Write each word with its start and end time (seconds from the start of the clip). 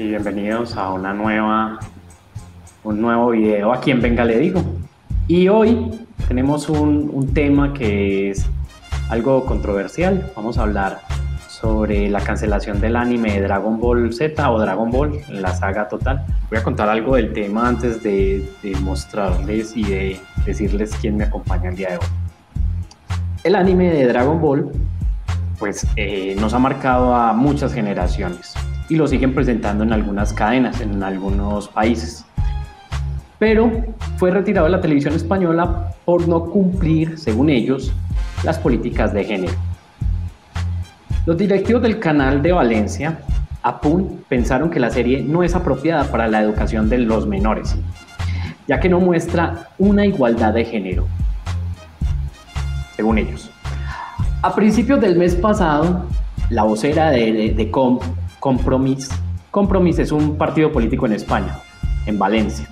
A 0.00 0.02
y 0.02 0.08
bienvenidos 0.08 0.78
a 0.78 0.92
una 0.94 1.12
nueva, 1.12 1.78
un 2.84 3.02
nuevo 3.02 3.30
video 3.30 3.70
aquí 3.70 3.90
en 3.90 4.00
Venga 4.00 4.24
Le 4.24 4.38
Digo. 4.38 4.62
Y 5.28 5.48
hoy 5.48 5.90
tenemos 6.26 6.70
un, 6.70 7.10
un 7.12 7.34
tema 7.34 7.74
que 7.74 8.30
es 8.30 8.46
algo 9.10 9.44
controversial. 9.44 10.32
Vamos 10.34 10.56
a 10.56 10.62
hablar 10.62 11.00
sobre 11.48 12.08
la 12.08 12.20
cancelación 12.20 12.80
del 12.80 12.96
anime 12.96 13.42
Dragon 13.42 13.78
Ball 13.78 14.10
Z 14.14 14.50
o 14.50 14.58
Dragon 14.58 14.90
Ball, 14.90 15.20
la 15.28 15.54
saga 15.54 15.86
total. 15.86 16.24
Voy 16.48 16.58
a 16.58 16.62
contar 16.62 16.88
algo 16.88 17.16
del 17.16 17.34
tema 17.34 17.68
antes 17.68 18.02
de, 18.02 18.48
de 18.62 18.74
mostrarles 18.80 19.76
y 19.76 19.84
de 19.84 20.20
decirles 20.46 20.96
quién 20.98 21.18
me 21.18 21.24
acompaña 21.24 21.68
el 21.68 21.76
día 21.76 21.90
de 21.90 21.96
hoy. 21.98 22.06
El 23.44 23.54
anime 23.54 23.90
de 23.90 24.06
Dragon 24.06 24.40
Ball 24.40 24.70
pues 25.58 25.86
eh, 25.96 26.36
nos 26.40 26.54
ha 26.54 26.58
marcado 26.58 27.14
a 27.14 27.34
muchas 27.34 27.74
generaciones 27.74 28.54
y 28.90 28.96
lo 28.96 29.06
siguen 29.06 29.34
presentando 29.34 29.84
en 29.84 29.92
algunas 29.92 30.32
cadenas, 30.32 30.80
en 30.80 31.02
algunos 31.02 31.68
países. 31.68 32.26
Pero 33.38 33.70
fue 34.18 34.30
retirado 34.30 34.66
de 34.66 34.72
la 34.72 34.80
televisión 34.80 35.14
española 35.14 35.94
por 36.04 36.28
no 36.28 36.44
cumplir, 36.44 37.18
según 37.18 37.48
ellos, 37.48 37.92
las 38.42 38.58
políticas 38.58 39.14
de 39.14 39.24
género. 39.24 39.54
Los 41.24 41.38
directivos 41.38 41.82
del 41.82 42.00
canal 42.00 42.42
de 42.42 42.52
Valencia, 42.52 43.20
APUN, 43.62 44.24
pensaron 44.28 44.70
que 44.70 44.80
la 44.80 44.90
serie 44.90 45.22
no 45.22 45.42
es 45.42 45.54
apropiada 45.54 46.04
para 46.04 46.26
la 46.26 46.42
educación 46.42 46.88
de 46.88 46.98
los 46.98 47.26
menores, 47.26 47.76
ya 48.66 48.80
que 48.80 48.88
no 48.88 48.98
muestra 49.00 49.68
una 49.78 50.04
igualdad 50.04 50.52
de 50.52 50.64
género, 50.64 51.06
según 52.96 53.18
ellos. 53.18 53.50
A 54.42 54.54
principios 54.54 55.00
del 55.00 55.16
mes 55.16 55.34
pasado, 55.34 56.06
la 56.48 56.64
vocera 56.64 57.10
de, 57.10 57.54
de, 57.54 57.70
Compromís, 58.40 59.10
Compromís 59.50 59.98
es 59.98 60.12
un 60.12 60.36
partido 60.36 60.72
político 60.72 61.06
en 61.06 61.12
España, 61.12 61.58
en 62.06 62.18
Valencia. 62.18 62.66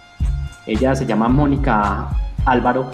Ella 0.67 0.95
se 0.95 1.05
llama 1.07 1.29
Mónica 1.29 2.09
Álvaro. 2.45 2.91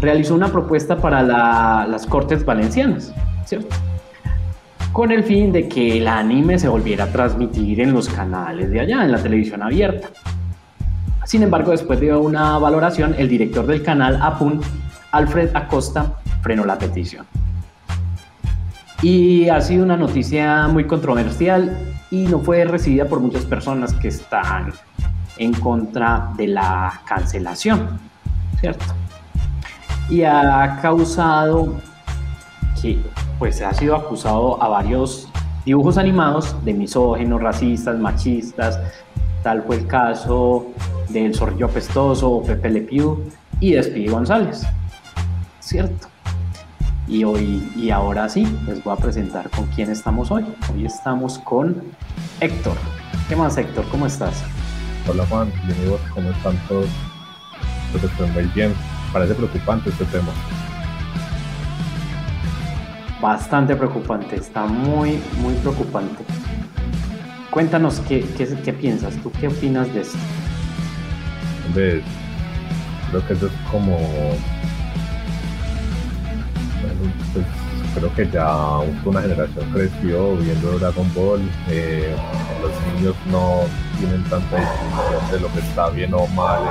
Realizó 0.00 0.34
una 0.34 0.48
propuesta 0.48 0.96
para 0.96 1.22
las 1.22 2.06
Cortes 2.06 2.44
Valencianas, 2.44 3.12
¿cierto? 3.44 3.76
Con 4.92 5.12
el 5.12 5.22
fin 5.22 5.52
de 5.52 5.68
que 5.68 5.98
el 5.98 6.08
anime 6.08 6.58
se 6.58 6.66
volviera 6.66 7.04
a 7.04 7.12
transmitir 7.12 7.80
en 7.80 7.92
los 7.92 8.08
canales 8.08 8.70
de 8.70 8.80
allá, 8.80 9.04
en 9.04 9.12
la 9.12 9.22
televisión 9.22 9.62
abierta. 9.62 10.08
Sin 11.24 11.44
embargo, 11.44 11.70
después 11.70 12.00
de 12.00 12.16
una 12.16 12.58
valoración, 12.58 13.14
el 13.18 13.28
director 13.28 13.66
del 13.66 13.84
canal 13.84 14.18
APUN, 14.20 14.60
Alfred 15.12 15.50
Acosta, 15.54 16.14
frenó 16.42 16.64
la 16.64 16.76
petición. 16.76 17.24
Y 19.02 19.48
ha 19.48 19.60
sido 19.60 19.84
una 19.84 19.96
noticia 19.96 20.66
muy 20.68 20.84
controversial 20.84 21.76
y 22.10 22.24
no 22.24 22.40
fue 22.40 22.64
recibida 22.64 23.06
por 23.06 23.20
muchas 23.20 23.44
personas 23.44 23.92
que 23.94 24.08
están 24.08 24.72
en 25.36 25.52
contra 25.54 26.32
de 26.36 26.48
la 26.48 27.02
cancelación, 27.06 27.98
¿cierto? 28.60 28.84
Y 30.08 30.24
ha 30.24 30.78
causado 30.82 31.74
que 32.80 33.00
pues 33.38 33.62
ha 33.62 33.72
sido 33.72 33.96
acusado 33.96 34.62
a 34.62 34.68
varios 34.68 35.28
dibujos 35.64 35.98
animados 35.98 36.54
de 36.64 36.74
misógenos, 36.74 37.40
racistas, 37.40 37.98
machistas, 37.98 38.78
tal 39.42 39.62
fue 39.62 39.76
el 39.76 39.86
caso 39.86 40.66
del 41.08 41.34
Zorrillo 41.34 41.66
Apestoso 41.66 42.42
Pepe 42.46 42.70
Le 42.70 42.80
Pew 42.82 43.24
y 43.60 43.72
de 43.72 43.82
Speedy 43.82 44.08
González, 44.08 44.66
¿cierto? 45.60 46.09
Y 47.10 47.24
hoy 47.24 47.68
y 47.74 47.90
ahora 47.90 48.28
sí, 48.28 48.46
les 48.68 48.84
voy 48.84 48.92
a 48.92 48.96
presentar 48.96 49.50
con 49.50 49.66
quién 49.66 49.90
estamos 49.90 50.30
hoy. 50.30 50.44
Hoy 50.72 50.86
estamos 50.86 51.40
con 51.40 51.74
Héctor. 52.38 52.76
¿Qué 53.28 53.34
más, 53.34 53.58
Héctor? 53.58 53.84
¿Cómo 53.90 54.06
estás? 54.06 54.44
Hola, 55.08 55.26
Juan. 55.26 55.50
Bienvenidos. 55.66 56.00
¿Cómo 56.14 56.30
están 56.30 56.56
todos? 56.68 56.86
Bien. 58.54 58.72
Parece 59.12 59.34
preocupante 59.34 59.90
este 59.90 60.04
tema. 60.04 60.28
Bastante 63.20 63.74
preocupante. 63.74 64.36
Está 64.36 64.66
muy, 64.66 65.20
muy 65.40 65.54
preocupante. 65.54 66.22
Cuéntanos 67.50 67.98
qué, 68.06 68.24
qué, 68.38 68.46
qué 68.64 68.72
piensas. 68.72 69.16
¿Tú 69.16 69.32
qué 69.32 69.48
opinas 69.48 69.92
de 69.92 70.02
esto? 70.02 70.18
Hombre, 71.66 72.04
creo 73.10 73.26
que 73.26 73.32
eso 73.32 73.46
es 73.48 73.52
como 73.68 73.98
pues 77.32 77.46
creo 77.94 78.14
que 78.14 78.30
ya 78.30 78.78
una 79.04 79.22
generación 79.22 79.70
creció 79.72 80.36
viendo 80.36 80.78
Dragon 80.78 81.14
Ball. 81.14 81.40
Eh, 81.68 82.14
los 82.62 82.94
niños 82.94 83.14
no 83.30 83.62
tienen 83.98 84.22
tanta 84.24 84.56
distinción 84.56 85.30
de 85.32 85.40
lo 85.40 85.52
que 85.52 85.60
está 85.60 85.90
bien 85.90 86.14
o 86.14 86.26
mal 86.28 86.62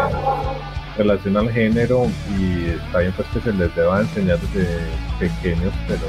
en 0.97 0.97
relación 0.97 1.37
al 1.37 1.51
género 1.51 2.07
y 2.37 2.69
está 2.69 2.99
bien 2.99 3.13
pues 3.15 3.27
que 3.29 3.41
se 3.41 3.53
les 3.53 3.73
deba 3.75 4.01
enseñar 4.01 4.39
desde 4.39 4.79
pequeños, 5.19 5.73
pero 5.87 6.05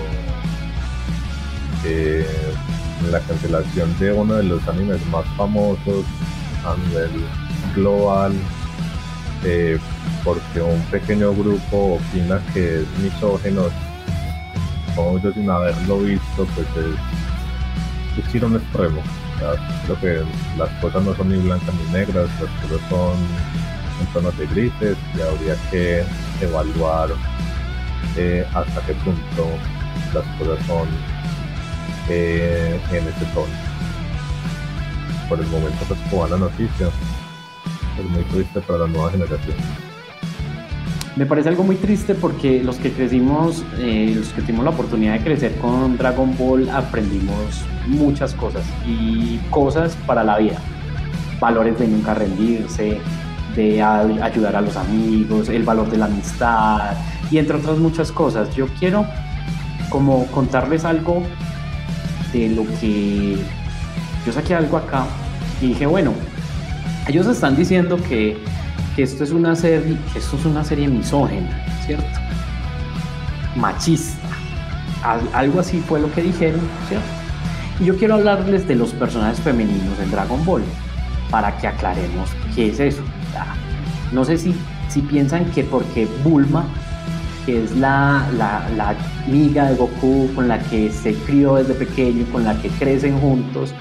eh, 1.84 2.26
la 3.10 3.20
cancelación 3.20 3.98
de 3.98 4.12
uno 4.12 4.34
de 4.34 4.42
los 4.44 4.66
animes 4.68 5.04
más 5.06 5.24
famosos 5.36 6.04
a 6.64 6.76
nivel 6.88 7.10
global 7.74 8.32
eh, 9.44 9.78
porque 10.22 10.60
un 10.60 10.82
pequeño 10.90 11.32
grupo 11.34 11.94
opina 11.94 12.42
que 12.52 12.82
es 12.82 12.98
misógeno 12.98 13.68
yo 15.22 15.32
sin 15.32 15.50
haberlo 15.50 16.00
visto, 16.00 16.46
pues 16.54 16.66
es, 16.76 18.24
es 18.24 18.34
ir 18.34 18.44
a 18.44 18.46
un 18.46 18.56
extremo. 18.56 19.02
Que 20.00 20.22
las 20.58 20.68
cosas 20.80 21.02
no 21.02 21.14
son 21.14 21.30
ni 21.30 21.38
blancas 21.38 21.74
ni 21.74 21.92
negras, 21.92 22.28
las 22.40 22.50
cosas 22.62 22.88
son 22.90 23.16
en 24.00 24.06
tonos 24.12 24.36
de 24.36 24.46
grises 24.46 24.96
y 25.16 25.20
habría 25.20 25.56
que 25.70 26.04
evaluar 26.40 27.10
eh, 28.16 28.46
hasta 28.54 28.80
qué 28.86 28.94
punto 28.94 29.46
las 30.14 30.24
cosas 30.38 30.66
son 30.66 30.88
eh, 32.08 32.80
en 32.90 33.08
ese 33.08 33.24
tono. 33.34 33.52
Por 35.28 35.40
el 35.40 35.46
momento, 35.46 35.84
pues 35.88 36.00
como 36.10 36.26
la 36.26 36.36
noticia, 36.36 36.88
es 37.98 38.10
muy 38.10 38.24
triste 38.24 38.60
para 38.60 38.80
la 38.80 38.86
nueva 38.88 39.10
generación. 39.10 39.56
Me 41.20 41.26
parece 41.26 41.50
algo 41.50 41.64
muy 41.64 41.76
triste 41.76 42.14
porque 42.14 42.62
los 42.62 42.76
que 42.76 42.92
crecimos, 42.92 43.62
eh, 43.78 44.14
los 44.16 44.28
que 44.30 44.40
tuvimos 44.40 44.64
la 44.64 44.70
oportunidad 44.70 45.12
de 45.12 45.20
crecer 45.20 45.54
con 45.56 45.98
Dragon 45.98 46.34
Ball, 46.38 46.70
aprendimos 46.70 47.62
muchas 47.86 48.32
cosas 48.32 48.64
y 48.86 49.36
cosas 49.50 49.94
para 50.06 50.24
la 50.24 50.38
vida. 50.38 50.56
Valores 51.38 51.78
de 51.78 51.88
nunca 51.88 52.14
rendirse, 52.14 53.00
de 53.54 53.82
ayudar 53.82 54.56
a 54.56 54.62
los 54.62 54.78
amigos, 54.78 55.50
el 55.50 55.62
valor 55.62 55.90
de 55.90 55.98
la 55.98 56.06
amistad 56.06 56.96
y 57.30 57.36
entre 57.36 57.58
otras 57.58 57.76
muchas 57.76 58.10
cosas. 58.10 58.56
Yo 58.56 58.66
quiero 58.78 59.04
como 59.90 60.24
contarles 60.28 60.86
algo 60.86 61.22
de 62.32 62.48
lo 62.48 62.64
que 62.80 63.36
yo 64.24 64.32
saqué 64.32 64.54
algo 64.54 64.78
acá 64.78 65.04
y 65.60 65.66
dije, 65.66 65.84
bueno, 65.84 66.14
ellos 67.06 67.26
están 67.26 67.56
diciendo 67.56 67.98
que 68.08 68.38
que 68.94 69.02
esto 69.02 69.24
es 69.24 69.30
una 69.30 69.54
serie, 69.54 69.96
esto 70.14 70.36
es 70.36 70.44
una 70.44 70.64
serie 70.64 70.88
misógena, 70.88 71.64
¿cierto? 71.84 72.20
Machista. 73.56 74.28
algo 75.32 75.60
así 75.60 75.80
fue 75.80 76.00
lo 76.00 76.12
que 76.12 76.22
dijeron, 76.22 76.60
¿cierto? 76.88 77.06
Y 77.80 77.84
yo 77.86 77.96
quiero 77.96 78.14
hablarles 78.14 78.68
de 78.68 78.74
los 78.74 78.92
personajes 78.92 79.40
femeninos 79.40 79.98
en 80.02 80.10
Dragon 80.10 80.44
Ball, 80.44 80.62
para 81.30 81.56
que 81.58 81.66
aclaremos 81.66 82.30
qué 82.54 82.68
es 82.68 82.80
eso. 82.80 83.02
No 84.12 84.24
sé 84.24 84.36
si, 84.38 84.54
si 84.88 85.00
piensan 85.02 85.44
que 85.52 85.62
porque 85.62 86.06
Bulma, 86.24 86.64
que 87.46 87.64
es 87.64 87.76
la, 87.76 88.26
la, 88.36 88.68
la 88.76 88.96
amiga 89.26 89.70
de 89.70 89.76
Goku 89.76 90.28
con 90.34 90.48
la 90.48 90.58
que 90.58 90.90
se 90.90 91.14
crió 91.14 91.54
desde 91.54 91.74
pequeño, 91.74 92.26
con 92.32 92.44
la 92.44 92.60
que 92.60 92.68
crecen 92.68 93.18
juntos, 93.20 93.72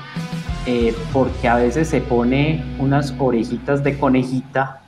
eh, 0.66 0.96
porque 1.12 1.48
a 1.48 1.56
veces 1.56 1.90
se 1.90 2.00
pone 2.00 2.64
unas 2.78 3.14
orejitas 3.18 3.84
de 3.84 3.98
conejita 3.98 4.82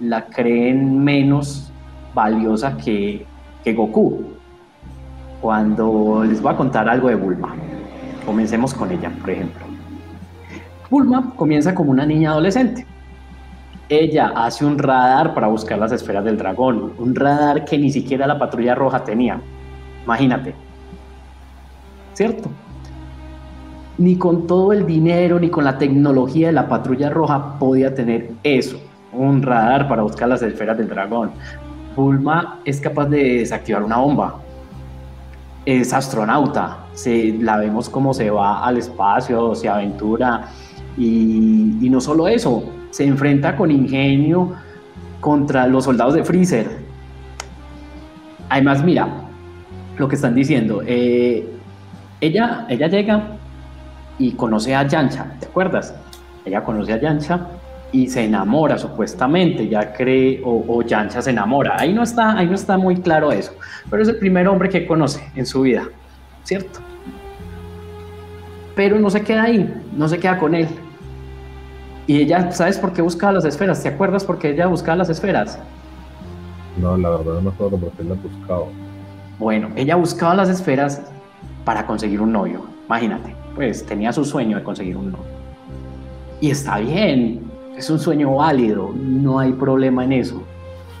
la 0.00 0.26
creen 0.26 1.02
menos 1.02 1.70
valiosa 2.14 2.76
que, 2.76 3.26
que 3.64 3.72
Goku. 3.74 4.24
Cuando 5.40 6.24
les 6.24 6.42
voy 6.42 6.52
a 6.52 6.56
contar 6.56 6.88
algo 6.88 7.08
de 7.08 7.14
Bulma, 7.14 7.54
comencemos 8.26 8.74
con 8.74 8.90
ella, 8.90 9.10
por 9.20 9.30
ejemplo. 9.30 9.66
Bulma 10.90 11.32
comienza 11.36 11.74
como 11.74 11.90
una 11.90 12.06
niña 12.06 12.30
adolescente. 12.30 12.86
Ella 13.88 14.32
hace 14.34 14.66
un 14.66 14.78
radar 14.78 15.32
para 15.32 15.46
buscar 15.46 15.78
las 15.78 15.92
esferas 15.92 16.24
del 16.24 16.36
dragón, 16.36 16.92
un 16.98 17.14
radar 17.14 17.64
que 17.64 17.78
ni 17.78 17.90
siquiera 17.90 18.26
la 18.26 18.38
patrulla 18.38 18.74
roja 18.74 19.04
tenía. 19.04 19.40
Imagínate. 20.04 20.54
¿Cierto? 22.14 22.50
Ni 23.96 24.16
con 24.16 24.46
todo 24.46 24.72
el 24.72 24.86
dinero, 24.86 25.38
ni 25.38 25.48
con 25.50 25.64
la 25.64 25.78
tecnología 25.78 26.48
de 26.48 26.52
la 26.52 26.68
patrulla 26.68 27.10
roja 27.10 27.58
podía 27.58 27.94
tener 27.94 28.32
eso 28.42 28.78
un 29.12 29.42
radar 29.42 29.88
para 29.88 30.02
buscar 30.02 30.28
las 30.28 30.42
esferas 30.42 30.76
del 30.76 30.88
dragón. 30.88 31.30
Bulma 31.96 32.60
es 32.64 32.80
capaz 32.80 33.06
de 33.06 33.38
desactivar 33.38 33.82
una 33.82 33.96
bomba. 33.96 34.40
Es 35.64 35.92
astronauta, 35.92 36.86
se, 36.94 37.36
la 37.40 37.58
vemos 37.58 37.88
como 37.88 38.14
se 38.14 38.30
va 38.30 38.64
al 38.64 38.78
espacio, 38.78 39.54
se 39.54 39.68
aventura 39.68 40.48
y, 40.96 41.76
y 41.80 41.90
no 41.90 42.00
solo 42.00 42.28
eso, 42.28 42.64
se 42.90 43.04
enfrenta 43.04 43.56
con 43.56 43.70
ingenio 43.70 44.54
contra 45.20 45.66
los 45.66 45.84
soldados 45.84 46.14
de 46.14 46.24
Freezer. 46.24 46.78
Además, 48.48 48.82
mira 48.82 49.08
lo 49.98 50.08
que 50.08 50.14
están 50.14 50.34
diciendo. 50.34 50.82
Eh, 50.86 51.46
ella, 52.20 52.66
ella 52.68 52.88
llega 52.88 53.22
y 54.18 54.32
conoce 54.32 54.74
a 54.74 54.86
Yancha, 54.86 55.34
¿te 55.38 55.46
acuerdas? 55.46 55.94
Ella 56.44 56.62
conoce 56.62 56.92
a 56.92 57.00
Yancha 57.00 57.46
y 57.90 58.08
se 58.08 58.24
enamora 58.24 58.76
supuestamente, 58.76 59.68
ya 59.68 59.92
cree, 59.92 60.42
o, 60.44 60.64
o, 60.68 60.82
Yancha 60.82 61.22
se 61.22 61.30
enamora. 61.30 61.76
Ahí 61.78 61.92
no, 61.92 62.02
está, 62.02 62.36
ahí 62.36 62.46
no 62.46 62.54
está 62.54 62.76
muy 62.76 62.96
claro 62.96 63.32
eso, 63.32 63.52
pero 63.90 64.02
es 64.02 64.08
el 64.08 64.16
primer 64.16 64.46
hombre 64.48 64.68
que 64.68 64.86
conoce 64.86 65.22
en 65.34 65.46
su 65.46 65.62
vida, 65.62 65.84
¿cierto? 66.44 66.80
Pero 68.74 68.98
no 68.98 69.10
se 69.10 69.22
queda 69.22 69.44
ahí, 69.44 69.82
no 69.96 70.08
se 70.08 70.18
queda 70.18 70.38
con 70.38 70.54
él. 70.54 70.68
Y 72.06 72.18
ella, 72.18 72.52
¿sabes 72.52 72.78
por 72.78 72.92
qué 72.92 73.02
buscaba 73.02 73.32
las 73.32 73.44
esferas? 73.44 73.82
¿Te 73.82 73.88
acuerdas 73.88 74.24
por 74.24 74.38
qué 74.38 74.50
ella 74.50 74.66
buscaba 74.66 74.96
las 74.96 75.10
esferas? 75.10 75.58
No, 76.80 76.96
la 76.96 77.10
verdad 77.10 77.34
no 77.34 77.40
me 77.42 77.48
acuerdo 77.50 77.76
por 77.76 77.90
qué 77.92 78.04
las 78.04 78.22
buscaba. 78.22 78.64
Bueno, 79.38 79.70
ella 79.76 79.96
buscaba 79.96 80.34
las 80.34 80.48
esferas 80.48 81.02
para 81.64 81.86
conseguir 81.86 82.20
un 82.20 82.32
novio, 82.32 82.64
imagínate, 82.86 83.34
pues 83.54 83.84
tenía 83.84 84.12
su 84.12 84.24
sueño 84.24 84.56
de 84.56 84.62
conseguir 84.62 84.96
un 84.96 85.12
novio. 85.12 85.38
Y 86.40 86.50
está 86.50 86.78
bien, 86.78 87.47
es 87.78 87.88
un 87.90 87.98
sueño 87.98 88.34
válido, 88.34 88.92
no 88.94 89.38
hay 89.38 89.52
problema 89.52 90.04
en 90.04 90.12
eso. 90.14 90.42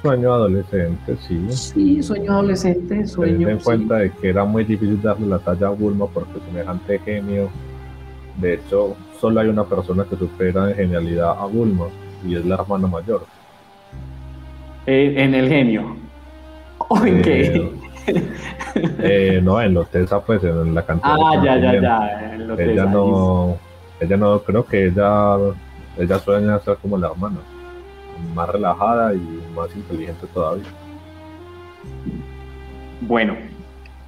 Sueño 0.02 0.32
adolescente, 0.32 1.16
sí. 1.26 1.44
Sí, 1.50 2.02
sueño 2.02 2.32
adolescente, 2.34 3.04
sueño. 3.06 3.32
Teniendo 3.32 3.50
en 3.54 3.58
sí. 3.58 3.64
cuenta 3.64 3.96
de 3.96 4.10
que 4.12 4.28
era 4.28 4.44
muy 4.44 4.62
difícil 4.64 5.02
darle 5.02 5.26
la 5.26 5.38
talla 5.40 5.66
a 5.66 5.70
Bulma 5.70 6.06
porque 6.06 6.38
semejante 6.46 7.00
genio. 7.00 7.48
De 8.36 8.54
hecho, 8.54 8.94
solo 9.20 9.40
hay 9.40 9.48
una 9.48 9.64
persona 9.64 10.04
que 10.04 10.14
supera 10.16 10.70
en 10.70 10.76
genialidad 10.76 11.30
a 11.30 11.46
Bulma 11.46 11.86
y 12.24 12.36
es 12.36 12.44
la 12.46 12.54
hermana 12.54 12.86
mayor. 12.86 13.26
Eh, 14.86 15.14
en 15.16 15.34
el 15.34 15.48
genio. 15.48 15.96
¿O 16.78 17.04
en 17.04 17.18
Eh, 17.18 17.22
qué? 17.22 17.70
Eh, 19.00 19.40
no, 19.42 19.60
en 19.60 19.74
Lotesa, 19.74 20.20
pues 20.20 20.42
en 20.44 20.74
la 20.74 20.82
cantidad. 20.82 21.14
de 21.16 21.20
ah, 21.24 21.44
ya, 21.44 21.58
ya, 21.58 21.80
ya. 21.80 22.56
que 22.56 22.72
Ella 22.72 22.84
no, 22.86 23.56
ella 24.00 24.16
no, 24.16 24.38
creo 24.40 24.64
que 24.64 24.86
ella, 24.86 25.36
ella 25.98 26.18
sueña 26.18 26.58
ser 26.60 26.76
como 26.76 26.96
la 26.96 27.08
hermana, 27.08 27.38
más 28.34 28.48
relajada 28.48 29.14
y 29.14 29.42
más 29.54 29.74
inteligente 29.74 30.26
todavía. 30.32 30.64
Bueno, 33.00 33.36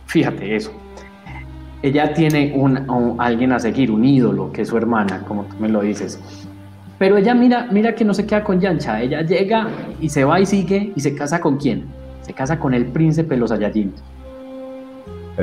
fíjate 0.06 0.56
eso. 0.56 0.72
Ella 1.82 2.12
tiene 2.12 2.52
un, 2.54 3.16
alguien 3.18 3.52
a 3.52 3.58
seguir, 3.58 3.90
un 3.90 4.04
ídolo, 4.04 4.52
que 4.52 4.62
es 4.62 4.68
su 4.68 4.76
hermana, 4.76 5.24
como 5.26 5.44
tú 5.44 5.56
me 5.58 5.68
lo 5.68 5.80
dices. 5.80 6.20
Pero 6.98 7.16
ella 7.16 7.34
mira, 7.34 7.68
mira 7.70 7.94
que 7.94 8.04
no 8.04 8.12
se 8.12 8.26
queda 8.26 8.44
con 8.44 8.60
Yancha. 8.60 9.00
Ella 9.00 9.22
llega 9.22 9.68
y 10.00 10.10
se 10.10 10.24
va 10.24 10.38
y 10.38 10.46
sigue 10.46 10.92
y 10.94 11.00
se 11.00 11.14
casa 11.14 11.40
con 11.40 11.56
quién? 11.56 11.86
Se 12.20 12.34
casa 12.34 12.58
con 12.58 12.74
el 12.74 12.86
príncipe 12.86 13.34
de 13.34 13.40
los 13.40 13.50
Saiyajin. 13.50 13.94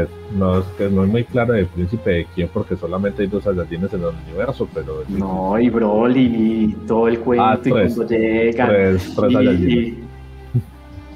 Es- 0.04 0.10
no, 0.36 0.60
es 0.60 0.66
que 0.78 0.90
no 0.90 1.04
es 1.04 1.10
muy 1.10 1.24
claro 1.24 1.54
el 1.56 1.66
príncipe 1.68 2.10
de 2.12 2.28
quién, 2.36 2.50
porque 2.54 2.76
solamente 2.76 3.22
hay 3.24 3.28
dos 3.28 3.44
Saiyajines 3.44 3.94
en 3.94 4.02
el 4.02 4.10
universo, 4.28 4.68
pero 4.74 5.04
No, 5.08 5.58
y 5.60 5.70
Broly 5.70 6.26
y 6.26 6.74
todo 6.88 7.08
el 7.08 7.20
cuento 7.20 7.44
Ah, 7.46 7.60
y 7.64 7.70
cuando 7.70 8.08
llegan. 8.08 8.68
tres, 8.70 9.14
tres 9.16 9.32
y, 9.32 9.34
Saiyajines. 9.34 9.74
y- 9.74 10.04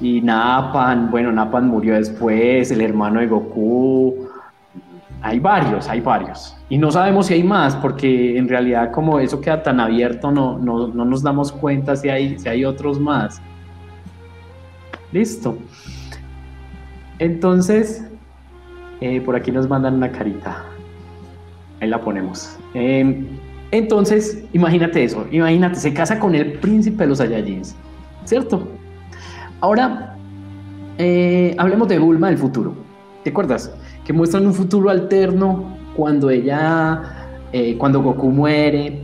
y 0.00 0.20
Napan, 0.22 1.10
bueno, 1.10 1.30
Napan 1.32 1.68
murió 1.68 1.94
después, 1.94 2.70
el 2.70 2.80
hermano 2.80 3.20
de 3.20 3.26
Goku. 3.26 4.26
Hay 5.24 5.38
varios, 5.38 5.88
hay 5.88 6.00
varios. 6.00 6.56
Y 6.68 6.78
no 6.78 6.90
sabemos 6.90 7.26
si 7.26 7.34
hay 7.34 7.44
más, 7.44 7.76
porque 7.76 8.36
en 8.36 8.48
realidad 8.48 8.90
como 8.90 9.20
eso 9.20 9.40
queda 9.40 9.62
tan 9.62 9.78
abierto, 9.78 10.32
no, 10.32 10.58
no, 10.58 10.88
no 10.88 11.04
nos 11.04 11.22
damos 11.22 11.52
cuenta 11.52 11.94
si 11.94 12.08
hay, 12.08 12.38
si 12.40 12.48
hay 12.48 12.64
otros 12.64 12.98
más. 12.98 13.40
Listo. 15.12 15.56
Entonces, 17.18 18.04
eh, 19.02 19.20
por 19.20 19.34
aquí 19.34 19.50
nos 19.50 19.68
mandan 19.68 19.94
una 19.94 20.12
carita. 20.12 20.64
Ahí 21.80 21.88
la 21.88 22.00
ponemos. 22.00 22.56
Eh, 22.74 23.26
entonces, 23.72 24.44
imagínate 24.52 25.02
eso. 25.02 25.26
Imagínate, 25.32 25.74
se 25.74 25.92
casa 25.92 26.20
con 26.20 26.36
el 26.36 26.52
príncipe 26.52 27.02
de 27.02 27.08
los 27.08 27.18
Saiyajins. 27.18 27.74
¿Cierto? 28.24 28.68
Ahora, 29.60 30.16
eh, 30.98 31.52
hablemos 31.58 31.88
de 31.88 31.98
Bulma 31.98 32.28
del 32.28 32.38
futuro. 32.38 32.74
¿Te 33.24 33.30
acuerdas? 33.30 33.74
Que 34.04 34.12
muestran 34.12 34.46
un 34.46 34.54
futuro 34.54 34.88
alterno 34.88 35.76
cuando 35.96 36.30
ella, 36.30 37.02
eh, 37.52 37.76
cuando 37.76 38.00
Goku 38.00 38.30
muere, 38.30 39.02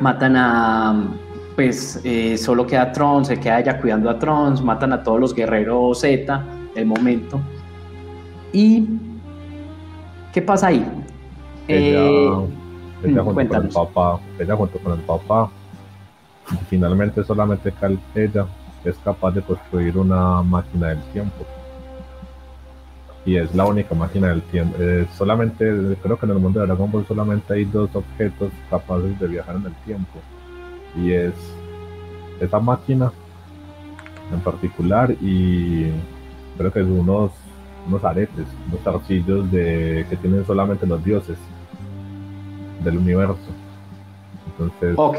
matan 0.00 0.34
a, 0.36 1.08
pues 1.54 2.02
solo 2.36 2.66
queda 2.66 2.90
Trunks, 2.90 3.28
se 3.28 3.38
queda 3.38 3.60
ella 3.60 3.80
cuidando 3.80 4.10
a 4.10 4.18
Trunks, 4.18 4.60
matan 4.60 4.92
a 4.92 5.02
todos 5.04 5.20
los 5.20 5.34
guerreros 5.34 6.00
Z 6.00 6.44
del 6.74 6.86
momento. 6.86 7.40
¿Y 8.52 8.86
qué 10.32 10.42
pasa 10.42 10.68
ahí? 10.68 10.84
ella, 11.66 12.00
Eh, 12.00 12.30
ella 13.04 13.22
junto 13.22 13.48
con 13.48 13.62
el 13.64 13.68
papá, 13.68 14.20
ella 14.38 14.56
junto 14.56 14.78
con 14.78 14.92
el 14.92 15.00
papá, 15.00 15.50
finalmente 16.68 17.22
solamente 17.24 17.72
ella 18.14 18.46
es 18.84 18.96
capaz 18.98 19.32
de 19.32 19.42
construir 19.42 19.96
una 19.98 20.42
máquina 20.42 20.88
del 20.88 21.02
tiempo. 21.12 21.44
Y 23.26 23.36
es 23.36 23.54
la 23.54 23.66
única 23.66 23.94
máquina 23.94 24.28
del 24.28 24.42
tiempo. 24.42 24.76
Eh, 24.80 25.06
solamente, 25.16 25.64
creo 26.02 26.18
que 26.18 26.24
en 26.24 26.32
el 26.32 26.38
mundo 26.38 26.60
de 26.60 26.66
Dragon 26.66 26.90
Ball 26.90 27.06
solamente 27.06 27.52
hay 27.52 27.64
dos 27.66 27.94
objetos 27.94 28.50
capaces 28.70 29.18
de 29.20 29.26
viajar 29.26 29.56
en 29.56 29.66
el 29.66 29.74
tiempo. 29.84 30.18
Y 30.96 31.12
es 31.12 31.34
esa 32.40 32.58
máquina 32.58 33.12
en 34.32 34.40
particular 34.40 35.10
y 35.20 35.90
creo 36.56 36.72
que 36.72 36.80
es 36.80 36.86
unos, 36.86 37.32
unos 37.88 38.04
aretes, 38.04 38.46
unos 38.70 38.86
arcillos 38.86 39.50
de, 39.50 40.06
que 40.08 40.16
tienen 40.16 40.44
solamente 40.46 40.86
los 40.86 41.02
dioses 41.04 41.36
del 42.84 42.98
universo. 42.98 43.36
Entonces, 44.52 44.94
Ok, 44.96 45.16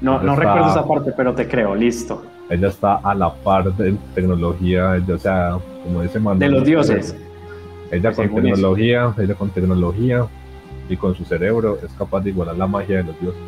no, 0.00 0.20
no 0.22 0.32
Está- 0.32 0.44
recuerdo 0.44 0.70
esa 0.70 0.86
parte, 0.86 1.12
pero 1.16 1.34
te 1.34 1.48
creo, 1.48 1.74
listo. 1.74 2.22
ella 2.50 2.68
está 2.68 2.96
a 2.96 3.14
la 3.14 3.32
par 3.32 3.72
de 3.74 3.96
tecnología, 4.14 4.96
ella, 4.96 5.14
o 5.14 5.18
sea, 5.18 5.58
como 5.84 6.02
dice 6.02 6.18
Manuel. 6.18 6.38
De 6.38 6.48
los 6.48 6.64
dioses. 6.66 7.16
Ella 7.90 8.12
con 8.12 8.24
según 8.26 8.42
tecnología, 8.42 9.14
ella 9.18 9.34
con 9.34 9.48
tecnología 9.50 10.26
y 10.90 10.96
con 10.96 11.14
su 11.14 11.24
cerebro 11.24 11.78
es 11.82 11.90
capaz 11.94 12.20
de 12.20 12.30
igualar 12.30 12.56
la 12.56 12.66
magia 12.66 12.98
de 12.98 13.04
los 13.04 13.20
dioses. 13.20 13.40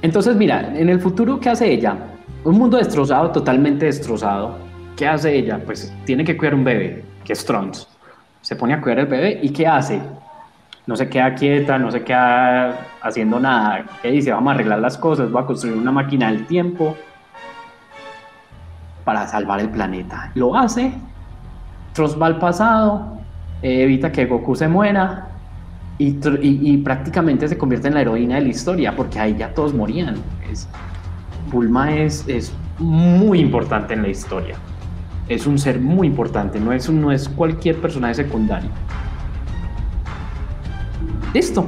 Entonces, 0.00 0.36
mira, 0.36 0.76
en 0.78 0.88
el 0.88 1.00
futuro, 1.00 1.38
¿qué 1.38 1.50
hace 1.50 1.70
ella? 1.70 1.96
Un 2.44 2.58
mundo 2.58 2.76
destrozado, 2.78 3.30
totalmente 3.30 3.84
destrozado. 3.86 4.56
¿Qué 4.96 5.06
hace 5.06 5.36
ella? 5.36 5.60
Pues 5.64 5.94
tiene 6.04 6.24
que 6.24 6.36
cuidar 6.36 6.54
un 6.54 6.64
bebé, 6.64 7.04
que 7.24 7.32
es 7.32 7.44
Trunks. 7.44 7.88
Se 8.40 8.56
pone 8.56 8.74
a 8.74 8.80
cuidar 8.80 9.00
el 9.00 9.06
bebé 9.06 9.40
y 9.42 9.50
¿qué 9.50 9.66
hace? 9.66 10.00
No 10.86 10.96
se 10.96 11.08
queda 11.08 11.34
quieta, 11.34 11.78
no 11.78 11.90
se 11.90 12.02
queda 12.02 12.86
haciendo 13.00 13.38
nada. 13.38 13.84
¿Qué 14.02 14.10
dice? 14.10 14.32
Vamos 14.32 14.50
a 14.50 14.54
arreglar 14.54 14.80
las 14.80 14.98
cosas, 14.98 15.30
voy 15.30 15.42
a 15.42 15.46
construir 15.46 15.76
una 15.76 15.92
máquina 15.92 16.28
del 16.30 16.46
tiempo 16.46 16.96
para 19.04 19.26
salvar 19.26 19.60
el 19.60 19.68
planeta. 19.68 20.30
Lo 20.34 20.56
hace, 20.56 20.92
Trunks 21.92 22.20
va 22.20 22.26
al 22.26 22.38
pasado, 22.38 23.18
eh, 23.62 23.82
evita 23.82 24.10
que 24.10 24.26
Goku 24.26 24.56
se 24.56 24.66
muera 24.66 25.28
y, 25.98 26.76
prácticamente 26.78 27.46
se 27.46 27.56
convierte 27.56 27.88
en 27.88 27.94
la 27.94 28.00
heroína 28.00 28.36
de 28.36 28.42
la 28.42 28.48
historia, 28.48 28.96
porque 28.96 29.20
ahí 29.20 29.36
ya 29.36 29.54
todos 29.54 29.72
morían. 29.72 30.16
Bulma 31.52 31.94
es, 31.94 32.26
es 32.26 32.52
muy 32.78 33.38
importante 33.38 33.94
en 33.94 34.02
la 34.02 34.08
historia. 34.08 34.56
Es 35.32 35.46
un 35.46 35.58
ser 35.58 35.80
muy 35.80 36.06
importante, 36.08 36.60
no 36.60 36.72
es, 36.72 36.88
un- 36.90 37.00
no 37.00 37.10
es 37.10 37.26
cualquier 37.28 37.76
personaje 37.80 38.14
secundario. 38.14 38.68
Listo. 41.32 41.66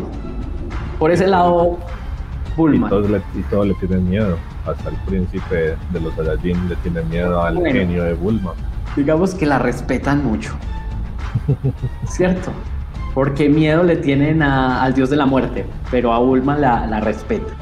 Por 0.98 1.10
ese 1.10 1.26
lado, 1.26 1.78
Y 2.52 2.56
Bulma. 2.56 2.88
todos, 2.88 3.08
le, 3.10 3.18
y 3.34 3.42
todos 3.50 3.66
le 3.66 3.74
tienen 3.74 4.08
miedo. 4.08 4.36
Hasta 4.66 4.90
el 4.90 4.96
príncipe 5.06 5.76
de 5.92 6.00
los 6.00 6.14
Saiyajin 6.14 6.68
le 6.68 6.76
tiene 6.76 7.02
miedo 7.02 7.42
al 7.42 7.54
Bueno. 7.56 7.72
genio 7.78 8.04
de 8.04 8.14
Bulma. 8.14 8.52
digamos 8.96 9.34
que 9.34 9.44
la 9.46 9.58
respetan 9.58 10.24
mucho. 10.24 10.52
¿Cierto? 12.06 12.52
Porque 13.14 13.48
miedo 13.48 13.82
le 13.82 13.96
tienen 13.96 14.42
a- 14.42 14.82
al 14.82 14.94
dios 14.94 15.08
de 15.10 15.16
la 15.16 15.26
muerte, 15.26 15.64
pero 15.90 16.12
a 16.12 16.18
Bulma 16.18 16.56
la, 16.56 16.86
la 16.86 17.00
respeta. 17.00 17.52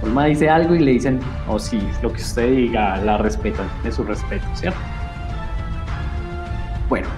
Bulma 0.00 0.24
dice 0.26 0.48
algo 0.48 0.74
y 0.74 0.78
le 0.78 0.92
dicen, 0.92 1.20
oh 1.48 1.58
sí, 1.58 1.80
lo 2.02 2.10
que 2.12 2.22
usted 2.22 2.50
diga, 2.50 2.96
la 2.98 3.18
respetan, 3.18 3.66
de 3.84 3.92
su 3.92 4.04
respeto, 4.04 4.46
¿cierto? 4.54 4.78
Bueno, 6.90 7.08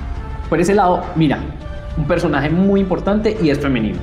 por 0.50 0.60
ese 0.60 0.74
lado, 0.74 1.02
mira, 1.16 1.40
un 1.96 2.04
personaje 2.04 2.50
muy 2.50 2.80
importante 2.80 3.38
y 3.42 3.48
es 3.48 3.58
femenino. 3.58 3.98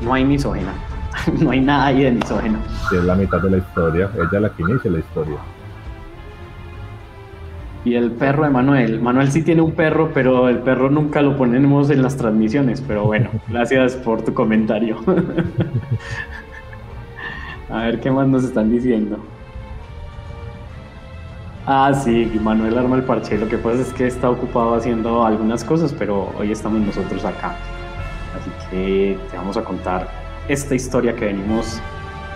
No 0.00 0.14
hay 0.14 0.24
misógena, 0.24 0.72
no 1.38 1.50
hay 1.50 1.60
nada 1.60 1.88
ahí 1.88 2.02
de 2.02 2.12
misógeno. 2.12 2.58
Que 2.88 2.96
es 2.96 3.04
la 3.04 3.14
mitad 3.14 3.42
de 3.42 3.50
la 3.50 3.58
historia. 3.58 4.10
Ella 4.14 4.28
es 4.32 4.40
la 4.40 4.48
que 4.48 4.62
inicia 4.62 4.90
la 4.90 5.00
historia. 5.00 5.36
Y 7.84 7.94
el 7.94 8.12
perro 8.12 8.44
de 8.44 8.50
Manuel. 8.50 9.02
Manuel 9.02 9.30
sí 9.30 9.42
tiene 9.42 9.60
un 9.60 9.72
perro, 9.72 10.10
pero 10.14 10.48
el 10.48 10.60
perro 10.60 10.88
nunca 10.88 11.20
lo 11.20 11.36
ponemos 11.36 11.90
en 11.90 12.02
las 12.02 12.16
transmisiones. 12.16 12.80
Pero 12.80 13.04
bueno, 13.04 13.28
gracias 13.48 13.96
por 13.96 14.22
tu 14.22 14.32
comentario. 14.32 14.96
A 17.68 17.82
ver 17.82 18.00
qué 18.00 18.10
más 18.10 18.26
nos 18.26 18.44
están 18.44 18.70
diciendo. 18.70 19.18
Ah, 21.66 21.92
sí, 21.94 22.30
Manuel 22.42 22.76
arma 22.76 22.96
el 22.96 23.04
parche. 23.04 23.38
Lo 23.38 23.48
que 23.48 23.56
pasa 23.56 23.80
es 23.80 23.92
que 23.94 24.06
está 24.06 24.28
ocupado 24.28 24.74
haciendo 24.74 25.24
algunas 25.24 25.64
cosas, 25.64 25.94
pero 25.98 26.30
hoy 26.38 26.52
estamos 26.52 26.80
nosotros 26.80 27.24
acá. 27.24 27.56
Así 28.38 28.50
que 28.70 29.18
te 29.30 29.36
vamos 29.36 29.56
a 29.56 29.64
contar 29.64 30.06
esta 30.48 30.74
historia 30.74 31.16
que 31.16 31.24
venimos 31.24 31.80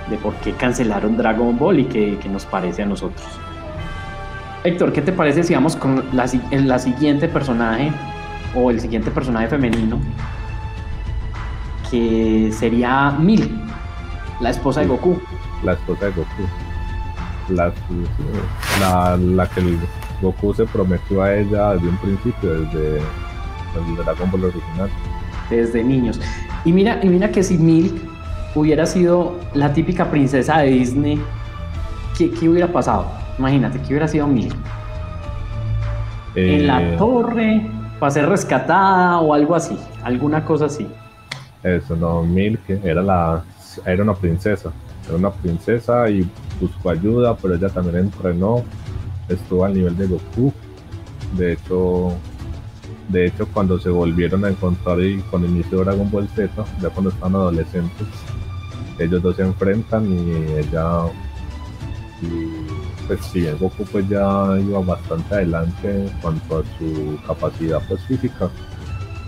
de 0.08 0.16
por 0.16 0.32
qué 0.36 0.52
cancelaron 0.52 1.18
Dragon 1.18 1.58
Ball 1.58 1.80
y 1.80 1.84
qué, 1.84 2.18
nos 2.30 2.46
parece 2.46 2.82
a 2.82 2.86
nosotros. 2.86 3.26
Héctor, 4.64 4.94
¿qué 4.94 5.02
te 5.02 5.12
parece 5.12 5.42
si 5.42 5.52
vamos 5.52 5.76
con 5.76 6.04
la, 6.12 6.26
la 6.50 6.78
siguiente 6.78 7.28
personaje 7.28 7.92
o 8.54 8.70
el 8.70 8.80
siguiente 8.80 9.10
personaje 9.10 9.48
femenino? 9.48 10.00
Que 11.90 12.50
sería 12.50 13.10
Mil, 13.10 13.60
la 14.40 14.50
esposa 14.50 14.80
de 14.80 14.86
Goku. 14.86 15.20
La 15.62 15.72
esposa 15.72 16.06
de 16.06 16.12
Goku. 16.12 16.67
La, 17.50 17.72
la, 18.80 19.16
la 19.16 19.46
que 19.48 19.60
el 19.60 19.78
Goku 20.20 20.52
se 20.54 20.64
prometió 20.66 21.22
a 21.22 21.34
ella 21.34 21.74
desde 21.74 21.88
un 21.88 21.96
principio, 21.98 22.60
desde 22.60 22.98
el 22.98 23.96
Dragon 24.04 24.30
Ball 24.30 24.44
original. 24.44 24.90
Desde 25.48 25.82
niños. 25.82 26.20
Y 26.64 26.72
mira, 26.72 27.00
y 27.02 27.08
mira 27.08 27.30
que 27.30 27.42
si 27.42 27.56
Mil 27.56 28.02
hubiera 28.54 28.84
sido 28.86 29.36
la 29.54 29.72
típica 29.72 30.10
princesa 30.10 30.58
de 30.58 30.70
Disney, 30.70 31.22
¿qué, 32.16 32.30
qué 32.30 32.48
hubiera 32.48 32.68
pasado? 32.72 33.06
Imagínate, 33.38 33.78
¿qué 33.80 33.88
hubiera 33.88 34.08
sido 34.08 34.26
Mil? 34.26 34.52
En 36.34 36.66
la 36.66 36.82
eh, 36.82 36.96
torre, 36.98 37.66
para 37.98 38.10
ser 38.10 38.28
rescatada 38.28 39.20
o 39.20 39.32
algo 39.32 39.54
así, 39.54 39.78
alguna 40.02 40.44
cosa 40.44 40.66
así. 40.66 40.86
Eso, 41.62 41.96
no, 41.96 42.22
Mil, 42.22 42.58
que 42.58 42.80
era, 42.84 43.02
la, 43.02 43.42
era 43.84 44.02
una 44.02 44.14
princesa, 44.14 44.70
era 45.08 45.16
una 45.16 45.30
princesa 45.30 46.08
y 46.10 46.28
buscó 46.60 46.90
ayuda, 46.90 47.36
pero 47.36 47.54
ella 47.54 47.68
también 47.68 47.96
entrenó, 47.96 48.62
estuvo 49.28 49.64
al 49.64 49.74
nivel 49.74 49.96
de 49.96 50.06
Goku. 50.06 50.52
De 51.36 51.52
hecho, 51.52 52.12
de 53.08 53.26
hecho 53.26 53.46
cuando 53.52 53.78
se 53.78 53.90
volvieron 53.90 54.44
a 54.44 54.50
encontrar 54.50 55.00
y 55.00 55.20
con 55.22 55.44
el 55.44 55.50
inicio 55.50 55.78
de 55.78 55.84
Dragon 55.84 56.10
Ball 56.10 56.28
Z, 56.28 56.50
ya 56.80 56.90
cuando 56.90 57.10
estaban 57.10 57.34
adolescentes, 57.34 58.06
ellos 58.98 59.22
dos 59.22 59.36
se 59.36 59.42
enfrentan 59.42 60.10
y 60.10 60.58
ella 60.58 61.04
y 62.20 63.06
pues 63.06 63.20
sí, 63.32 63.46
el 63.46 63.56
Goku 63.56 63.84
pues 63.84 64.08
ya 64.08 64.58
iba 64.60 64.80
bastante 64.80 65.34
adelante 65.36 66.06
en 66.06 66.08
cuanto 66.20 66.58
a 66.58 66.62
su 66.78 67.18
capacidad 67.26 67.80
pues, 67.88 68.02
física. 68.06 68.50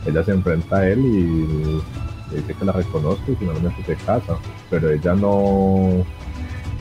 Ella 0.06 0.24
se 0.24 0.32
enfrenta 0.32 0.76
a 0.78 0.88
él 0.88 0.98
y 0.98 2.34
dice 2.34 2.54
que 2.54 2.64
la 2.64 2.72
reconoce 2.72 3.32
y 3.32 3.36
finalmente 3.36 3.84
se 3.84 3.96
casa, 3.96 4.36
pero 4.68 4.90
ella 4.90 5.14
no 5.14 6.04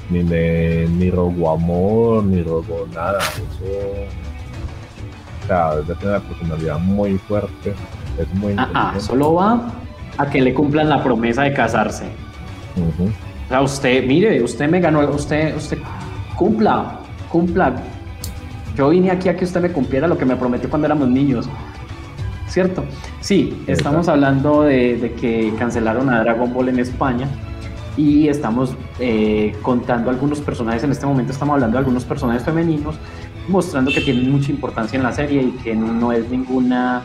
ni 0.10 0.24
ni 0.24 1.12
robó 1.12 1.52
amor, 1.52 2.24
ni 2.24 2.42
robó 2.42 2.88
nada, 2.94 3.20
eso 3.20 3.66
o 5.44 5.48
sea, 5.48 5.76
debe 5.76 5.96
tener 5.96 6.16
una 6.16 6.28
personalidad 6.28 6.80
muy 6.80 7.18
fuerte, 7.18 7.74
es 8.18 8.34
muy 8.36 8.56
ah, 8.58 8.94
solo 9.00 9.36
va 9.36 9.72
a 10.18 10.30
que 10.30 10.42
le 10.42 10.54
cumplan 10.54 10.90
la 10.90 11.04
promesa 11.04 11.44
de 11.44 11.54
casarse. 11.54 12.06
O 12.76 13.50
sea, 13.50 13.62
usted, 13.62 14.06
mire, 14.06 14.44
usted 14.44 14.70
me 14.70 14.80
ganó, 14.80 15.00
usted, 15.10 15.56
usted 15.56 15.80
cumpla, 16.36 17.00
cumpla. 17.32 17.74
Yo 18.76 18.90
vine 18.90 19.12
aquí 19.12 19.30
a 19.30 19.36
que 19.36 19.46
usted 19.46 19.62
me 19.62 19.72
cumpliera 19.72 20.08
lo 20.08 20.18
que 20.18 20.26
me 20.26 20.36
prometió 20.36 20.70
cuando 20.70 20.88
éramos 20.88 21.08
niños. 21.10 21.50
¿Cierto? 22.48 22.84
Sí, 23.22 23.64
estamos 23.68 24.08
hablando 24.08 24.64
de, 24.64 25.14
que 25.20 25.54
cancelaron 25.58 26.10
a 26.10 26.22
Dragon 26.22 26.54
Ball 26.54 26.70
en 26.70 26.80
España 26.80 27.28
y 27.98 28.28
estamos 28.28 28.76
eh, 29.00 29.54
contando 29.62 30.10
algunos 30.10 30.40
personajes. 30.40 30.84
En 30.84 30.92
este 30.92 31.06
momento 31.06 31.32
estamos 31.32 31.54
hablando 31.54 31.76
de 31.76 31.80
algunos 31.80 32.06
personajes 32.06 32.44
femeninos, 32.44 32.96
mostrando 33.48 33.92
que 33.92 34.02
tienen 34.02 34.32
mucha 34.32 34.52
importancia 34.52 34.98
en 34.98 35.04
la 35.04 35.12
serie 35.12 35.42
y 35.44 35.52
que 35.64 35.76
no 35.76 36.12
es 36.12 36.30
ninguna 36.30 37.02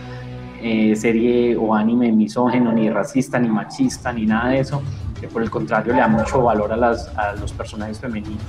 eh, 0.63 0.95
serie 0.97 1.57
o 1.57 1.75
anime 1.75 2.13
misógeno, 2.13 2.73
ni 2.73 2.91
racista, 2.91 3.39
ni 3.39 3.49
machista, 3.49 4.13
ni 4.13 4.27
nada 4.27 4.51
de 4.51 4.61
eso 4.61 4.83
por 5.27 5.43
el 5.43 5.51
contrario 5.51 5.93
le 5.93 6.01
da 6.01 6.09
mucho 6.09 6.43
valor 6.43 6.73
a, 6.73 6.77
las, 6.77 7.09
a 7.17 7.35
los 7.35 7.53
personajes 7.53 7.99
femeninos. 7.99 8.43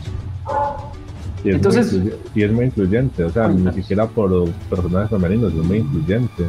Y 1.44 1.50
es, 1.50 1.56
Entonces, 1.56 1.94
muy, 1.94 2.14
y 2.34 2.44
es 2.44 2.52
muy 2.52 2.66
incluyente, 2.66 3.24
o 3.24 3.30
sea, 3.30 3.48
ni 3.48 3.72
siquiera 3.74 4.08
por 4.08 4.50
personajes 4.70 5.10
femeninos, 5.10 5.54
es 5.54 5.64
muy 5.64 5.78
incluyente. 5.78 6.46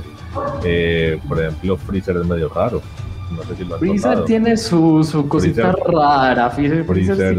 Eh, 0.65 1.19
por 1.27 1.41
ejemplo, 1.41 1.77
Freezer 1.77 2.17
es 2.17 2.27
medio 2.27 2.49
raro. 2.49 2.83
No 3.31 3.43
sé 3.43 3.57
si 3.57 3.65
lo 3.65 3.79
Freezer 3.79 4.25
tiene 4.25 4.57
su, 4.57 5.03
su 5.05 5.29
cosita 5.29 5.75
rara. 5.87 6.51
Freezer, 6.51 6.85
Freezer, 6.85 7.37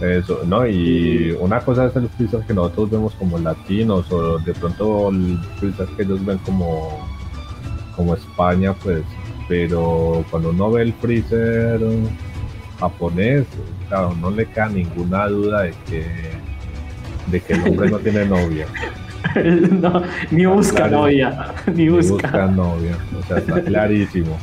eso, 0.00 0.40
¿no? 0.46 0.66
Y 0.66 1.36
una 1.40 1.60
cosa 1.60 1.86
es 1.86 1.96
el 1.96 2.08
Freezer 2.08 2.40
que 2.40 2.54
nosotros 2.54 2.90
vemos 2.90 3.14
como 3.14 3.38
latinos, 3.38 4.10
o 4.12 4.38
de 4.38 4.52
pronto 4.54 5.10
el 5.10 5.38
Freezer 5.58 5.86
que 5.96 6.02
ellos 6.02 6.24
ven 6.24 6.38
como, 6.38 7.06
como 7.96 8.14
España, 8.14 8.74
pues 8.74 9.02
pero 9.48 10.24
cuando 10.30 10.50
uno 10.50 10.70
ve 10.70 10.82
el 10.82 10.92
freezer 10.92 11.80
japonés, 12.78 13.46
claro, 13.88 14.14
no 14.20 14.30
le 14.30 14.46
queda 14.46 14.68
ninguna 14.68 15.26
duda 15.26 15.62
de 15.62 15.74
que, 15.86 16.06
de 17.28 17.40
que 17.40 17.54
el 17.54 17.62
hombre 17.62 17.90
no 17.90 17.98
tiene 17.98 18.26
novia. 18.26 18.66
no, 19.80 20.02
ni 20.30 20.44
busca 20.44 20.86
novia, 20.86 21.54
ni 21.74 21.88
busca. 21.88 22.46
novia, 22.46 22.96
o 23.18 23.26
sea, 23.26 23.38
está 23.38 23.62
clarísimo. 23.62 24.36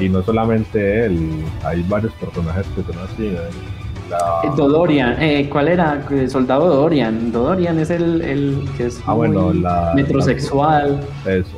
Y 0.00 0.08
no 0.08 0.22
solamente 0.22 1.06
él, 1.06 1.44
hay 1.64 1.82
varios 1.88 2.12
personajes 2.14 2.66
que 2.74 2.82
son 2.82 2.98
así. 3.02 3.26
¿eh? 3.26 3.38
La... 4.10 4.54
Dodorian, 4.56 5.16
eh, 5.20 5.48
¿cuál 5.50 5.68
era? 5.68 6.02
Soldado 6.28 6.68
Dodorian. 6.68 7.30
Dodorian 7.30 7.78
es 7.78 7.90
el, 7.90 8.22
el 8.22 8.68
que 8.76 8.86
es 8.86 9.00
ah, 9.06 9.14
bueno, 9.14 9.52
la, 9.52 9.92
metrosexual. 9.94 11.00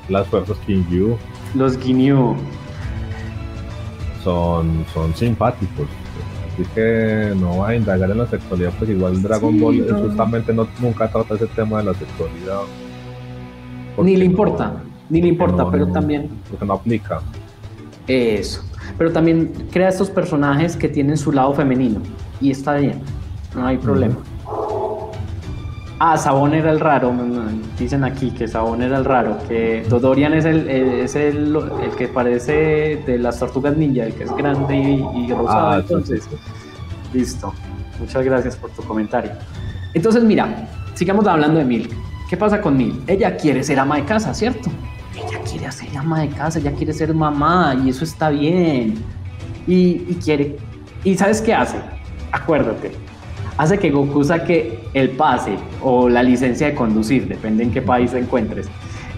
las 0.09 0.27
fuerzas 0.27 0.57
Ginyu. 0.67 1.17
Los 1.55 1.79
Ginyu 1.79 2.35
son, 4.23 4.85
son 4.93 5.15
simpáticos. 5.15 5.87
Así 6.53 6.65
que 6.75 7.33
no 7.37 7.59
va 7.59 7.69
a 7.69 7.77
indagar 7.77 8.11
en 8.11 8.19
la 8.19 8.27
sexualidad, 8.27 8.73
pues 8.79 8.91
igual 8.91 9.23
Dragon 9.23 9.59
Ball 9.61 9.87
justamente 10.03 10.53
no, 10.53 10.67
nunca 10.81 11.09
trata 11.09 11.35
ese 11.35 11.47
tema 11.49 11.79
de 11.79 11.85
la 11.85 11.95
sexualidad. 11.95 12.63
Ni 14.03 14.17
le 14.17 14.25
importa, 14.25 14.83
ni 15.09 15.21
le 15.21 15.29
importa, 15.29 15.71
pero 15.71 15.87
también... 15.89 16.29
Porque 16.49 16.65
no 16.65 16.75
aplica. 16.75 17.21
Eso. 18.07 18.63
Pero 18.99 19.13
también 19.13 19.53
crea 19.71 19.89
estos 19.89 20.11
personajes 20.11 20.77
que 20.77 20.89
tienen 20.89 21.17
su 21.17 21.33
lado 21.33 21.55
femenino. 21.55 22.01
Y 22.41 22.51
está 22.51 22.75
bien, 22.75 23.01
no 23.55 23.67
hay 23.67 23.77
problema. 23.77 24.17
Ah, 26.03 26.17
Sabón 26.17 26.55
era 26.55 26.71
el 26.71 26.81
raro, 26.81 27.13
dicen 27.79 28.05
aquí 28.05 28.31
que 28.31 28.49
Sabón 28.49 28.81
era 28.81 28.97
el 28.97 29.05
raro, 29.05 29.37
que 29.47 29.85
Dodorian 29.87 30.33
es 30.33 30.47
el, 30.47 30.67
es 30.67 31.15
el, 31.15 31.55
el 31.55 31.91
que 31.91 32.09
parece 32.09 33.03
de 33.07 33.19
las 33.19 33.39
tortugas 33.39 33.77
ninja, 33.77 34.05
el 34.05 34.15
que 34.15 34.25
es 34.25 34.35
grande 34.35 34.77
y, 34.77 35.31
rosado. 35.31 35.69
Ah, 35.69 35.79
entonces, 35.81 36.27
listo. 37.13 37.53
Muchas 37.99 38.25
gracias 38.25 38.57
por 38.57 38.71
tu 38.71 38.83
comentario. 38.83 39.33
Entonces, 39.93 40.25
mira, 40.25 40.71
sigamos 40.95 41.27
hablando 41.27 41.59
de 41.59 41.67
Milk. 41.67 41.93
¿Qué 42.31 42.37
pasa 42.39 42.63
con 42.63 42.79
Milk? 42.79 43.03
Ella 43.07 43.37
quiere 43.37 43.63
ser 43.63 43.79
ama 43.79 43.97
de 43.97 44.05
casa, 44.07 44.33
¿cierto? 44.33 44.71
Ella 45.27 45.41
quiere 45.49 45.71
ser 45.73 45.97
ama 45.97 46.21
de 46.21 46.29
casa, 46.29 46.59
ella 46.59 46.73
quiere 46.73 46.93
ser 46.93 47.15
mamá 47.15 47.77
y 47.85 47.91
eso 47.91 48.05
está 48.05 48.31
bien. 48.31 49.03
Y, 49.67 50.05
y 50.09 50.19
quiere. 50.23 50.57
¿Y 51.05 51.17
sabes 51.17 51.41
qué 51.41 51.55
hace? 51.55 51.79
Acuérdate, 52.33 52.93
hace 53.57 53.79
que 53.79 53.91
Goku 53.91 54.25
saque 54.25 54.81
el 54.95 55.11
pase 55.11 55.57
o 55.83 56.09
la 56.09 56.23
licencia 56.23 56.69
de 56.69 56.75
conducir, 56.75 57.29
depende 57.29 57.65
en 57.65 57.73
qué 57.73 57.83
país 57.83 58.13
te 58.13 58.19
encuentres, 58.19 58.69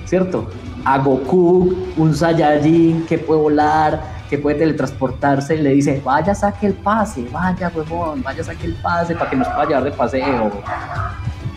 ¿cierto? 0.05 0.51
A 0.85 0.99
Goku, 0.99 1.75
un 1.97 2.15
Saiyajin 2.15 3.07
que 3.07 3.19
puede 3.19 3.41
volar, 3.41 4.03
que 4.33 4.39
puede 4.39 4.61
teletransportarse, 4.61 5.59
le 5.59 5.75
dice, 5.75 6.01
vaya, 6.03 6.35
saque 6.35 6.67
el 6.67 6.73
pase, 6.73 7.27
vaya, 7.31 7.71
huevón, 7.75 8.23
vaya, 8.23 8.43
saque 8.43 8.67
el 8.67 8.75
pase 8.77 9.15
para 9.15 9.29
que 9.29 9.37
nos 9.37 9.47
pueda 9.49 9.67
llevar 9.67 9.85
de 9.85 9.91
paseo. 9.91 10.51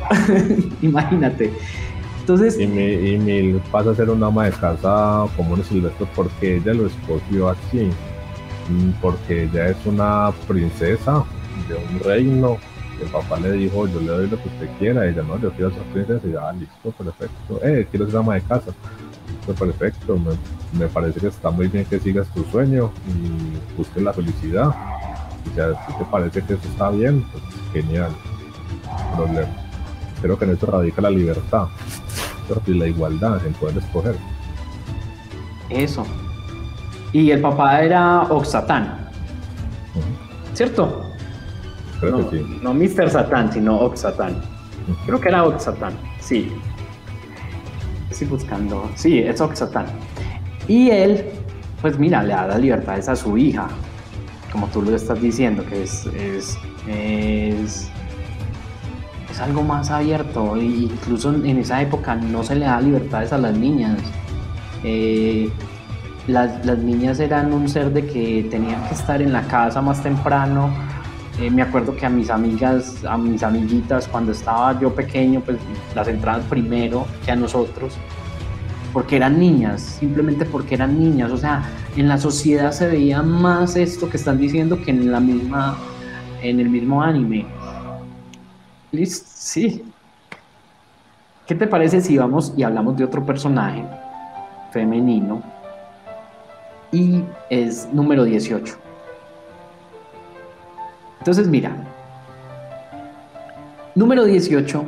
Imagínate. 0.82 1.54
Entonces, 2.26 2.60
y 2.60 2.66
mi, 2.66 3.54
pasa 3.72 3.92
a 3.92 3.96
ser 3.96 4.10
una 4.10 4.26
ama 4.26 4.46
de 4.46 4.52
casa 4.54 5.28
como 5.38 5.54
un 5.54 5.64
silvestre 5.64 6.08
porque 6.16 6.56
ella 6.56 6.74
lo 6.74 6.88
escogió 6.88 7.50
así, 7.50 7.88
mm, 8.68 9.00
porque 9.00 9.44
ella 9.44 9.68
es 9.68 9.78
una 9.86 10.32
princesa 10.48 11.24
de 11.70 11.76
un 11.76 12.00
reino. 12.00 12.58
El 13.00 13.10
papá 13.10 13.40
le 13.40 13.52
dijo, 13.52 13.88
yo 13.88 14.00
le 14.00 14.08
doy 14.08 14.28
lo 14.28 14.42
que 14.42 14.50
usted 14.50 14.70
quiera, 14.80 15.06
ella 15.08 15.22
no, 15.22 15.40
yo 15.40 15.52
quiero 15.52 15.70
ser 15.70 15.84
princesa, 15.94 16.28
y 16.28 16.32
ya, 16.32 16.50
ah, 16.50 16.54
listo, 16.54 16.92
perfecto, 16.98 17.60
eh, 17.62 17.88
quiero 17.92 18.08
ser 18.08 18.18
ama 18.18 18.34
de 18.34 18.42
casa, 18.42 18.72
perfecto, 19.60 20.20
me, 20.74 20.88
parece 20.88 21.20
que 21.20 21.28
está 21.28 21.52
muy 21.52 21.68
bien 21.68 21.86
que 21.86 22.00
sigas 22.00 22.28
tu 22.34 22.44
sueño 22.46 22.92
y 23.08 23.78
busques 23.78 24.02
la 24.02 24.14
felicidad, 24.14 24.74
y 25.46 25.56
ya 25.56 25.74
si 25.86 25.94
te 25.94 26.06
parece 26.06 26.42
que 26.42 26.54
eso 26.56 26.68
está 26.70 26.90
bien, 26.90 27.24
pues 27.32 27.44
genial, 27.72 28.12
problema. 29.16 29.48
creo 30.24 30.40
que 30.40 30.46
en 30.46 30.52
eso 30.54 30.66
radica 30.66 31.04
la 31.04 31.12
libertad 31.12 31.68
y 32.68 32.74
la 32.74 32.88
igualdad 32.88 33.46
en 33.46 33.54
poder 33.54 33.78
escoger. 33.78 34.16
Eso. 35.70 36.06
Y 37.14 37.32
el 37.32 37.42
papá 37.42 37.82
era 37.82 38.24
Oxatán. 38.24 39.10
¿Cierto? 40.54 41.02
Creo 42.00 42.18
no, 42.18 42.30
que 42.30 42.38
sí. 42.38 42.60
No 42.62 42.74
Mr. 42.74 43.10
Satán, 43.10 43.52
sino 43.52 43.78
Oxatán. 43.78 44.42
Creo 45.06 45.20
que 45.20 45.30
era 45.30 45.44
Oxatán, 45.44 45.94
sí. 46.20 46.52
Estoy 48.10 48.28
buscando. 48.28 48.90
Sí, 48.96 49.20
es 49.20 49.42
Oxatán. 49.42 49.88
Y 50.68 50.90
él, 50.90 51.26
pues 51.82 51.98
mira, 51.98 52.24
le 52.24 52.34
da 52.34 52.48
las 52.48 52.60
libertades 52.60 53.10
a 53.10 53.16
su 53.16 53.38
hija. 53.38 53.68
Como 54.52 54.68
tú 54.68 54.82
lo 54.82 54.96
estás 54.96 55.22
diciendo, 55.22 55.66
que 55.66 55.84
es, 55.84 56.06
es, 56.08 56.58
es, 56.88 57.90
es 59.36 59.42
algo 59.42 59.64
más 59.64 59.92
abierto. 59.92 60.56
E 60.56 60.64
incluso 60.64 61.34
en 61.34 61.58
esa 61.58 61.82
época 61.82 62.16
no 62.16 62.44
se 62.44 62.56
le 62.56 62.66
da 62.66 62.80
libertades 62.80 63.34
a 63.34 63.38
las 63.38 63.56
niñas. 63.58 64.00
Eh, 64.84 65.50
las, 66.28 66.66
las, 66.66 66.78
niñas 66.80 67.20
eran 67.20 67.52
un 67.54 67.68
ser 67.68 67.92
de 67.92 68.08
que 68.08 68.48
tenían 68.50 68.82
que 68.88 68.94
estar 68.96 69.22
en 69.22 69.34
la 69.34 69.42
casa 69.44 69.82
más 69.82 70.02
temprano. 70.02 70.74
Eh, 71.40 71.52
me 71.52 71.62
acuerdo 71.62 71.96
que 71.98 72.06
a 72.06 72.10
mis 72.10 72.30
amigas, 72.30 73.04
a 73.04 73.18
mis 73.18 73.44
amiguitas, 73.44 74.08
cuando 74.08 74.32
estaba 74.32 74.80
yo 74.80 74.96
pequeño, 74.96 75.42
pues 75.42 75.58
las 75.94 76.08
entraban 76.08 76.44
primero 76.44 77.06
que 77.26 77.32
a 77.32 77.36
nosotros, 77.36 77.98
porque 78.94 79.18
eran 79.18 79.38
niñas, 79.38 79.82
simplemente 79.82 80.46
porque 80.46 80.76
eran 80.76 80.98
niñas. 80.98 81.32
O 81.32 81.38
sea, 81.38 81.64
en 81.98 82.08
la 82.08 82.18
sociedad 82.18 82.72
se 82.72 82.88
veía 82.88 83.22
más 83.22 83.76
esto 83.76 84.10
que 84.10 84.16
están 84.16 84.38
diciendo 84.38 84.82
que 84.82 84.92
en 84.92 85.12
la 85.12 85.20
misma, 85.20 85.76
en 86.42 86.62
el 86.62 86.70
mismo 86.70 87.04
anime. 87.04 87.46
Sí. 88.92 89.84
¿Qué 91.48 91.56
te 91.56 91.68
parece 91.68 92.02
si 92.02 92.18
vamos 92.18 92.54
y 92.58 92.64
hablamos 92.64 92.98
de 92.98 93.04
otro 93.04 93.26
personaje 93.26 93.84
femenino? 94.72 95.56
y 96.96 97.24
es 97.50 97.90
número 97.92 98.24
18. 98.24 98.74
Entonces, 101.20 101.48
mira, 101.48 101.76
número 103.96 104.24
18 104.24 104.86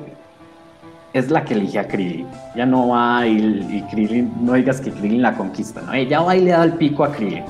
es 1.14 1.30
la 1.30 1.44
que 1.44 1.56
elige 1.56 1.80
a 1.80 1.88
Krillin. 1.88 2.28
Ya 2.56 2.66
no 2.66 2.90
va 2.90 3.28
y, 3.28 3.38
y 3.38 3.82
Krillin, 3.92 4.32
no 4.42 4.54
digas 4.54 4.80
que 4.80 4.92
Krillin 4.92 5.22
la 5.22 5.36
conquista, 5.36 5.82
¿no? 5.82 5.94
Ella 5.94 6.22
va 6.22 6.36
y 6.36 6.46
le 6.46 6.52
da 6.52 6.64
el 6.64 6.74
pico 6.74 7.04
a 7.04 7.12
Krillin. 7.12 7.44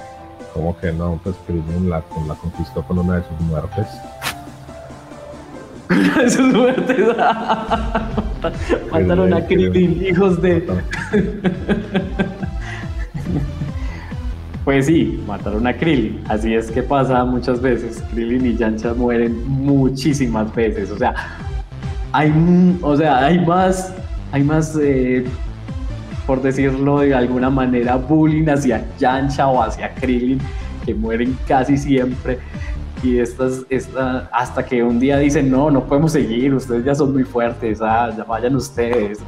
¿Cómo 0.53 0.75
que 0.77 0.91
no? 0.91 1.19
Pues 1.23 1.35
Krillin 1.45 1.89
la, 1.89 2.03
la 2.27 2.33
conquistó 2.35 2.81
con 2.83 2.97
una 2.97 3.17
de 3.17 3.23
sus 3.27 3.39
muertes. 3.41 3.87
Sus 6.29 6.53
muertes. 6.53 7.07
Mataron 8.91 9.33
a 9.33 9.45
Krillin, 9.45 10.05
hijos 10.05 10.41
de. 10.41 10.63
Pues 14.67 14.87
sí, 14.87 15.23
mataron 15.25 15.65
a 15.65 15.71
Krillin. 15.73 16.19
Así 16.27 16.53
es 16.53 16.69
que 16.69 16.83
pasa 16.83 17.23
muchas 17.23 17.61
veces. 17.61 18.03
Krillin 18.11 18.47
y 18.47 18.57
Yancha 18.57 18.93
mueren 18.93 19.47
muchísimas 19.47 20.53
veces. 20.53 20.91
O 20.91 20.97
sea, 20.97 21.15
hay, 22.11 22.33
o 22.81 22.97
sea, 22.97 23.25
hay 23.25 23.39
más, 23.45 23.93
hay 24.33 24.43
más, 24.43 24.77
eh, 24.81 25.23
por 26.25 26.41
decirlo 26.41 26.99
de 26.99 27.15
alguna 27.15 27.49
manera, 27.49 27.95
bullying 27.95 28.49
hacia 28.49 28.83
Yancha 28.99 29.47
o 29.47 29.63
hacia 29.63 29.93
Krillin, 29.95 30.41
que 30.85 30.93
mueren 30.93 31.37
casi 31.47 31.77
siempre. 31.77 32.37
Y 33.03 33.19
estas, 33.19 33.63
esta, 33.69 34.29
hasta 34.31 34.65
que 34.65 34.81
un 34.83 34.99
día 34.99 35.17
dicen, 35.17 35.51
no, 35.51 35.69
no 35.69 35.83
podemos 35.83 36.13
seguir, 36.13 36.53
ustedes 36.53 36.83
ya 36.83 36.95
son 36.95 37.13
muy 37.13 37.23
fuertes, 37.23 37.79
ah, 37.81 38.11
ya 38.15 38.23
vayan 38.23 38.55
ustedes. 38.55 39.19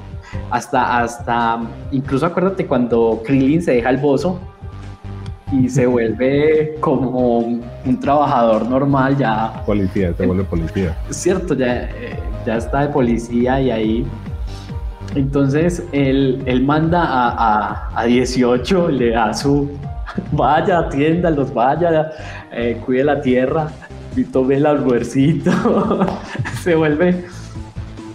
Hasta, 0.49 0.99
hasta, 0.99 1.61
incluso 1.91 2.25
acuérdate 2.25 2.65
cuando 2.65 3.21
Krillin 3.25 3.61
se 3.61 3.73
deja 3.73 3.89
el 3.89 3.97
bozo 3.97 4.39
y 5.51 5.69
se 5.69 5.85
vuelve 5.87 6.75
como 6.79 7.39
un 7.39 7.99
trabajador 7.99 8.67
normal 8.67 9.17
ya. 9.17 9.63
Policía, 9.65 10.13
se 10.13 10.25
vuelve 10.25 10.43
policía. 10.43 10.97
Es 11.09 11.17
cierto, 11.17 11.53
ya, 11.53 11.89
ya 12.45 12.57
está 12.57 12.81
de 12.81 12.87
policía 12.89 13.61
y 13.61 13.71
ahí. 13.71 14.07
Entonces 15.15 15.83
él, 15.91 16.43
él 16.45 16.63
manda 16.63 17.03
a, 17.03 17.29
a, 17.29 18.01
a, 18.01 18.05
18, 18.05 18.89
le 18.89 19.11
da 19.11 19.33
su. 19.33 19.69
Vaya, 20.31 20.79
atiéndalos, 20.79 21.53
vaya, 21.53 22.11
eh, 22.51 22.81
cuide 22.85 23.03
la 23.03 23.21
tierra 23.21 23.69
y 24.15 24.23
tome 24.23 24.55
el 24.55 24.65
almuercito. 24.65 25.51
se 26.63 26.75
vuelve. 26.75 27.25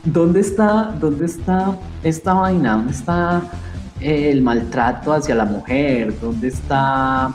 ¿Dónde 0.05 0.41
está, 0.41 0.95
¿Dónde 1.01 1.27
está 1.27 1.77
esta 2.03 2.35
vaina? 2.35 2.73
¿Dónde 2.73 2.93
está 2.93 3.43
el 4.01 4.43
maltrato 4.43 5.13
hacia 5.15 5.35
la 5.35 5.47
mujer? 5.47 6.15
¿Dónde 6.21 6.49
está 6.49 7.35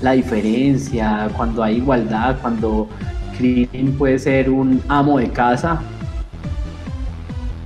la 0.00 0.12
diferencia? 0.12 1.30
Cuando 1.36 1.62
hay 1.62 1.76
igualdad, 1.76 2.38
cuando 2.40 2.88
Krillin 3.36 3.96
puede 3.96 4.18
ser 4.18 4.50
un 4.50 4.82
amo 4.88 5.18
de 5.18 5.30
casa. 5.30 5.80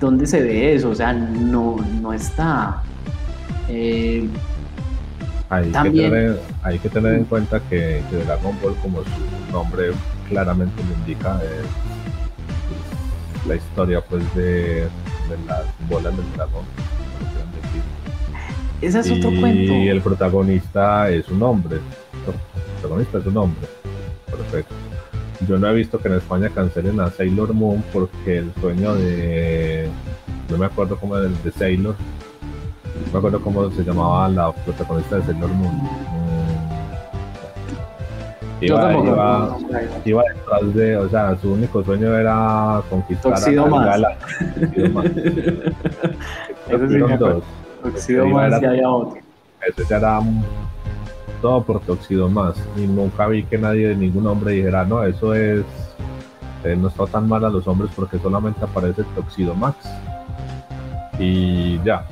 ¿Dónde 0.01 0.27
se 0.27 0.43
ve 0.43 0.75
eso? 0.75 0.91
O 0.91 0.95
sea, 0.95 1.13
no, 1.13 1.77
no 2.03 2.13
está. 2.13 2.83
Eh, 3.69 4.29
hay, 5.51 5.71
también... 5.71 6.11
que 6.11 6.17
tener, 6.17 6.41
hay, 6.63 6.79
que 6.79 6.89
tener, 6.89 7.15
en 7.15 7.25
cuenta 7.25 7.61
que, 7.61 8.03
que, 8.11 8.17
Dragon 8.25 8.57
Ball, 8.63 8.75
como 8.83 9.03
su 9.03 9.53
nombre 9.53 9.93
claramente 10.29 10.83
lo 10.83 10.95
indica, 11.01 11.41
es 11.43 11.67
la 13.47 13.55
historia 13.55 14.01
pues 14.01 14.23
de, 14.35 14.83
de 14.85 15.39
las 15.47 15.65
bolas 15.89 16.17
del 16.17 16.33
dragón 16.35 16.65
ese 18.81 19.01
es 19.01 19.11
otro 19.11 19.31
cuento. 19.41 19.73
Y 19.73 19.89
el 19.89 20.01
protagonista 20.01 21.11
es 21.11 21.29
un 21.29 21.43
hombre. 21.43 21.77
El 21.77 22.81
protagonista 22.81 23.19
es 23.19 23.27
un 23.27 23.37
hombre. 23.37 23.67
Perfecto. 24.27 24.75
Yo 25.49 25.59
no 25.59 25.69
he 25.69 25.75
visto 25.75 25.99
que 25.99 26.09
en 26.09 26.15
España 26.15 26.51
cancelen 26.51 27.01
a 27.01 27.11
Sailor 27.11 27.53
Moon 27.55 27.83
porque 27.93 28.39
el 28.39 28.53
sueño 28.61 28.95
de. 28.95 29.89
No 30.51 30.59
me 30.59 30.67
acuerdo 30.67 30.99
cómo 30.99 31.17
era 31.17 31.27
el 31.27 31.43
de 31.43 31.53
Sailor. 31.53 31.97
No 33.07 33.13
me 33.13 33.19
acuerdo 33.19 33.41
cómo 33.41 33.71
se 33.71 33.83
llamaba 33.85 34.29
la 34.29 34.53
protagonista 34.53 35.17
de 35.17 35.23
Sailor 35.25 35.51
Moon. 35.51 35.77
Mm. 35.77 36.57
Iba, 38.61 38.95
iba, 38.95 39.59
iba, 40.07 40.23
detrás 40.23 40.75
de, 40.75 40.97
o 40.97 41.09
sea, 41.11 41.37
su 41.43 41.53
único 41.53 41.85
sueño 41.85 42.17
era 42.17 42.81
conquistar 42.89 43.35
Toxido 43.35 43.67
a 43.67 43.69
más. 43.69 43.87
Gala. 43.87 44.17
Toxido 47.83 48.27
más 48.29 48.53
había 48.55 48.89
otro. 48.89 49.21
Ese 49.61 49.85
ya 49.89 49.97
era 49.99 50.21
todo 51.43 51.63
por 51.63 51.81
Toxido 51.81 52.31
más. 52.31 52.57
Y 52.77 52.87
nunca 52.87 53.27
vi 53.27 53.45
que 53.45 53.59
nadie, 53.59 53.95
ningún 53.95 54.27
hombre 54.27 54.53
dijera, 54.53 54.87
no, 54.87 55.03
eso 55.05 55.35
es. 55.35 55.65
Eh, 56.65 56.75
no 56.77 56.89
está 56.89 57.07
tan 57.07 57.29
mal 57.29 57.45
a 57.45 57.51
los 57.51 57.69
hombres 57.69 57.91
porque 57.95 58.19
solamente 58.19 58.65
aparece 58.65 59.05
Toxido 59.15 59.55
Max. 59.55 59.77
Y 61.19 61.79
ya. 61.85 62.07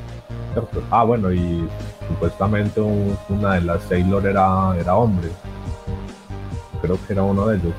¿Cierto? 0.55 0.83
Ah, 0.91 1.05
bueno, 1.05 1.33
y 1.33 1.69
supuestamente 2.09 2.81
un, 2.81 3.17
una 3.29 3.55
de 3.55 3.61
las 3.63 3.83
Sailor 3.83 4.27
era, 4.27 4.75
era 4.79 4.97
hombre. 4.97 5.29
Creo 6.81 6.99
que 7.07 7.13
era 7.13 7.23
uno 7.23 7.47
de 7.47 7.57
ellos. 7.57 7.75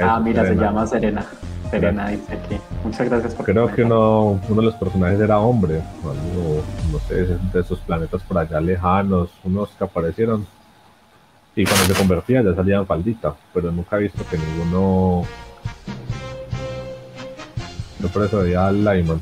Ah, 0.00 0.14
Eso, 0.16 0.20
mira, 0.20 0.44
se 0.44 0.54
llama 0.54 0.86
Serena. 0.86 1.24
Serena 1.70 2.08
dice 2.08 2.32
aquí. 2.34 2.56
Muchas 2.84 3.08
gracias 3.08 3.34
por 3.34 3.46
Creo 3.46 3.66
que 3.74 3.82
uno, 3.82 4.40
uno 4.48 4.60
de 4.60 4.62
los 4.62 4.74
personajes 4.74 5.20
era 5.20 5.38
hombre, 5.38 5.82
algo, 6.02 6.62
no 6.92 6.98
sé, 7.00 7.26
de 7.26 7.60
esos 7.60 7.78
planetas 7.80 8.22
por 8.22 8.38
allá 8.38 8.60
lejanos, 8.60 9.30
unos 9.44 9.70
que 9.70 9.84
aparecieron. 9.84 10.46
Y 11.56 11.64
cuando 11.64 11.84
se 11.84 11.94
convertía 11.94 12.42
ya 12.42 12.54
salía 12.54 12.76
en 12.78 12.86
faldita, 12.86 13.34
pero 13.52 13.70
nunca 13.70 13.96
he 13.96 14.02
visto 14.02 14.24
que 14.28 14.36
ninguno. 14.38 15.22
Yo 18.00 18.08
por 18.08 18.24
eso 18.24 18.38
veía 18.38 18.66
al 18.66 18.84
Lyman. 18.84 19.20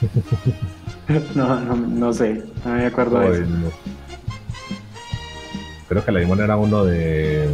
No, 1.34 1.58
no, 1.60 1.74
no 1.76 2.12
sé, 2.12 2.42
no 2.64 2.72
me 2.74 2.86
acuerdo 2.86 3.20
de 3.20 3.40
eso. 3.42 3.50
Creo 5.88 6.04
que 6.04 6.12
Lyman 6.12 6.40
era 6.40 6.56
uno 6.56 6.84
de. 6.84 7.48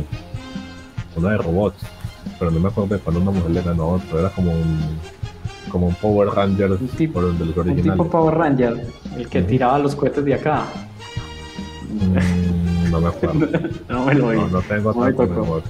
uno 1.16 1.28
de 1.28 1.36
robots, 1.38 1.76
pero 2.38 2.50
no 2.50 2.58
me 2.58 2.68
acuerdo 2.68 2.96
de 2.96 3.00
cuando 3.00 3.20
una 3.22 3.30
mujer 3.30 3.50
le 3.52 3.62
ganó 3.62 3.82
a 3.84 3.86
otro, 3.94 4.18
era 4.18 4.30
como 4.30 4.50
un. 4.52 4.98
como 5.70 5.86
un 5.86 5.94
Power 5.94 6.28
Ranger 6.30 6.72
Un 6.72 6.88
tipo- 6.88 7.20
por 7.20 7.24
el 7.30 7.38
de 7.38 7.44
los 7.46 7.56
Un 7.56 7.76
tipo 7.76 8.08
Power 8.08 8.34
Ranger, 8.34 8.86
el 9.16 9.28
que 9.28 9.42
tiraba 9.42 9.78
los 9.78 9.94
cohetes 9.94 10.24
de 10.24 10.34
acá. 10.34 10.64
Mm, 11.90 12.90
no 12.90 13.00
me 13.00 13.08
acuerdo. 13.08 13.48
No 13.88 14.04
me 14.06 14.14
lo 14.14 14.28
vi, 14.30 14.36
No, 14.36 14.48
no 14.48 14.60
tengo 14.62 14.92
No 14.92 15.00
me 15.00 15.12
tanta 15.12 15.26
tocó. 15.34 15.62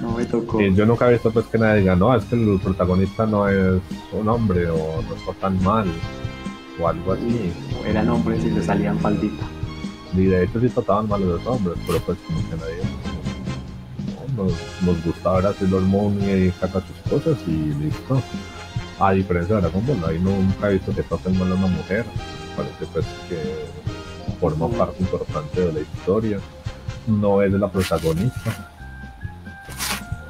no 0.00 0.10
me 0.16 0.24
tocó. 0.24 0.58
Sí, 0.60 0.72
yo 0.74 0.86
nunca 0.86 1.08
he 1.08 1.12
visto 1.14 1.32
pues 1.32 1.46
que 1.46 1.58
nadie 1.58 1.80
diga, 1.80 1.96
no, 1.96 2.14
es 2.14 2.24
que 2.26 2.36
el 2.36 2.60
protagonista 2.62 3.26
no 3.26 3.48
es 3.48 3.80
un 4.12 4.28
hombre 4.28 4.68
o 4.70 4.76
no 5.08 5.16
está 5.16 5.32
tan 5.40 5.60
mal 5.64 5.86
o 6.80 6.88
algo 6.88 7.12
así. 7.12 7.52
Eran 7.86 8.08
hombres 8.08 8.44
y 8.44 8.50
le 8.50 8.62
salían 8.62 8.98
faldita. 8.98 9.44
Y 10.14 10.26
de 10.26 10.44
hecho 10.44 10.60
sí 10.60 10.68
trataban 10.68 11.08
mal 11.08 11.22
a 11.22 11.26
los 11.26 11.46
hombres, 11.46 11.76
pero 11.86 11.98
pues 12.00 12.18
como 12.26 12.38
que 12.48 12.56
nadie 12.56 12.78
no, 14.36 14.44
nos, 14.44 14.52
nos 14.82 15.04
gusta 15.04 15.32
ver 15.32 15.46
a 15.46 15.52
Sailor 15.54 15.82
Moon 15.82 16.18
y 16.22 16.50
saca 16.52 16.80
sus 16.80 17.10
cosas 17.10 17.38
y 17.46 17.74
listo. 17.74 18.22
a 19.00 19.12
diferencia 19.12 19.56
de 19.56 19.62
Dragon 19.62 19.86
Ball, 19.86 20.10
ahí 20.10 20.18
nunca 20.20 20.70
he 20.70 20.74
visto 20.74 20.94
que 20.94 21.02
traten 21.02 21.38
mal 21.38 21.50
a 21.50 21.54
una 21.54 21.66
mujer. 21.66 22.04
Parece 22.56 22.86
pues 22.92 23.04
que 23.28 23.38
forma 24.40 24.68
parte 24.68 25.02
importante 25.02 25.60
de 25.60 25.72
la 25.72 25.80
historia. 25.80 26.38
No 27.06 27.42
es 27.42 27.52
de 27.52 27.58
la 27.58 27.68
protagonista. 27.68 28.70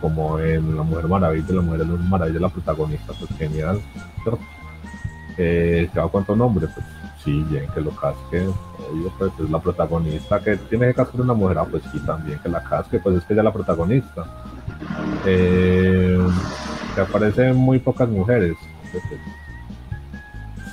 Como 0.01 0.39
en 0.39 0.77
La 0.77 0.83
Mujer 0.83 1.09
Maravilla, 1.09 1.55
La 1.55 1.63
Mujer 1.63 1.87
Maravilla, 1.87 2.41
la 2.41 2.49
protagonista, 2.49 3.13
pues 3.19 3.31
genial, 3.39 3.81
¿cierto? 4.23 4.41
Eh, 5.37 5.89
¿Se 5.93 6.01
va 6.01 6.09
cuánto 6.09 6.37
nombre? 6.37 6.69
Pues 6.69 6.87
sí, 7.25 7.45
bien 7.49 7.67
que 7.75 7.81
lo 7.81 7.91
casque. 7.91 8.47
Obvio, 8.91 9.13
pues 9.19 9.33
es 9.43 9.51
la 9.51 9.59
protagonista 9.59 10.41
que 10.41 10.57
tiene 10.57 10.89
que 10.89 10.95
cascar 10.95 11.21
una 11.21 11.35
mujer, 11.35 11.59
ah, 11.59 11.67
pues 11.69 11.83
sí, 11.91 11.99
también 12.01 12.39
que 12.41 12.49
la 12.49 12.63
casque, 12.63 12.99
pues 12.99 13.17
es 13.17 13.25
que 13.25 13.33
ella 13.33 13.43
es 13.43 13.45
la 13.45 13.53
protagonista. 13.53 14.27
Eh, 15.27 16.19
aparecen 17.01 17.57
muy 17.57 17.79
pocas 17.79 18.09
mujeres. 18.09 18.57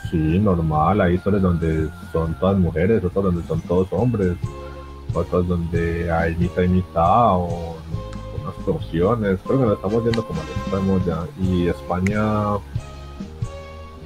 Sí, 0.09 0.39
normal, 0.39 1.01
hay 1.01 1.15
historias 1.15 1.41
donde 1.41 1.89
son 2.11 2.33
todas 2.35 2.57
mujeres, 2.57 3.03
otras 3.03 3.23
donde 3.23 3.47
son 3.47 3.61
todos 3.61 3.87
hombres, 3.91 4.35
otras 5.13 5.47
donde 5.47 6.11
hay 6.11 6.35
mitad 6.35 6.63
y 6.63 6.67
mitad, 6.67 7.35
o 7.35 7.77
unas 8.41 8.55
porciones, 8.65 9.39
creo 9.45 9.59
que 9.59 9.65
lo 9.65 9.73
estamos 9.73 10.03
viendo 10.03 10.25
como 10.27 10.41
estamos 10.65 11.05
ya. 11.05 11.25
Y 11.39 11.67
España 11.67 12.57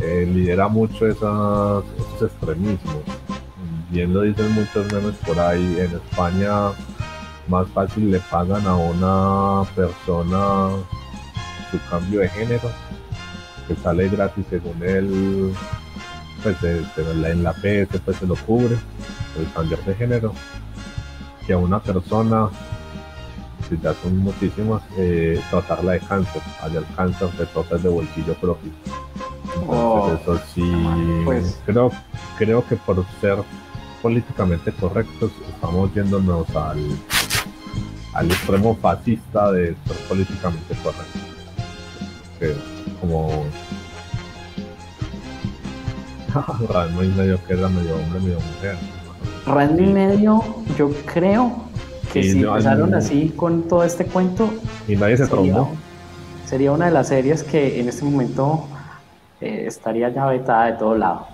eh, 0.02 0.30
lidera 0.32 0.68
mucho 0.68 1.08
esas, 1.08 1.84
esos 1.98 2.32
extremismos. 2.32 3.04
Bien 3.90 4.14
lo 4.14 4.22
dicen 4.22 4.52
muchos 4.54 4.92
memes 4.92 5.16
por 5.26 5.40
ahí, 5.40 5.78
en 5.80 5.92
España 5.96 6.72
más 7.48 7.68
fácil 7.70 8.12
le 8.12 8.20
pagan 8.20 8.66
a 8.66 8.76
una 8.76 9.70
persona 9.76 10.70
su 11.72 11.80
cambio 11.90 12.22
de 12.22 12.30
género, 12.30 12.72
que 13.68 13.76
sale 13.76 14.10
gratis 14.10 14.46
según 14.50 14.82
él, 14.84 15.54
pues 16.42 16.58
en 16.64 17.44
la 17.44 17.54
PS 17.54 18.00
pues 18.04 18.18
se 18.18 18.28
lo 18.28 18.36
cubre, 18.36 18.78
el 19.38 19.52
cambio 19.54 19.78
de 19.86 19.96
género, 19.96 20.34
que 21.46 21.54
a 21.54 21.58
una 21.58 21.80
persona, 21.80 22.50
si 23.68 23.78
ya 23.78 23.94
son 24.02 24.18
muchísimas, 24.18 24.82
eh, 24.98 25.42
tratarla 25.50 25.94
de 25.94 26.00
cáncer, 26.00 26.42
allá 26.62 26.80
el 26.80 26.96
cáncer 26.96 27.30
se 27.38 27.78
de 27.78 27.90
bolsillo 27.90 28.34
propio. 28.36 28.72
Oh, 29.68 30.12
eso 30.22 30.40
sí, 30.54 30.72
pues. 31.24 31.58
creo, 31.66 31.92
creo 32.38 32.66
que 32.68 32.76
por 32.76 33.06
ser 33.22 33.38
políticamente 34.02 34.72
correctos 34.72 35.32
estamos 35.50 35.94
yéndonos 35.94 36.48
al, 36.56 36.80
al 38.14 38.32
extremo 38.32 38.76
fascista 38.76 39.52
de 39.52 39.76
ser 39.86 39.98
políticamente 40.08 40.76
correctos 40.84 41.26
como 43.02 43.46
Ranma 46.70 47.04
y 47.04 47.08
medio 47.10 47.40
que 47.46 47.54
era 47.54 47.70
medio 47.70 47.96
hombre, 47.96 48.20
medio 48.20 48.40
mujer. 48.40 48.78
Ranma 49.46 49.82
y 49.82 49.94
medio, 49.94 50.44
yo 50.78 50.92
creo 51.06 51.66
que 52.12 52.24
si 52.24 52.44
empezaron 52.44 52.94
así 52.94 53.34
con 53.36 53.64
todo 53.64 53.84
este 53.84 54.06
cuento. 54.06 54.54
Y 54.88 54.96
nadie 54.96 55.18
se 55.18 55.28
sería, 55.28 55.66
Sería 56.46 56.72
una 56.74 56.86
de 56.86 56.92
las 56.92 57.08
series 57.08 57.44
que 57.44 57.80
en 57.80 57.90
este 57.90 58.04
momento 58.04 58.68
eh, 59.42 59.66
estaría 59.68 60.10
ya 60.10 60.26
vetada 60.28 60.66
de 60.68 60.74
todo 60.74 60.98
lado. 60.98 61.28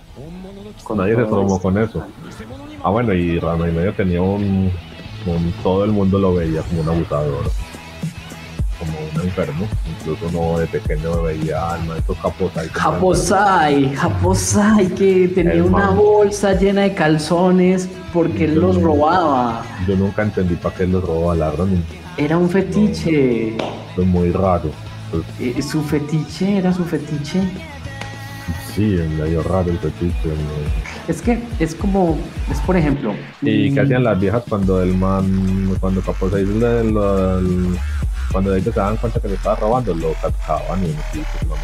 Nadie 0.96 1.16
se 1.16 1.24
traumó 1.24 1.62
con 1.62 1.78
eso. 1.78 2.04
Ah, 2.84 2.90
bueno, 2.90 3.14
y 3.14 3.40
Ranma 3.40 3.70
y 3.70 3.72
medio 3.72 3.94
tenía 3.94 4.22
un, 4.22 4.72
un. 5.26 5.54
Todo 5.64 5.84
el 5.84 5.92
mundo 5.92 6.20
lo 6.20 6.36
veía 6.36 6.62
como 6.64 6.82
un 6.82 6.90
abusador 6.90 7.52
como 8.82 8.98
un 8.98 9.22
enfermo. 9.28 9.68
Incluso 10.00 10.26
uno 10.38 10.60
de 10.60 10.68
pequeño 10.68 11.22
veía 11.22 11.74
al 11.74 11.86
maestro 11.86 12.16
Japosai. 12.16 12.70
Japosai, 12.70 13.96
Japosai, 13.96 14.88
que 14.90 15.28
tenía 15.30 15.64
una 15.64 15.90
bolsa 15.92 16.54
llena 16.54 16.82
de 16.82 16.94
calzones 16.94 17.88
porque 18.12 18.46
él 18.46 18.56
los 18.56 18.82
robaba. 18.82 19.64
Yo 19.88 19.96
nunca 19.96 20.24
entendí 20.24 20.56
para 20.56 20.76
qué 20.76 20.84
él 20.84 20.94
los 20.94 21.04
robaba, 21.04 21.36
la 21.36 21.50
verdad. 21.52 21.68
Era 22.18 22.38
un 22.38 22.50
fetiche. 22.50 23.56
Fue 23.96 24.06
muy 24.06 24.32
raro. 24.32 24.72
Pues, 25.12 25.24
eh, 25.40 25.62
su 25.62 25.82
fetiche 25.84 26.58
era 26.58 26.74
su 26.74 26.84
fetiche. 26.84 27.42
Sí, 28.76 28.98
medio 29.18 29.44
raro 29.44 29.70
el 29.70 29.78
fetiche. 29.80 30.30
Es 31.08 31.22
que 31.22 31.44
es 31.60 31.76
como, 31.76 32.18
es 32.50 32.60
por 32.62 32.78
ejemplo. 32.78 33.14
¿Y 33.42 33.74
qué 33.74 33.82
hacían 33.82 34.04
las 34.04 34.20
viejas 34.20 34.44
cuando 34.48 34.82
el 34.82 34.96
man, 34.96 35.76
cuando 35.80 36.02
Japosai 36.02 36.46
le, 36.46 36.94
cuando 38.32 38.56
ellos 38.56 38.74
se 38.74 38.80
daban 38.80 38.98
cuenta 38.98 39.20
que 39.20 39.28
le 39.28 39.36
estaba 39.36 39.56
robando, 39.58 39.94
lo 39.94 40.14
captaban 40.14 40.80
y 40.84 40.94
lo 41.48 41.56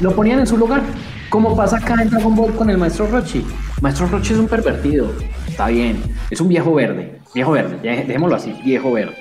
Lo 0.00 0.14
ponían 0.14 0.40
en 0.40 0.46
su 0.46 0.56
lugar, 0.56 0.82
como 1.28 1.56
pasa 1.56 1.78
acá 1.78 2.00
en 2.00 2.10
Dragon 2.10 2.36
Ball 2.36 2.54
con 2.54 2.70
el 2.70 2.78
maestro 2.78 3.08
Rochi. 3.08 3.44
Maestro 3.80 4.06
Rochi 4.06 4.34
es 4.34 4.38
un 4.38 4.46
pervertido, 4.46 5.10
está 5.48 5.68
bien, 5.68 6.02
es 6.30 6.40
un 6.40 6.48
viejo 6.48 6.72
verde, 6.74 7.20
viejo 7.34 7.50
verde, 7.52 7.78
dejémoslo 7.82 8.36
así, 8.36 8.54
viejo 8.64 8.92
verde. 8.92 9.16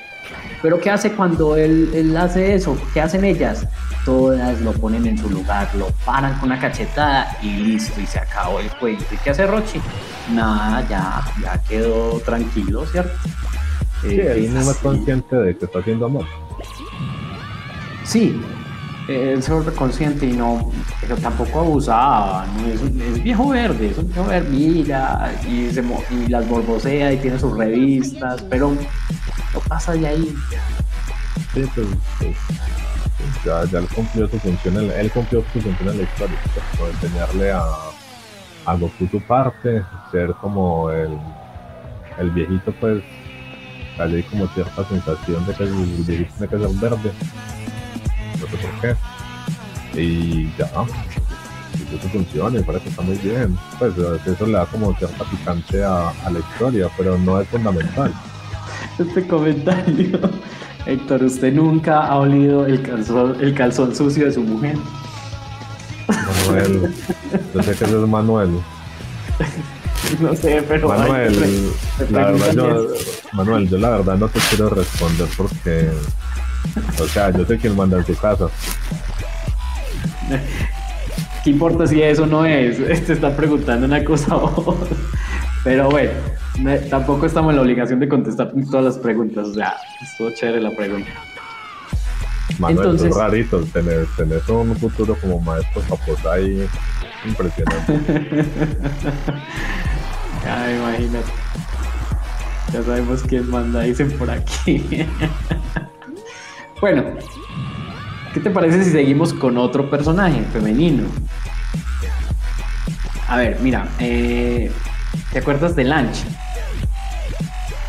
Pero 0.61 0.79
¿qué 0.79 0.91
hace 0.91 1.11
cuando 1.11 1.57
él, 1.57 1.89
él 1.93 2.15
hace 2.15 2.53
eso? 2.53 2.77
¿Qué 2.93 3.01
hacen 3.01 3.25
ellas? 3.25 3.67
Todas 4.05 4.59
lo 4.61 4.73
ponen 4.73 5.05
en 5.07 5.17
su 5.17 5.29
lugar, 5.29 5.73
lo 5.75 5.87
paran 6.05 6.37
con 6.39 6.49
una 6.51 6.59
cachetada 6.59 7.37
y 7.41 7.51
listo, 7.51 8.01
y 8.01 8.05
se 8.05 8.19
acabó 8.19 8.59
el 8.59 8.69
cuento. 8.71 9.05
¿Y 9.11 9.17
qué 9.17 9.29
hace 9.29 9.47
Rochi? 9.47 9.79
Nada, 10.33 10.85
ya, 10.89 11.23
ya 11.41 11.57
quedó 11.63 12.19
tranquilo, 12.19 12.85
¿cierto? 12.85 13.17
Sí, 14.01 14.19
ahí 14.19 14.49
no 14.49 14.59
es 14.59 14.77
consciente 14.77 15.35
de 15.35 15.57
que 15.57 15.65
está 15.65 15.79
haciendo 15.79 16.07
amor. 16.07 16.25
Sí, 18.03 18.41
él 19.07 19.41
se 19.41 19.53
vuelve 19.53 19.71
consciente 19.73 20.25
y 20.25 20.33
no, 20.33 20.71
pero 21.01 21.15
tampoco 21.17 21.61
abusaba, 21.61 22.45
es, 22.67 23.23
viejo 23.23 23.49
verde, 23.49 23.89
es 23.89 23.97
un 23.97 24.07
viejo 24.07 24.25
verde, 24.25 24.49
mira, 24.49 25.33
y, 25.47 25.69
se, 25.71 25.83
y 26.11 26.27
las 26.27 26.47
borbosea 26.47 27.13
y 27.13 27.17
tiene 27.17 27.39
sus 27.39 27.57
revistas, 27.57 28.41
pero 28.43 28.71
no 28.71 29.59
pasa 29.67 29.93
de 29.93 30.07
ahí. 30.07 30.35
Sí, 31.53 31.65
pues, 31.75 31.87
pues, 32.19 32.35
ya, 33.45 33.65
ya 33.65 33.79
él 33.79 33.87
cumplió 33.93 34.27
su 34.27 34.39
función, 34.39 34.77
él, 34.91 35.11
cumplió 35.11 35.43
su 35.53 35.61
función 35.61 35.89
en 35.89 35.97
la 35.97 36.03
historia, 36.03 36.37
pues, 36.77 37.03
enseñarle 37.03 37.51
a, 37.51 37.63
a 38.65 38.75
Goku 38.75 39.07
su 39.07 39.21
parte, 39.21 39.83
ser 40.11 40.33
como 40.41 40.89
el, 40.89 41.17
el 42.19 42.29
viejito, 42.31 42.73
pues, 42.79 43.03
hay 43.97 44.23
como 44.23 44.47
cierta 44.47 44.83
sensación 44.87 45.45
de 45.45 45.53
que 45.53 45.63
el 45.63 45.73
viejito 45.73 46.33
tiene 46.37 46.47
que 46.47 46.57
ser 46.57 46.79
verde 46.81 47.11
no 48.43 48.47
sé 48.47 48.57
por 48.57 48.81
qué. 48.81 49.99
Y 49.99 50.51
ya, 50.57 50.69
y 51.91 51.95
eso 51.95 52.09
funciona 52.09 52.59
y 52.59 52.63
parece 52.63 52.85
que 52.85 52.89
está 52.89 53.01
muy 53.01 53.17
bien. 53.17 53.57
Pues 53.79 53.93
eso 54.25 54.45
le 54.45 54.53
da 54.53 54.65
como 54.65 54.95
cierta 54.95 55.23
picante 55.25 55.83
a 55.83 56.29
la 56.31 56.39
historia, 56.39 56.89
pero 56.97 57.17
no 57.17 57.39
es 57.39 57.47
fundamental. 57.49 58.13
Este 58.99 59.27
comentario, 59.27 60.19
Héctor, 60.85 61.23
¿usted 61.23 61.53
nunca 61.53 62.07
ha 62.07 62.17
olido 62.17 62.65
el 62.65 62.81
calzón, 62.81 63.37
el 63.39 63.53
calzón 63.53 63.95
sucio 63.95 64.25
de 64.25 64.33
su 64.33 64.41
mujer? 64.41 64.77
Manuel, 66.07 66.93
yo 67.53 67.63
sé 67.63 67.75
que 67.75 67.83
eso 67.85 68.03
es 68.03 68.09
Manuel. 68.09 68.49
No 70.19 70.35
sé, 70.35 70.63
pero. 70.67 70.89
Manuel, 70.89 71.71
la 72.11 72.31
verdad, 72.31 72.53
yo, 72.53 72.87
Manuel, 73.31 73.69
yo 73.69 73.77
la 73.77 73.89
verdad 73.89 74.17
no 74.17 74.27
te 74.27 74.39
quiero 74.49 74.69
responder 74.69 75.27
porque 75.37 75.89
o 76.99 77.07
sea, 77.07 77.31
yo 77.31 77.45
sé 77.45 77.57
quién 77.57 77.75
manda 77.75 77.97
en 77.97 78.03
tu 78.03 78.15
casa. 78.15 78.47
¿Qué 81.43 81.49
importa 81.49 81.85
si 81.85 82.01
eso 82.01 82.25
no 82.25 82.45
es? 82.45 82.77
Te 83.05 83.13
está 83.13 83.35
preguntando 83.35 83.85
una 83.85 84.03
cosa 84.03 84.33
a 84.33 84.37
vos. 84.37 84.77
Pero 85.63 85.89
bueno, 85.89 86.11
tampoco 86.89 87.25
estamos 87.25 87.51
en 87.51 87.55
la 87.57 87.61
obligación 87.61 87.99
de 87.99 88.09
contestar 88.09 88.51
todas 88.69 88.83
las 88.83 88.97
preguntas. 88.97 89.47
O 89.47 89.53
sea, 89.53 89.75
estuvo 90.01 90.29
chévere 90.31 90.61
la 90.61 90.71
pregunta. 90.71 91.09
Manuel, 92.59 92.85
Entonces, 92.85 93.11
es 93.11 93.17
rarito. 93.17 93.63
Tenés, 93.71 94.07
tenés, 94.17 94.47
un 94.49 94.75
futuro 94.75 95.15
como 95.15 95.39
maestro 95.39 95.81
pues 96.05 96.25
ahí 96.25 96.67
impresionante. 97.25 97.93
Ay, 100.45 100.75
imagínate. 100.75 101.31
Ya 102.73 102.83
sabemos 102.83 103.23
quién 103.23 103.49
manda, 103.49 103.81
dicen 103.81 104.11
por 104.17 104.29
aquí. 104.29 105.07
Bueno, 106.81 107.05
¿qué 108.33 108.41
te 108.41 108.49
parece 108.49 108.83
si 108.83 108.91
seguimos 108.91 109.33
con 109.33 109.57
otro 109.57 109.89
personaje 109.89 110.41
femenino? 110.51 111.05
A 113.29 113.37
ver, 113.37 113.57
mira, 113.61 113.87
eh, 113.99 114.69
¿te 115.31 115.39
acuerdas 115.39 115.75
de 115.75 115.83
Lanch? 115.83 116.23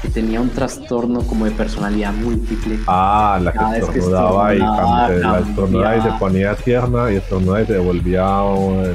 Que 0.03 0.09
tenía 0.09 0.41
un 0.41 0.51
trastorno 0.51 1.21
como 1.23 1.45
de 1.45 1.51
personalidad 1.53 2.13
múltiple. 2.13 2.79
Ah, 2.87 3.39
la 3.43 3.53
que 3.53 3.79
estornudaba, 3.79 4.55
y, 4.55 4.59
la 4.59 5.43
estornudaba 5.47 5.97
y 5.97 6.03
se 6.03 6.11
ponía 6.13 6.55
tierna 6.57 7.13
y 7.13 7.17
estornudaba 7.17 7.63
y 7.63 7.67
se 7.67 7.79
volvía 7.79 8.23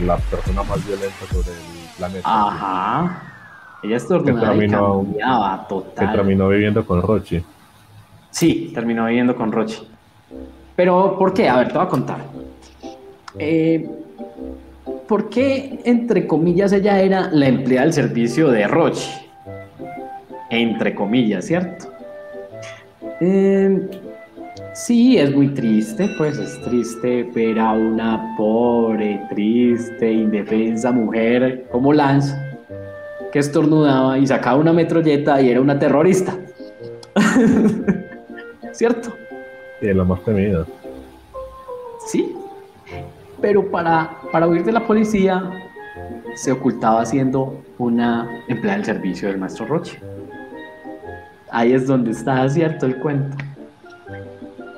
la 0.05 0.17
persona 0.17 0.63
más 0.63 0.85
violenta 0.85 1.25
sobre 1.31 1.49
el 1.49 1.95
planeta. 1.97 2.21
Ajá. 2.23 3.23
Ella 3.81 3.97
estornudaba 3.97 4.55
y 4.55 4.69
cambiaba 4.69 5.67
total. 5.67 6.09
Que 6.09 6.15
terminó 6.15 6.49
viviendo 6.49 6.85
con 6.85 7.01
Rochi. 7.01 7.43
Sí, 8.29 8.71
terminó 8.73 9.05
viviendo 9.05 9.35
con 9.35 9.51
Rochi. 9.51 9.87
Pero, 10.75 11.17
¿por 11.17 11.33
qué? 11.33 11.49
A 11.49 11.57
ver, 11.57 11.67
te 11.69 11.73
voy 11.73 11.83
a 11.83 11.89
contar. 11.89 12.19
Eh, 13.37 13.98
¿por 15.09 15.27
qué, 15.27 15.79
entre 15.85 16.27
comillas, 16.27 16.71
ella 16.71 17.01
era 17.01 17.29
la 17.31 17.47
empleada 17.47 17.85
del 17.85 17.93
servicio 17.93 18.49
de 18.49 18.67
Roche? 18.67 19.09
Entre 20.51 20.93
comillas, 20.93 21.45
¿cierto? 21.45 21.91
Eh, 23.19 23.89
sí, 24.75 25.17
es 25.17 25.35
muy 25.35 25.47
triste, 25.49 26.07
pues 26.15 26.37
es 26.37 26.61
triste 26.61 27.23
ver 27.33 27.59
a 27.59 27.73
una 27.73 28.35
pobre, 28.37 29.19
triste, 29.31 30.11
indefensa 30.11 30.91
mujer 30.91 31.65
como 31.71 31.91
Lance 31.91 32.35
que 33.31 33.39
estornudaba 33.39 34.17
y 34.17 34.27
sacaba 34.27 34.59
una 34.59 34.73
metralleta 34.73 35.41
y 35.41 35.49
era 35.49 35.59
una 35.59 35.77
terrorista. 35.77 36.37
¿Cierto? 38.73 39.09
Sí, 39.81 39.87
es 39.87 39.95
lo 39.95 40.05
más 40.05 40.23
temido. 40.23 40.65
Sí, 42.07 42.35
pero 43.41 43.69
para, 43.69 44.17
para 44.31 44.47
huir 44.47 44.63
de 44.63 44.71
la 44.71 44.85
policía 44.85 45.49
se 46.35 46.51
ocultaba 46.51 47.05
siendo 47.05 47.61
una 47.77 48.29
empleada 48.47 48.77
del 48.77 48.85
servicio 48.85 49.29
del 49.29 49.37
maestro 49.37 49.65
Roche. 49.65 49.99
Ahí 51.51 51.73
es 51.73 51.87
donde 51.87 52.11
está 52.11 52.47
cierto 52.49 52.85
el 52.85 52.97
cuento. 52.97 53.37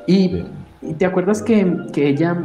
Y, 0.08 0.43
te 0.97 1.06
acuerdas 1.06 1.41
que, 1.41 1.78
que, 1.93 2.10
ella, 2.10 2.38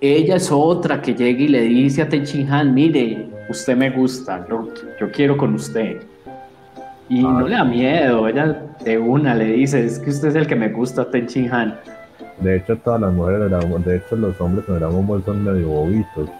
ella 0.00 0.36
es 0.36 0.50
otra 0.50 1.02
que 1.02 1.14
llega 1.14 1.40
y 1.40 1.48
le 1.48 1.62
dice 1.62 2.02
a 2.02 2.08
Tenchin 2.08 2.50
Han, 2.50 2.72
mire, 2.72 3.28
usted 3.48 3.76
me 3.76 3.90
gusta, 3.90 4.46
yo, 4.48 4.68
yo 5.00 5.10
quiero 5.10 5.36
con 5.36 5.54
usted. 5.54 6.02
Y 7.10 7.22
no 7.22 7.46
le 7.46 7.56
da 7.56 7.64
miedo, 7.64 8.28
ella 8.28 8.62
de 8.84 8.98
una 8.98 9.34
le 9.34 9.46
dice, 9.46 9.84
es 9.84 9.98
que 9.98 10.10
usted 10.10 10.28
es 10.28 10.34
el 10.34 10.46
que 10.46 10.56
me 10.56 10.68
gusta, 10.68 11.10
Tenchin 11.10 11.52
Han. 11.52 11.78
De 12.40 12.56
hecho, 12.56 12.76
todas 12.78 13.00
las 13.00 13.12
mujeres, 13.12 13.50
de 13.84 13.96
hecho, 13.96 14.16
los 14.16 14.40
hombres 14.40 14.68
en 14.68 14.78
Dragon 14.78 15.06
Ball 15.06 15.24
son 15.24 15.42
medio 15.44 15.68
bobitos. 15.68 16.30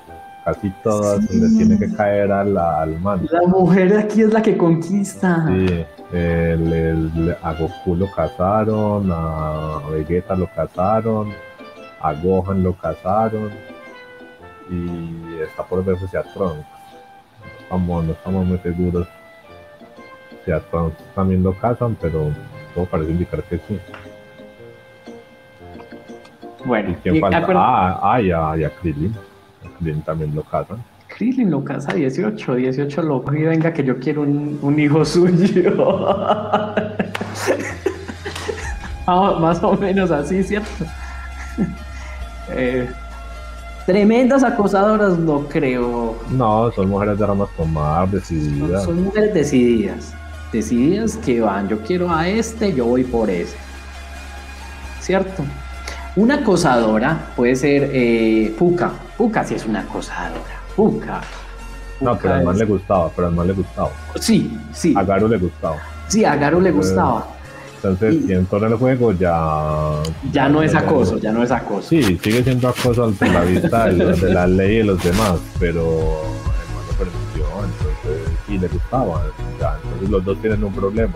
Casi 0.44 0.70
todas 0.82 1.24
sí. 1.26 1.40
les 1.40 1.58
tiene 1.58 1.78
que 1.78 1.94
caer 1.94 2.32
al, 2.32 2.56
al 2.56 2.98
man. 3.00 3.26
La 3.30 3.42
mujer 3.42 3.96
aquí 3.98 4.22
es 4.22 4.32
la 4.32 4.40
que 4.40 4.56
conquista. 4.56 5.44
Sí, 5.46 5.84
eh, 6.12 7.36
a 7.42 7.52
Goku 7.52 7.96
lo 7.96 8.10
cazaron, 8.10 9.10
a 9.12 9.80
Vegeta 9.90 10.34
lo 10.36 10.46
cazaron, 10.54 11.28
a 12.00 12.14
Gohan 12.14 12.62
lo 12.62 12.74
cazaron 12.74 13.50
y 14.70 15.42
está 15.42 15.64
por 15.64 15.84
verse 15.84 16.16
a 16.16 16.22
Trunks. 16.22 16.64
Vamos, 17.70 18.04
no 18.04 18.12
estamos 18.12 18.46
muy 18.46 18.58
seguros 18.58 19.06
si 20.44 20.52
a 20.52 20.60
Trunks 20.60 20.96
también 21.14 21.42
lo 21.42 21.52
cazan, 21.58 21.96
pero 22.00 22.30
todo 22.74 22.86
parece 22.86 23.10
indicar 23.10 23.42
que 23.42 23.58
sí. 23.68 23.78
Bueno, 26.64 26.90
¿Y 26.90 26.94
quién 26.94 27.20
falta? 27.20 27.46
Ah, 27.54 28.00
ah, 28.02 28.20
y 28.20 28.30
a, 28.30 28.56
y 28.56 28.64
a 28.64 28.70
Krillin. 28.70 29.14
A 29.64 29.68
Krillin 29.78 30.02
también 30.02 30.34
lo 30.34 30.42
cazan. 30.42 30.82
Krillin 31.08 31.50
lo 31.50 31.64
casa 31.64 31.94
18, 31.94 32.54
18 32.54 33.02
loco. 33.02 33.34
Y 33.34 33.42
venga, 33.42 33.72
que 33.72 33.82
yo 33.82 33.98
quiero 33.98 34.22
un, 34.22 34.58
un 34.62 34.78
hijo 34.78 35.04
suyo. 35.04 36.06
ah, 39.06 39.38
más 39.40 39.62
o 39.62 39.76
menos 39.76 40.10
así, 40.10 40.42
¿cierto? 40.42 40.84
eh, 42.50 42.88
tremendas 43.86 44.44
acosadoras, 44.44 45.18
no 45.18 45.40
creo. 45.48 46.16
No, 46.30 46.70
son 46.72 46.88
mujeres 46.90 47.18
de 47.18 47.26
ramas 47.26 47.48
tomar, 47.56 48.08
decididas. 48.10 48.84
Son, 48.84 48.96
son 48.96 49.04
mujeres 49.04 49.34
decididas. 49.34 50.14
Decididas 50.52 51.16
que 51.16 51.40
van, 51.40 51.68
yo 51.68 51.80
quiero 51.80 52.10
a 52.10 52.28
este, 52.28 52.72
yo 52.72 52.86
voy 52.86 53.04
por 53.04 53.28
ese. 53.28 53.56
¿Cierto? 55.00 55.42
Una 56.18 56.34
acosadora 56.34 57.30
puede 57.36 57.54
ser 57.54 57.90
eh, 57.92 58.52
Puka. 58.58 58.90
Puka 59.16 59.44
sí 59.44 59.54
es 59.54 59.64
una 59.66 59.82
acosadora. 59.82 60.58
Puka. 60.74 61.20
No, 62.00 62.18
pero 62.18 62.34
al 62.34 62.44
man 62.44 62.58
le 62.58 62.64
gustaba, 62.64 63.08
pero 63.14 63.28
al 63.28 63.34
man 63.34 63.46
le 63.46 63.52
gustaba. 63.52 63.90
Sí, 64.18 64.58
sí. 64.72 64.94
A 64.96 65.04
Garu 65.04 65.28
le 65.28 65.38
gustaba. 65.38 65.76
Sí, 66.08 66.24
a 66.24 66.34
Garu 66.34 66.60
le 66.60 66.72
gustaba. 66.72 67.24
Entonces, 67.76 68.16
y, 68.16 68.32
y 68.32 68.34
en 68.34 68.46
todo 68.46 68.66
el 68.66 68.74
juego 68.74 69.12
ya... 69.12 70.02
Ya 70.32 70.48
no 70.48 70.60
es 70.60 70.74
acoso, 70.74 71.18
ya 71.18 71.30
no 71.30 71.44
es 71.44 71.52
acoso. 71.52 71.88
Sí, 71.88 72.02
sigue 72.20 72.42
siendo 72.42 72.68
acoso 72.68 73.04
ante 73.04 73.28
la 73.28 73.42
vista 73.42 73.86
de, 73.86 74.04
de 74.16 74.34
la 74.34 74.48
ley 74.48 74.74
y 74.74 74.78
de 74.78 74.84
los 74.84 75.04
demás, 75.04 75.38
pero 75.60 75.82
el 75.82 76.74
man 76.74 76.84
lo 76.88 76.94
permitió, 76.98 77.44
entonces, 77.64 78.32
y 78.48 78.58
le 78.58 78.66
gustaba. 78.66 79.22
Ya, 79.60 79.78
entonces 79.84 80.10
los 80.10 80.24
dos 80.24 80.40
tienen 80.40 80.64
un 80.64 80.72
problema. 80.72 81.14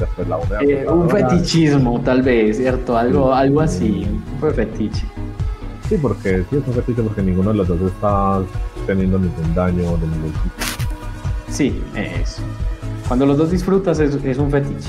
Después 0.00 0.28
la 0.28 0.38
una 0.38 0.60
eh, 0.62 0.88
un 0.88 1.10
fetichismo, 1.10 2.00
tal 2.00 2.22
vez, 2.22 2.56
¿cierto? 2.56 2.96
Algo, 2.96 3.34
algo 3.34 3.60
así, 3.60 4.06
un 4.40 4.54
fetiche. 4.54 5.06
Sí, 5.88 5.98
porque 6.00 6.44
sí 6.48 6.56
es 6.56 6.66
un 6.66 6.72
fetiche 6.72 7.02
porque 7.02 7.22
ninguno 7.22 7.50
de 7.50 7.58
los 7.58 7.68
dos 7.68 7.80
está 7.82 8.40
teniendo 8.86 9.18
ningún 9.18 9.54
daño 9.54 9.96
de 9.98 10.06
ningún 10.06 10.32
tipo. 10.32 10.54
Sí, 11.48 11.82
eso. 11.94 12.42
Cuando 13.08 13.26
los 13.26 13.36
dos 13.36 13.50
disfrutas 13.50 13.98
es, 13.98 14.14
es 14.24 14.38
un 14.38 14.50
fetiche. 14.50 14.88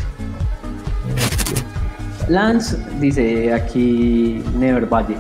Lance, 2.30 2.78
dice 3.00 3.54
aquí 3.54 4.42
Never 4.58 4.86
Valle, 4.86 5.18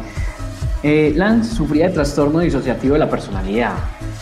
eh, 0.83 1.11
Lance 1.15 1.53
sufría 1.53 1.87
de 1.87 1.93
trastorno 1.93 2.39
disociativo 2.39 2.93
de 2.93 2.99
la 2.99 3.09
personalidad. 3.09 3.73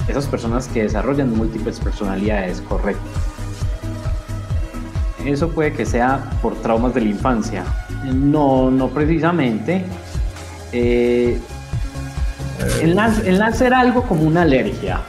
Esas 0.08 0.25
personas 0.25 0.67
que 0.67 0.84
desarrollan 0.84 1.36
múltiples 1.36 1.79
personalidades, 1.79 2.62
correcto. 2.62 3.03
Eso 5.25 5.49
puede 5.49 5.73
que 5.73 5.86
sea 5.86 6.29
por 6.41 6.55
traumas 6.55 6.93
de 6.93 7.01
la 7.01 7.10
infancia. 7.10 7.63
No, 8.05 8.71
no 8.71 8.88
precisamente. 8.89 9.84
Eh, 10.71 11.39
el, 12.82 12.95
lance, 12.95 13.65
era 13.65 13.79
algo 13.79 14.03
como 14.03 14.23
una 14.23 14.43
alergia. 14.43 15.01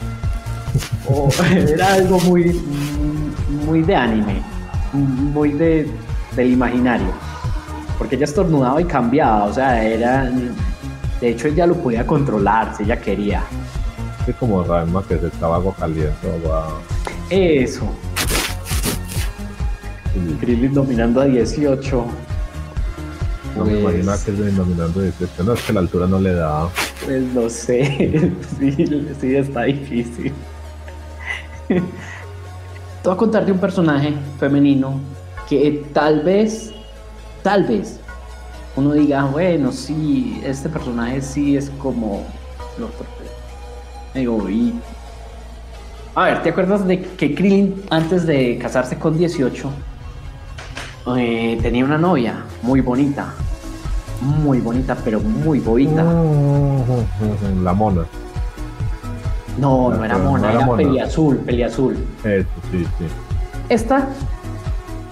O 1.08 1.28
era 1.50 1.94
algo 1.94 2.18
muy, 2.20 2.60
muy 3.66 3.82
de 3.82 3.94
anime, 3.94 4.42
muy 4.92 5.52
de, 5.52 5.88
del 6.34 6.52
imaginario. 6.52 7.12
Porque 7.98 8.16
ella 8.16 8.24
estornudaba 8.24 8.80
y 8.80 8.84
cambiaba, 8.84 9.44
o 9.44 9.52
sea, 9.52 9.82
era. 9.84 10.30
De 11.20 11.28
hecho, 11.28 11.48
ella 11.48 11.66
lo 11.66 11.74
podía 11.74 12.06
controlar 12.06 12.74
si 12.74 12.84
ella 12.84 12.98
quería. 13.00 13.42
Es 14.26 14.34
como 14.36 14.64
Ranma 14.64 15.02
que 15.06 15.18
se 15.18 15.26
estaba 15.26 15.60
caliente. 15.74 16.14
Eso. 17.28 17.84
Krillin 20.40 20.74
dominando 20.74 21.20
a 21.20 21.24
18. 21.26 22.04
No 23.56 23.64
me 23.64 23.76
Pues- 23.78 24.04
imagino 24.04 24.12
que 24.38 24.48
es 24.48 24.56
dominando 24.56 25.00
18. 25.02 25.44
No, 25.44 25.52
es 25.54 25.62
que 25.62 25.72
la 25.72 25.80
altura 25.80 26.06
no 26.06 26.20
le 26.20 26.34
da. 26.34 26.68
Pues 27.04 27.22
no 27.34 27.48
sé, 27.50 28.32
sí, 28.58 28.72
sí 29.20 29.34
está 29.36 29.62
difícil. 29.62 30.32
Te 31.68 31.80
voy 33.04 33.14
a 33.14 33.16
contar 33.16 33.46
de 33.46 33.52
un 33.52 33.58
personaje 33.58 34.12
femenino 34.38 35.00
que 35.48 35.84
tal 35.92 36.20
vez, 36.22 36.72
tal 37.42 37.64
vez, 37.64 37.98
uno 38.76 38.92
diga, 38.92 39.24
bueno, 39.24 39.72
sí, 39.72 40.40
este 40.44 40.68
personaje 40.68 41.20
sí 41.22 41.56
es 41.56 41.70
como 41.78 42.24
lo 42.78 42.86
otro. 42.86 43.06
Digo, 44.14 44.48
y... 44.48 44.74
A 46.14 46.24
ver, 46.24 46.42
¿te 46.42 46.50
acuerdas 46.50 46.86
de 46.86 47.00
que 47.00 47.34
Krillin 47.34 47.82
antes 47.90 48.26
de 48.26 48.58
casarse 48.58 48.96
con 48.96 49.16
18 49.16 49.70
eh, 51.16 51.58
tenía 51.62 51.84
una 51.84 51.98
novia 51.98 52.44
muy 52.62 52.80
bonita? 52.80 53.34
Muy 54.20 54.60
bonita, 54.60 54.96
pero 55.04 55.20
muy 55.20 55.60
bonita. 55.60 56.02
La 57.62 57.72
mona. 57.72 58.02
No, 59.58 59.90
no 59.90 60.04
era 60.04 60.18
mona, 60.18 60.52
no 60.52 60.54
era 60.54 60.64
era 60.64 60.76
peliazul, 60.76 61.36
peliazul. 61.38 61.96
Eso, 62.24 62.48
sí, 62.70 62.84
sí. 62.98 63.04
Esta 63.68 64.08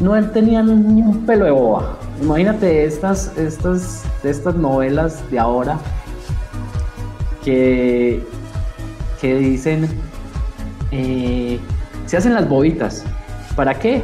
no 0.01 0.31
tenía 0.31 0.63
ni 0.63 1.03
un 1.03 1.25
pelo 1.27 1.45
de 1.45 1.51
boba. 1.51 1.97
Imagínate 2.21 2.85
estas, 2.85 3.37
estas, 3.37 4.05
estas 4.23 4.55
novelas 4.55 5.23
de 5.31 5.39
ahora 5.39 5.79
que, 7.45 8.25
que 9.21 9.37
dicen 9.37 9.89
eh, 10.91 11.59
se 12.07 12.17
hacen 12.17 12.35
las 12.35 12.49
bobitas. 12.49 13.05
¿Para 13.55 13.75
qué? 13.79 14.03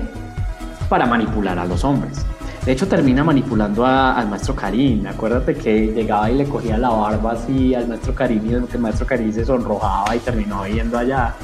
Para 0.89 1.07
manipular 1.07 1.59
a 1.59 1.65
los 1.65 1.83
hombres. 1.85 2.25
De 2.65 2.73
hecho, 2.73 2.87
termina 2.89 3.23
manipulando 3.23 3.85
a- 3.85 4.15
al 4.19 4.29
maestro 4.29 4.55
Karim. 4.55 5.07
Acuérdate 5.07 5.55
que 5.55 5.89
llegaba 5.89 6.31
y 6.31 6.37
le 6.37 6.45
cogía 6.47 6.79
la 6.79 6.89
barba 6.91 7.33
así 7.33 7.75
al 7.75 7.89
maestro 7.89 8.15
Karim 8.15 8.41
y 8.51 8.55
el 8.55 8.79
maestro 8.79 9.07
Karim 9.07 9.33
se 9.33 9.45
sonrojaba 9.45 10.15
y 10.17 10.19
terminó 10.21 10.67
yendo 10.67 10.97
allá 10.99 11.35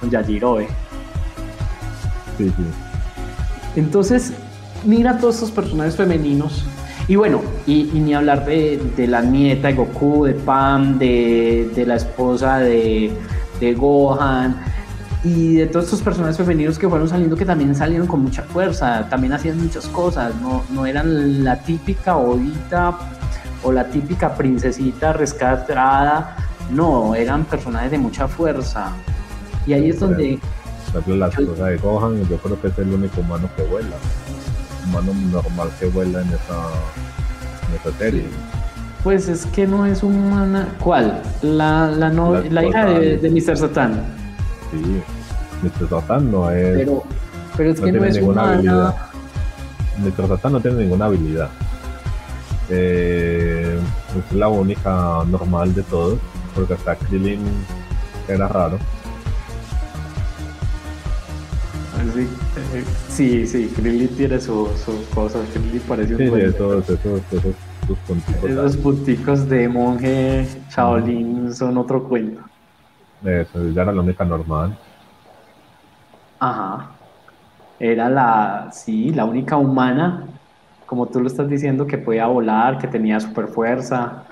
con 0.00 0.08
Yajirobe. 0.10 0.68
Sí, 2.38 2.46
sí. 2.48 2.64
Entonces, 3.76 4.32
mira 4.84 5.18
todos 5.18 5.34
estos 5.36 5.50
personajes 5.50 5.96
femeninos. 5.96 6.64
Y 7.08 7.16
bueno, 7.16 7.40
y, 7.66 7.90
y 7.92 8.00
ni 8.00 8.14
hablar 8.14 8.44
de, 8.46 8.80
de 8.96 9.06
la 9.06 9.20
nieta 9.20 9.68
de 9.68 9.74
Goku, 9.74 10.24
de 10.26 10.34
Pam, 10.34 10.98
de, 10.98 11.70
de 11.74 11.84
la 11.86 11.96
esposa 11.96 12.58
de, 12.58 13.12
de 13.58 13.74
Gohan, 13.74 14.56
y 15.22 15.56
de 15.56 15.66
todos 15.66 15.86
estos 15.86 16.02
personajes 16.02 16.36
femeninos 16.36 16.78
que 16.78 16.88
fueron 16.88 17.08
saliendo, 17.08 17.36
que 17.36 17.44
también 17.44 17.74
salieron 17.74 18.06
con 18.06 18.22
mucha 18.22 18.42
fuerza, 18.42 19.06
también 19.10 19.32
hacían 19.34 19.58
muchas 19.58 19.86
cosas, 19.88 20.34
no, 20.40 20.64
no 20.70 20.86
eran 20.86 21.44
la 21.44 21.60
típica 21.60 22.16
odita 22.16 22.98
o 23.62 23.72
la 23.72 23.84
típica 23.88 24.34
princesita 24.34 25.12
rescatada 25.12 26.36
No, 26.70 27.14
eran 27.14 27.44
personajes 27.44 27.90
de 27.90 27.98
mucha 27.98 28.28
fuerza. 28.28 28.92
Y 29.66 29.74
ahí 29.74 29.90
es 29.90 30.00
donde... 30.00 30.38
la 31.06 31.28
esposa 31.28 31.66
de 31.66 31.76
Gohan, 31.76 32.26
yo 32.28 32.38
creo 32.38 32.60
que 32.60 32.68
es 32.68 32.78
el 32.78 32.94
único 32.94 33.20
humano 33.20 33.50
que 33.56 33.62
vuela. 33.64 33.96
Humano 34.88 35.12
normal 35.30 35.68
que 35.78 35.86
vuela 35.86 36.22
en 36.22 36.28
esa, 36.28 36.68
en 37.68 37.74
esa 37.74 37.98
serie. 37.98 38.24
Pues 39.02 39.28
es 39.28 39.46
que 39.46 39.66
no 39.66 39.84
es 39.84 40.02
humana. 40.02 40.68
¿Cuál? 40.80 41.20
La, 41.42 41.90
la, 41.90 42.08
no, 42.08 42.40
la, 42.40 42.64
hija 42.64 42.86
de, 42.86 43.18
de, 43.18 43.30
Mr. 43.30 43.56
Satan. 43.56 44.19
Sí, 44.70 45.02
Mr. 45.62 45.88
Satan 45.88 46.30
no 46.30 46.50
es. 46.50 46.78
Pero, 46.78 47.02
pero 47.56 47.70
es 47.70 47.80
que 47.80 47.92
no 47.92 48.04
es 48.04 48.18
humana. 48.20 48.52
Habilidad. 48.54 48.94
No 50.50 50.60
tiene 50.60 50.82
ninguna 50.84 51.06
habilidad. 51.06 51.50
Eh, 52.70 53.78
es 54.16 54.36
la 54.36 54.48
única 54.48 55.24
normal 55.26 55.74
de 55.74 55.82
todos, 55.82 56.18
porque 56.54 56.74
hasta 56.74 56.94
Krillin 56.96 57.40
era 58.28 58.46
raro. 58.48 58.78
Sí, 62.14 62.20
eh, 62.20 62.84
sí, 63.08 63.46
sí, 63.46 63.72
Krillin 63.76 64.08
tiene 64.16 64.40
sus 64.40 64.70
su 64.80 65.04
cosas. 65.14 65.42
Krillin 65.52 65.80
parece 65.80 66.14
un 66.14 66.18
sí, 66.18 66.40
esos, 66.46 66.88
esos, 66.88 67.20
esos 67.32 67.98
punticos. 68.06 68.50
Esos 68.50 68.76
punticos 68.76 69.48
de 69.48 69.68
monje 69.68 70.48
Shaolin 70.70 71.52
son 71.52 71.76
otro 71.76 72.04
cuento. 72.04 72.49
Eso, 73.24 73.68
ya 73.70 73.82
era 73.82 73.92
la 73.92 74.00
única 74.00 74.24
normal. 74.24 74.76
Ajá. 76.38 76.90
Era 77.78 78.08
la, 78.08 78.68
sí, 78.72 79.10
la 79.10 79.24
única 79.24 79.56
humana, 79.56 80.26
como 80.86 81.06
tú 81.06 81.20
lo 81.20 81.26
estás 81.26 81.48
diciendo, 81.48 81.86
que 81.86 81.98
podía 81.98 82.26
volar, 82.26 82.78
que 82.78 82.86
tenía 82.86 83.20
super 83.20 83.48
fuerza, 83.48 84.24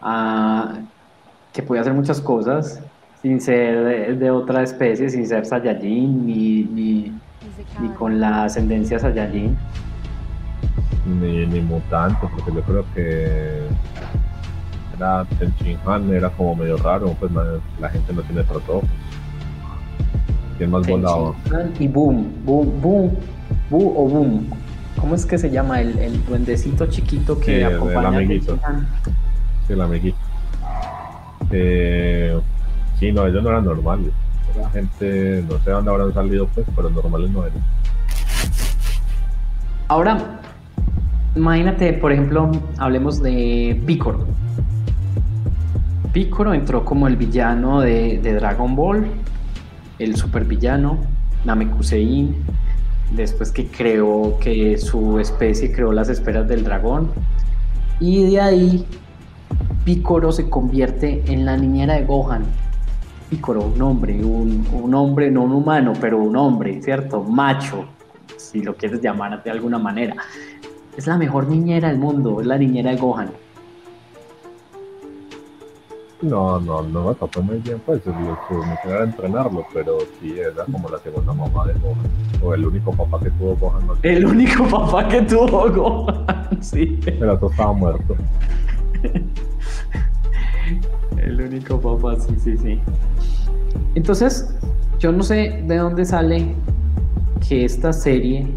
ah, 0.00 0.74
que 1.52 1.62
podía 1.62 1.82
hacer 1.82 1.94
muchas 1.94 2.20
cosas 2.20 2.80
sin 3.22 3.40
ser 3.40 4.16
de, 4.16 4.30
otra 4.30 4.62
especie, 4.62 5.10
sin 5.10 5.26
ser 5.26 5.44
Saiyajin, 5.44 6.26
ni, 6.26 6.62
ni, 6.64 7.12
ni 7.80 7.88
con 7.90 8.20
la 8.20 8.44
ascendencia 8.44 8.98
Saiyajin 8.98 9.56
ni, 11.08 11.46
ni 11.46 11.60
mutante, 11.60 12.26
porque 12.34 12.52
yo 12.52 12.62
creo 12.62 12.84
que 12.94 13.68
era 14.98 15.26
el 15.40 16.12
era 16.12 16.30
como 16.30 16.56
medio 16.56 16.76
raro, 16.76 17.14
pues 17.18 17.30
la 17.80 17.88
gente 17.88 18.12
no 18.12 18.22
tiene 18.22 18.40
otros 18.42 18.82
¿Quién 20.58 20.70
más 20.70 20.86
volado? 20.86 21.36
Y 21.78 21.86
Boom, 21.86 22.32
Boom, 22.44 22.80
Boom, 22.80 23.16
Boom 23.70 23.92
o 23.96 24.08
Boom. 24.08 24.50
¿Cómo 25.00 25.14
es 25.14 25.24
que 25.24 25.38
se 25.38 25.50
llama 25.50 25.80
el, 25.80 25.96
el 25.98 26.24
duendecito 26.26 26.86
chiquito 26.86 27.38
que 27.38 27.64
acompaña 27.64 28.08
el 28.08 28.14
amiguito. 28.16 28.58
Sí, 29.66 29.72
el 29.72 29.80
amiguito. 29.80 30.18
Eh, 31.52 32.40
sí, 32.98 33.12
no, 33.12 33.26
ellos 33.26 33.42
no 33.42 33.50
eran 33.50 33.64
normales. 33.64 34.10
La 34.60 34.68
gente, 34.70 35.44
no 35.48 35.58
sé 35.60 35.70
dónde 35.70 35.90
habrán 35.90 36.12
salido, 36.12 36.48
pues, 36.48 36.66
pero 36.74 36.90
normales 36.90 37.30
no 37.30 37.46
eran. 37.46 37.62
Ahora, 39.86 40.40
Imagínate, 41.38 41.92
por 41.92 42.10
ejemplo, 42.10 42.50
hablemos 42.78 43.22
de 43.22 43.80
Piccolo. 43.86 44.26
Piccolo 46.18 46.52
entró 46.52 46.84
como 46.84 47.06
el 47.06 47.14
villano 47.14 47.80
de, 47.80 48.18
Dragon 48.18 48.74
Ball, 48.74 49.06
el 50.00 50.16
supervillano, 50.16 50.98
Namekusein, 51.44 52.34
después 53.12 53.52
que 53.52 53.68
creó, 53.68 54.36
que 54.40 54.76
su 54.78 55.20
especie 55.20 55.70
creó 55.70 55.92
las 55.92 56.08
esferas 56.08 56.48
del 56.48 56.64
dragón. 56.64 57.12
Y 58.00 58.32
de 58.32 58.40
ahí, 58.40 58.84
Piccolo 59.84 60.32
se 60.32 60.50
convierte 60.50 61.22
en 61.32 61.44
la 61.44 61.56
niñera 61.56 61.94
de 61.94 62.04
Gohan. 62.04 62.42
Piccolo, 63.30 63.70
un 63.72 63.80
hombre, 63.80 64.24
un, 64.24 64.66
un 64.72 64.94
hombre, 64.96 65.30
no 65.30 65.44
un 65.44 65.52
humano, 65.52 65.92
pero 66.00 66.18
un 66.18 66.34
hombre, 66.34 66.82
¿cierto? 66.82 67.22
Macho, 67.22 67.84
si 68.36 68.60
lo 68.60 68.74
quieres 68.74 69.00
llamar 69.00 69.40
de 69.40 69.52
alguna 69.52 69.78
manera. 69.78 70.16
Es 70.96 71.06
la 71.06 71.16
mejor 71.16 71.46
niñera 71.46 71.86
del 71.86 71.98
mundo, 71.98 72.40
es 72.40 72.46
la 72.48 72.58
niñera 72.58 72.90
de 72.90 72.96
Gohan. 72.96 73.30
No, 76.20 76.58
no, 76.58 76.82
no 76.82 77.08
me 77.08 77.14
tocó 77.14 77.40
muy 77.42 77.58
bien, 77.58 77.80
pues 77.86 78.04
misión 78.04 78.76
era 78.84 79.04
entrenarlo, 79.04 79.64
pero 79.72 79.98
sí 80.20 80.36
era 80.38 80.64
como 80.64 80.88
la 80.88 80.98
segunda 80.98 81.32
mamá 81.32 81.66
de 81.66 81.74
Gohan. 81.74 82.10
O 82.42 82.54
el 82.54 82.66
único 82.66 82.92
papá 82.92 83.20
que 83.20 83.30
tuvo 83.30 83.54
Gohan. 83.56 83.88
El 84.02 84.24
único 84.24 84.66
papá 84.66 85.06
que 85.06 85.22
tuvo 85.22 85.70
Gohan, 85.70 86.26
sí. 86.60 86.98
Pero 87.04 87.38
todo 87.38 87.50
estaba 87.50 87.72
muerto. 87.72 88.16
el 91.18 91.40
único 91.40 91.80
papá, 91.80 92.16
sí, 92.20 92.34
sí, 92.40 92.56
sí. 92.56 92.80
Entonces, 93.94 94.52
yo 94.98 95.12
no 95.12 95.22
sé 95.22 95.62
de 95.66 95.76
dónde 95.76 96.04
sale 96.04 96.54
que 97.48 97.64
esta 97.64 97.92
serie 97.92 98.48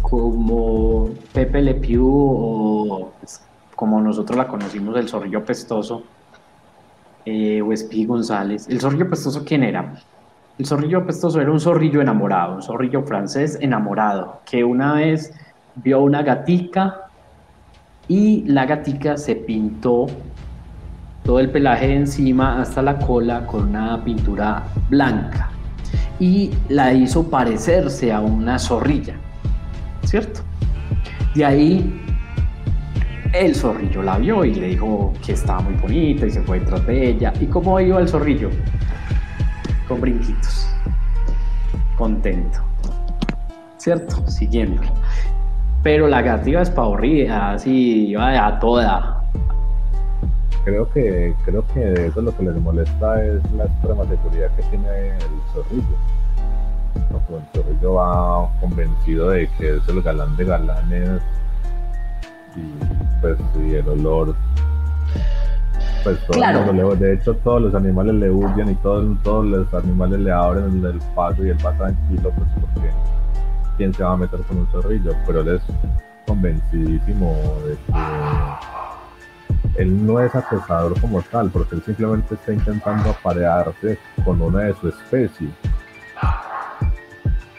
como 0.00 1.10
Pepe 1.32 1.60
Le 1.62 1.74
Pew 1.74 2.06
o 2.06 3.12
pues, 3.18 3.40
como 3.74 4.00
nosotros 4.00 4.38
la 4.38 4.46
conocimos, 4.46 4.96
el 4.96 5.08
zorrillo 5.08 5.44
pestoso, 5.44 6.04
eh, 7.26 7.60
o 7.60 7.72
Espi 7.72 8.06
González. 8.06 8.66
¿El 8.68 8.80
zorrillo 8.80 9.10
pestoso 9.10 9.44
quién 9.44 9.62
era? 9.62 9.94
El 10.58 10.64
zorrillo 10.64 11.04
pestoso 11.04 11.40
era 11.40 11.50
un 11.50 11.60
zorrillo 11.60 12.00
enamorado, 12.00 12.54
un 12.54 12.62
zorrillo 12.62 13.02
francés 13.02 13.58
enamorado, 13.60 14.40
que 14.46 14.64
una 14.64 14.94
vez 14.94 15.34
vio 15.74 16.00
una 16.00 16.22
gatica 16.22 17.10
y 18.08 18.44
la 18.46 18.64
gatica 18.64 19.18
se 19.18 19.36
pintó 19.36 20.06
todo 21.24 21.40
el 21.40 21.50
pelaje 21.50 21.88
de 21.88 21.96
encima 21.96 22.62
hasta 22.62 22.80
la 22.80 22.98
cola 22.98 23.46
con 23.46 23.68
una 23.68 24.02
pintura 24.02 24.64
blanca 24.88 25.50
y 26.18 26.50
la 26.70 26.94
hizo 26.94 27.28
parecerse 27.28 28.10
a 28.12 28.20
una 28.20 28.58
zorrilla. 28.58 29.16
¿cierto? 30.06 30.40
De 31.34 31.44
ahí 31.44 32.02
el 33.40 33.54
zorrillo 33.54 34.02
la 34.02 34.18
vio 34.18 34.44
y 34.44 34.54
le 34.54 34.68
dijo 34.68 35.12
que 35.24 35.32
estaba 35.32 35.60
muy 35.60 35.74
bonita 35.74 36.26
y 36.26 36.30
se 36.30 36.40
fue 36.42 36.60
detrás 36.60 36.86
de 36.86 37.10
ella. 37.10 37.32
¿Y 37.40 37.46
cómo 37.46 37.78
iba 37.80 38.00
el 38.00 38.08
zorrillo? 38.08 38.50
Con 39.88 40.00
brinquitos, 40.00 40.68
contento, 41.96 42.60
¿cierto? 43.76 44.26
Siguiéndolo. 44.28 44.88
Pero 45.82 46.08
la 46.08 46.22
gata 46.22 46.48
iba 46.48 46.62
espavorrida, 46.62 47.52
así 47.52 48.08
iba 48.08 48.46
a 48.46 48.58
toda. 48.58 49.22
Creo 50.64 50.90
que, 50.90 51.34
creo 51.44 51.64
que 51.72 52.06
eso 52.06 52.20
lo 52.22 52.36
que 52.36 52.42
les 52.44 52.56
molesta 52.56 53.24
es 53.24 53.40
la 53.52 53.64
extrema 53.64 54.04
seguridad 54.06 54.50
que 54.56 54.62
tiene 54.64 55.08
el 55.08 55.52
zorrillo 55.52 55.96
el 57.68 57.80
yo 57.80 57.94
va 57.94 58.48
convencido 58.60 59.30
de 59.30 59.48
que 59.58 59.76
es 59.76 59.88
el 59.88 60.02
galán 60.02 60.36
de 60.36 60.44
galanes 60.44 61.20
y 62.56 63.20
pues 63.20 63.38
y 63.56 63.74
el 63.74 63.88
olor 63.88 64.34
pues 66.04 66.18
todo 66.26 66.94
de 66.96 67.14
hecho 67.14 67.34
todos 67.36 67.62
los 67.62 67.74
animales 67.74 68.14
le 68.14 68.30
huyen 68.30 68.70
y 68.70 68.74
todos, 68.76 69.04
todos 69.22 69.44
los 69.44 69.74
animales 69.74 70.20
le 70.20 70.30
abren 70.30 70.84
el 70.84 71.00
paso 71.14 71.44
y 71.44 71.50
él 71.50 71.58
va 71.64 71.72
tranquilo 71.72 72.32
pues 72.36 72.48
porque 72.60 72.90
quién 73.76 73.92
se 73.92 74.04
va 74.04 74.12
a 74.12 74.16
meter 74.16 74.40
con 74.42 74.58
un 74.58 74.66
zorrillo 74.68 75.12
pero 75.26 75.40
él 75.40 75.48
es 75.48 75.62
convencidísimo 76.26 77.34
de 77.66 77.76
que 77.76 77.92
él 79.76 80.06
no 80.06 80.20
es 80.20 80.34
acosador 80.34 80.98
como 81.00 81.22
tal 81.22 81.50
porque 81.50 81.76
él 81.76 81.82
simplemente 81.84 82.34
está 82.34 82.52
intentando 82.52 83.10
aparearse 83.10 83.98
con 84.24 84.40
una 84.40 84.60
de 84.60 84.74
su 84.74 84.88
especie. 84.88 85.48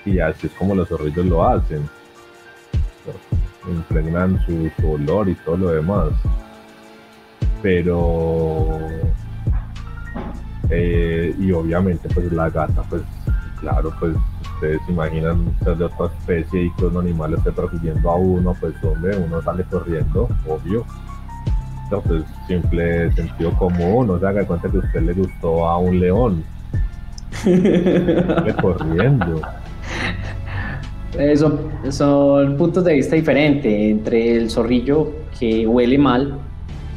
Y 0.05 0.19
así 0.19 0.47
es 0.47 0.53
como 0.53 0.74
los 0.74 0.88
zorrillos 0.88 1.26
lo 1.26 1.47
hacen. 1.47 1.88
Impregnan 3.68 4.39
su, 4.45 4.70
olor 4.88 5.30
y 5.30 5.36
todo 5.36 5.57
lo 5.57 5.72
demás. 5.72 6.09
Pero 7.61 8.80
eh, 10.70 11.36
y 11.38 11.51
obviamente 11.51 12.07
pues 12.13 12.32
la 12.32 12.49
gata 12.49 12.84
pues 12.84 13.01
claro 13.59 13.91
pues 13.99 14.15
ustedes 14.55 14.82
imaginan 14.88 15.55
ser 15.63 15.78
de 15.78 15.86
otra 15.86 16.07
especie 16.07 16.65
y 16.65 16.72
que 16.72 16.86
un 16.86 16.97
animal 16.97 17.34
esté 17.34 17.51
persiguiendo 17.51 18.09
a 18.09 18.15
uno 18.15 18.53
pues 18.59 18.76
hombre 18.84 19.18
uno 19.18 19.41
sale 19.41 19.63
corriendo 19.63 20.30
obvio. 20.47 20.86
Entonces 21.84 22.24
simple 22.47 23.11
sentido 23.13 23.51
común 23.57 24.07
no 24.07 24.20
se 24.20 24.28
haga 24.28 24.45
cuenta 24.45 24.70
que 24.70 24.78
a 24.78 24.80
usted 24.82 25.01
le 25.01 25.13
gustó 25.13 25.68
a 25.68 25.78
un 25.78 25.99
león. 25.99 26.43
Corriendo 28.61 29.41
eso 31.18 31.60
son 31.89 32.58
puntos 32.58 32.84
de 32.84 32.93
vista 32.93 33.16
diferentes 33.16 33.72
entre 33.72 34.36
el 34.36 34.49
zorrillo 34.49 35.12
que 35.39 35.66
huele 35.66 35.97
mal, 35.97 36.38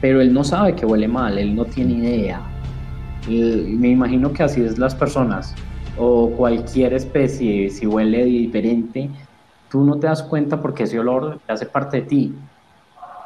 pero 0.01 0.21
él 0.21 0.33
no 0.33 0.45
sabe 0.45 0.75
que 0.75 0.87
huele 0.87 1.09
mal, 1.09 1.39
él 1.39 1.55
no 1.55 1.65
tiene 1.65 1.95
idea. 1.95 2.41
me 3.29 3.89
imagino 3.89 4.33
que 4.33 4.43
así 4.43 4.63
es 4.63 4.79
las 4.79 4.95
personas 4.95 5.55
o 5.97 6.31
cualquier 6.31 6.95
especie, 6.95 7.71
si 7.71 7.87
huele 7.87 8.25
diferente, 8.25 9.11
tú 9.71 9.85
no 9.85 9.97
te 9.97 10.07
das 10.07 10.23
cuenta 10.23 10.61
porque 10.61 10.85
ese 10.85 10.99
olor 10.99 11.41
hace 11.47 11.67
parte 11.67 11.99
de 11.99 12.07
ti. 12.07 12.35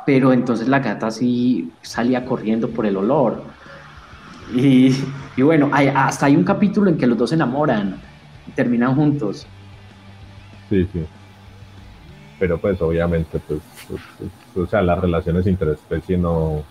Pero 0.05 0.33
entonces 0.33 0.69
la 0.69 0.81
gata 0.81 1.11
sí 1.11 1.73
salía 1.83 2.25
corriendo 2.25 2.69
por 2.69 2.85
el 2.85 2.97
olor. 2.97 3.43
Y, 4.55 4.95
y 5.37 5.43
bueno, 5.43 5.71
hay, 5.73 5.89
hasta 5.89 6.27
hay 6.27 6.37
un 6.37 6.45
capítulo 6.45 6.91
en 6.91 6.99
que 6.99 7.07
los 7.07 7.17
dos 7.17 7.31
se 7.31 7.37
enamoran 7.37 7.97
y 8.47 8.51
terminan 8.51 8.95
juntos. 8.95 9.47
Sí, 10.69 10.89
sí. 10.93 11.05
Pero 12.39 12.59
pues 12.59 12.81
obviamente, 12.83 13.41
pues, 13.47 13.61
pues, 13.89 14.01
pues, 14.19 14.67
o 14.67 14.71
sea, 14.71 14.83
las 14.83 14.99
relaciones 14.99 15.47
interespecie 15.47 16.19
no, 16.19 16.63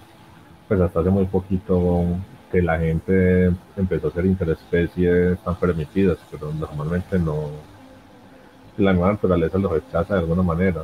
pues 0.67 0.79
hasta 0.81 0.99
hace 0.99 1.09
muy 1.09 1.25
poquito 1.25 2.05
que 2.51 2.61
la 2.61 2.77
gente 2.79 3.51
empezó 3.77 4.09
a 4.09 4.11
ser 4.11 4.25
interespecies 4.25 5.33
están 5.33 5.55
permitidas, 5.55 6.17
pero 6.29 6.51
normalmente 6.53 7.17
no, 7.17 7.49
la 8.77 8.93
nueva 8.93 9.13
naturaleza 9.13 9.57
lo 9.57 9.69
rechaza 9.69 10.15
de 10.15 10.19
alguna 10.19 10.43
manera. 10.43 10.83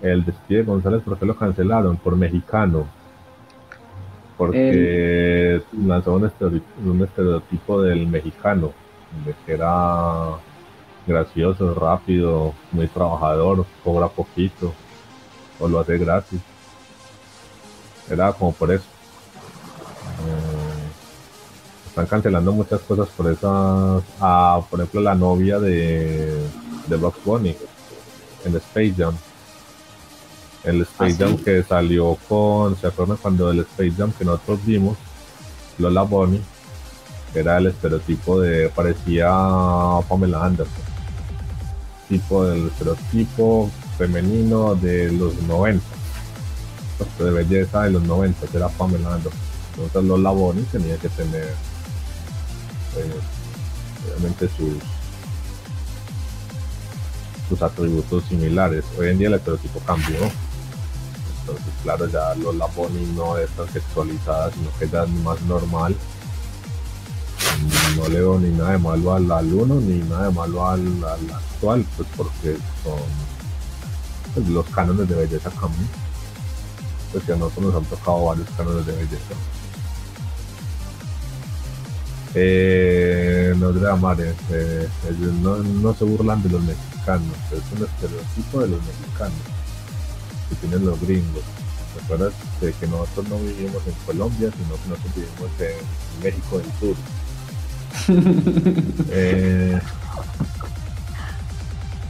El 0.00 0.24
despide 0.24 0.62
González, 0.62 1.02
¿por 1.02 1.18
qué 1.18 1.26
lo 1.26 1.36
cancelaron? 1.36 1.96
Por 1.96 2.16
mexicano. 2.16 2.86
Porque 4.36 5.62
lanzó 5.86 6.14
un 6.14 6.24
estereotipo, 7.04 7.80
del 7.82 8.06
mexicano, 8.06 8.72
de 9.24 9.34
que 9.44 9.52
era 9.52 10.36
gracioso, 11.06 11.74
rápido, 11.74 12.54
muy 12.72 12.88
trabajador, 12.88 13.66
cobra 13.82 14.08
poquito, 14.08 14.72
o 15.58 15.68
lo 15.68 15.80
hace 15.80 15.98
gratis. 15.98 16.40
Era 18.10 18.32
como 18.32 18.52
por 18.52 18.72
eso. 18.72 18.84
Eh, 20.26 21.88
están 21.88 22.06
cancelando 22.06 22.52
muchas 22.52 22.80
cosas 22.80 23.08
por 23.10 23.30
esas. 23.30 24.02
Ah, 24.20 24.60
por 24.68 24.80
ejemplo, 24.80 25.00
la 25.00 25.14
novia 25.14 25.58
de, 25.58 26.46
de 26.86 26.96
Box 26.96 27.18
Bunny 27.24 27.56
en 28.44 28.56
Space 28.56 28.94
Jam 28.96 29.14
el 30.64 30.82
Space 30.82 31.16
Jam 31.16 31.36
que 31.36 31.62
salió 31.62 32.16
con, 32.28 32.76
¿se 32.76 32.86
acuerdan 32.86 33.18
cuando 33.18 33.50
el 33.50 33.60
Space 33.60 33.92
Jam 33.96 34.12
que 34.12 34.24
nosotros 34.24 34.64
vimos? 34.64 34.96
Lola 35.78 36.02
Bonnie, 36.02 36.40
era 37.40 37.58
el 37.58 37.66
estereotipo 37.68 38.40
de, 38.40 38.68
parecía 38.68 39.30
Pamela 40.08 40.44
Anderson, 40.44 40.82
tipo 42.08 42.44
del 42.44 42.68
estereotipo 42.68 43.70
femenino 43.98 44.74
de 44.74 45.12
los 45.12 45.40
90, 45.42 45.84
pues, 46.98 47.18
de 47.18 47.30
belleza 47.30 47.82
de 47.82 47.90
los 47.90 48.02
90, 48.02 48.46
que 48.46 48.56
era 48.56 48.68
Pamela 48.68 49.14
Anderson. 49.14 49.40
Entonces 49.76 50.04
Lola 50.04 50.30
Bonnie 50.30 50.64
tenía 50.70 50.96
que 50.96 51.08
tener, 51.08 51.54
eh, 52.96 54.48
sus 54.56 54.74
sus 57.48 57.60
atributos 57.60 58.24
similares. 58.24 58.84
Hoy 58.98 59.08
en 59.08 59.18
día 59.18 59.28
el 59.28 59.34
estereotipo 59.34 59.80
cambió, 59.80 60.18
entonces, 61.46 61.74
claro, 61.82 62.08
ya 62.08 62.34
Lola 62.36 62.66
Bonnie 62.74 63.06
no 63.14 63.36
es 63.36 63.50
tan 63.50 63.70
sexualizada, 63.70 64.50
sino 64.50 64.70
que 64.78 64.88
ya 64.88 65.04
es 65.04 65.10
más 65.10 65.40
normal. 65.42 65.94
No 67.96 68.08
le 68.08 68.20
veo 68.20 68.38
ni 68.38 68.50
nada 68.50 68.72
de 68.72 68.78
malo 68.78 69.14
al, 69.14 69.30
al 69.30 69.52
uno, 69.52 69.76
ni 69.76 69.98
nada 70.08 70.28
de 70.28 70.34
malo 70.34 70.66
al, 70.66 71.04
actual, 71.04 71.86
pues 71.96 72.08
porque 72.16 72.56
son 72.82 72.98
pues, 74.34 74.48
los 74.48 74.66
cánones 74.66 75.08
de 75.08 75.14
belleza 75.14 75.50
cambian. 75.50 75.88
Pues 77.12 77.24
que 77.24 77.32
a 77.32 77.36
nosotros 77.36 77.66
nos 77.66 77.74
han 77.76 77.84
tocado 77.84 78.24
varios 78.24 78.48
cánones 78.56 78.86
de 78.86 78.92
belleza. 78.92 79.34
Eh, 82.36 83.54
no 83.56 83.72
de 83.72 83.88
Amare, 83.88 84.34
eh, 84.50 84.88
ellos 85.08 85.32
no, 85.34 85.56
no 85.58 85.94
se 85.94 86.04
burlan 86.04 86.42
de 86.42 86.48
los 86.48 86.62
mexicanos, 86.64 87.36
es 87.52 87.78
un 87.78 87.86
estereotipo 87.86 88.60
de 88.60 88.68
los 88.68 88.80
mexicanos 88.82 89.38
que 90.48 90.56
tienen 90.56 90.84
los 90.84 91.00
gringos. 91.00 91.44
¿Recuerdas 91.94 92.32
de 92.60 92.72
que 92.72 92.88
nosotros 92.88 93.28
no 93.28 93.38
vivimos 93.38 93.80
en 93.86 93.94
Colombia, 94.04 94.50
sino 94.50 94.74
que 94.74 94.88
nosotros 94.88 95.14
vivimos 95.14 95.50
en 95.60 96.22
México 96.24 96.58
del 96.58 96.72
Sur? 96.80 96.96
Eh, 99.10 99.80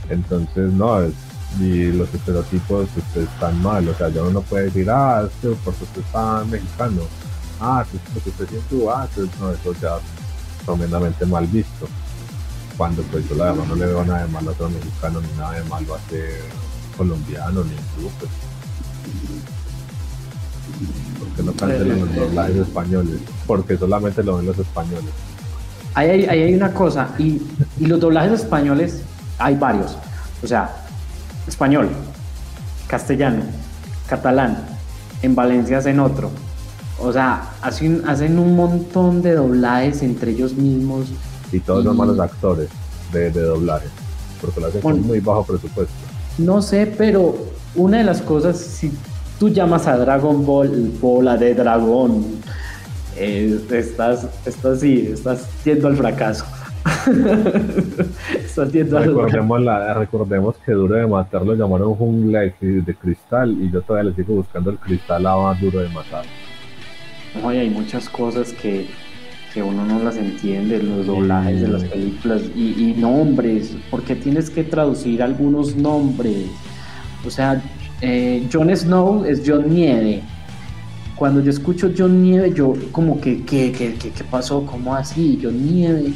entonces, 0.08 0.72
no, 0.72 1.00
y 1.60 1.92
los 1.92 2.12
estereotipos 2.12 2.88
pues, 3.12 3.26
están 3.28 3.62
mal. 3.62 3.88
O 3.88 3.94
sea, 3.94 4.08
ya 4.08 4.22
uno 4.22 4.32
no 4.32 4.42
puede 4.42 4.64
decir, 4.64 4.90
ah, 4.90 5.26
es 5.26 5.32
que 5.40 5.56
porque 5.64 5.84
usted 5.84 6.00
está 6.00 6.44
mexicano. 6.44 7.02
Ah, 7.60 7.84
es 7.92 8.00
porque 8.12 8.30
usted 8.30 8.48
siente, 8.48 8.86
ah, 8.92 9.06
entonces, 9.08 9.40
no, 9.40 9.50
eso 9.52 9.74
ya 9.80 9.98
tremendamente 10.64 11.26
mal 11.26 11.46
visto. 11.46 11.88
Cuando 12.76 13.02
pues 13.02 13.28
yo 13.28 13.36
la 13.36 13.52
verdad 13.52 13.64
no 13.66 13.76
le 13.76 13.86
veo 13.86 14.04
nada 14.04 14.22
de 14.26 14.32
malo 14.32 14.50
a 14.50 14.52
otro 14.52 14.68
mexicano 14.68 15.20
ni 15.20 15.38
nada 15.38 15.52
de 15.52 15.64
malo 15.64 15.94
a 15.94 16.00
ser 16.10 16.40
colombiano 16.96 17.62
ni 17.62 17.74
pues. 18.18 18.30
Porque 21.20 21.42
no 21.44 21.52
cancelan 21.52 22.00
los 22.00 22.14
doblajes 22.16 22.56
españoles, 22.56 23.20
porque 23.46 23.76
solamente 23.76 24.24
lo 24.24 24.38
ven 24.38 24.46
los 24.46 24.58
españoles. 24.58 25.12
Ahí 25.94 26.10
hay, 26.10 26.24
hay 26.26 26.54
una 26.54 26.72
cosa, 26.72 27.08
y, 27.18 27.40
y 27.78 27.86
los 27.86 28.00
doblajes 28.00 28.40
españoles 28.40 29.02
hay 29.38 29.54
varios. 29.54 29.96
O 30.42 30.46
sea, 30.46 30.70
español, 31.46 31.88
castellano, 32.86 33.42
catalán, 34.08 34.58
en 35.22 35.34
Valencia 35.34 35.78
hacen 35.78 36.00
otro. 36.00 36.30
O 36.98 37.12
sea, 37.12 37.50
hacen, 37.62 38.02
hacen 38.06 38.38
un 38.38 38.56
montón 38.56 39.22
de 39.22 39.34
doblajes 39.34 40.02
entre 40.02 40.32
ellos 40.32 40.54
mismos. 40.54 41.06
Y 41.52 41.60
todos 41.60 41.84
son 41.84 41.96
malos 41.96 42.18
actores 42.18 42.68
de, 43.12 43.30
de 43.30 43.40
doblaje, 43.42 43.86
porque 44.40 44.60
lo 44.60 44.66
hacen 44.66 44.80
con 44.80 45.00
muy 45.02 45.20
bajo 45.20 45.44
presupuesto. 45.44 45.92
No 46.38 46.60
sé, 46.60 46.92
pero 46.98 47.36
una 47.74 47.98
de 47.98 48.04
las 48.04 48.20
cosas, 48.20 48.58
si 48.58 48.92
tú 49.38 49.48
llamas 49.48 49.86
a 49.86 49.96
Dragon 49.96 50.44
Ball 50.44 50.92
bola 51.00 51.36
de 51.36 51.54
dragón, 51.54 52.24
eh, 53.16 53.60
estás, 53.70 54.28
estás, 54.46 54.80
sí, 54.80 55.08
estás 55.12 55.48
yendo 55.64 55.88
al 55.88 55.96
fracaso. 55.96 56.44
estás 58.44 58.70
yendo 58.72 58.98
recordemos, 58.98 59.62
la, 59.62 59.94
recordemos 59.94 60.56
que 60.64 60.72
Duro 60.72 60.96
de 60.96 61.06
Matar 61.06 61.44
lo 61.44 61.54
llamaron 61.54 61.94
jungla 61.94 62.40
de, 62.40 62.96
cristal 63.00 63.56
y 63.58 63.70
yo 63.70 63.80
todavía 63.80 64.10
le 64.10 64.16
sigo 64.16 64.34
buscando 64.34 64.70
el 64.70 64.78
cristal 64.78 65.26
a 65.26 65.56
Duro 65.60 65.80
de 65.80 65.88
Matar. 65.88 66.24
Oye, 67.42 67.60
hay 67.60 67.70
muchas 67.70 68.08
cosas 68.08 68.52
que, 68.52 68.86
que 69.52 69.62
uno 69.62 69.84
no 69.84 70.02
las 70.02 70.16
entiende, 70.16 70.82
los 70.82 71.06
doblajes 71.06 71.62
de 71.62 71.68
las 71.68 71.84
películas 71.84 72.42
y, 72.54 72.94
nombres, 72.98 73.76
porque 73.90 74.14
tienes 74.14 74.50
que 74.50 74.62
traducir 74.62 75.22
algunos 75.22 75.74
nombres. 75.74 76.46
O 77.26 77.30
sea, 77.30 77.62
eh, 78.00 78.46
Jon 78.52 78.74
Snow 78.76 79.24
es 79.24 79.42
John 79.44 79.72
Nieve. 79.72 80.22
Cuando 81.16 81.40
yo 81.40 81.50
escucho 81.50 81.92
John 81.96 82.22
Nieve, 82.22 82.52
yo 82.54 82.74
como 82.90 83.20
que, 83.20 83.44
¿qué, 83.44 83.70
qué, 83.72 83.94
qué, 83.94 84.24
pasó? 84.24 84.66
¿Cómo 84.66 84.94
así? 84.94 85.38
John 85.42 85.64
Nieve. 85.64 86.12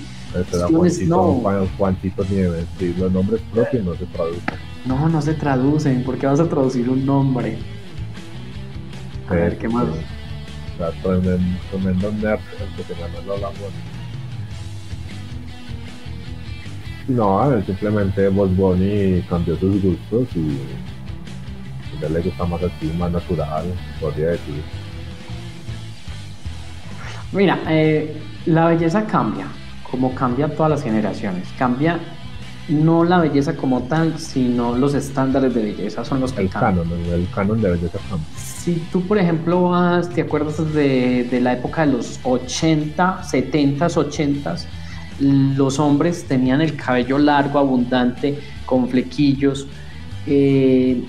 Jon 0.70 0.90
Snow. 0.90 1.68
Juancito 1.78 2.24
Nieve, 2.28 2.64
los 2.98 3.12
nombres 3.12 3.40
propios 3.52 3.84
no 3.84 3.94
se 3.94 4.06
traducen. 4.06 4.42
No, 4.84 5.08
no 5.08 5.22
se 5.22 5.34
traducen, 5.34 6.02
¿por 6.04 6.18
qué 6.18 6.26
vas 6.26 6.40
a 6.40 6.48
traducir 6.48 6.88
un 6.88 7.04
nombre? 7.06 7.58
A 9.28 9.34
ver, 9.34 9.58
¿qué 9.58 9.68
más? 9.68 9.86
sea, 10.78 10.90
tremendo, 11.02 12.12
nerd 12.12 12.40
el 12.60 12.76
que 12.76 12.82
te 12.84 12.94
ganó 13.00 13.36
la 13.36 13.50
No, 17.08 17.40
a 17.40 17.48
ver, 17.48 17.66
simplemente 17.66 18.28
Boss 18.28 18.54
Bunny 18.56 19.22
cambió 19.28 19.56
sus 19.58 19.82
gustos 19.82 20.28
y 20.34 20.58
ya 22.00 22.08
le 22.08 22.20
gusta 22.20 22.44
más 22.44 22.62
así, 22.62 22.86
más 22.96 23.10
natural, 23.10 23.66
podría 24.00 24.28
decir. 24.28 24.62
Mira, 27.32 27.58
eh, 27.68 28.16
la 28.46 28.68
belleza 28.68 29.04
cambia, 29.04 29.46
como 29.90 30.14
cambia 30.14 30.48
todas 30.48 30.70
las 30.70 30.82
generaciones. 30.82 31.48
Cambia 31.58 31.98
no 32.68 33.04
la 33.04 33.18
belleza 33.18 33.56
como 33.56 33.82
tal, 33.82 34.18
sino 34.18 34.76
los 34.76 34.94
estándares 34.94 35.54
de 35.54 35.62
belleza 35.62 36.04
son 36.04 36.20
los 36.20 36.32
que 36.32 36.42
el 36.42 36.50
Canon, 36.50 36.86
el 37.10 37.26
canon 37.34 37.60
de 37.62 37.70
belleza 37.70 37.98
cambia 38.08 38.26
si 38.68 38.74
tú, 38.92 39.00
por 39.06 39.16
ejemplo, 39.16 39.70
vas, 39.70 40.10
te 40.10 40.20
acuerdas 40.20 40.74
de, 40.74 41.38
la 41.40 41.54
época 41.54 41.86
de 41.86 41.92
los 41.92 42.20
80, 42.22 43.22
70, 43.22 43.86
80, 43.86 44.56
los 45.56 45.78
hombres 45.78 46.24
tenían 46.28 46.60
el 46.60 46.76
cabello 46.76 47.18
largo, 47.18 47.58
abundante, 47.58 48.38
con 48.66 48.86
flequillos. 48.88 49.66
Eh, 50.26 51.02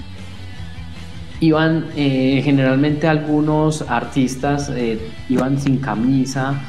iban 1.39 1.85
eh, 1.95 2.41
generalmente 2.43 3.07
algunos 3.07 3.83
artistas 3.83 4.69
eh, 4.75 5.11
iban 5.29 5.59
sin 5.59 5.77
camisa, 5.77 6.61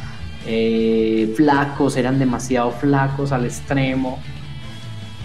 flacos, 1.37 1.97
eran 1.97 2.19
demasiado 2.19 2.73
flacos 2.73 3.31
al 3.31 3.45
extremo. 3.45 4.19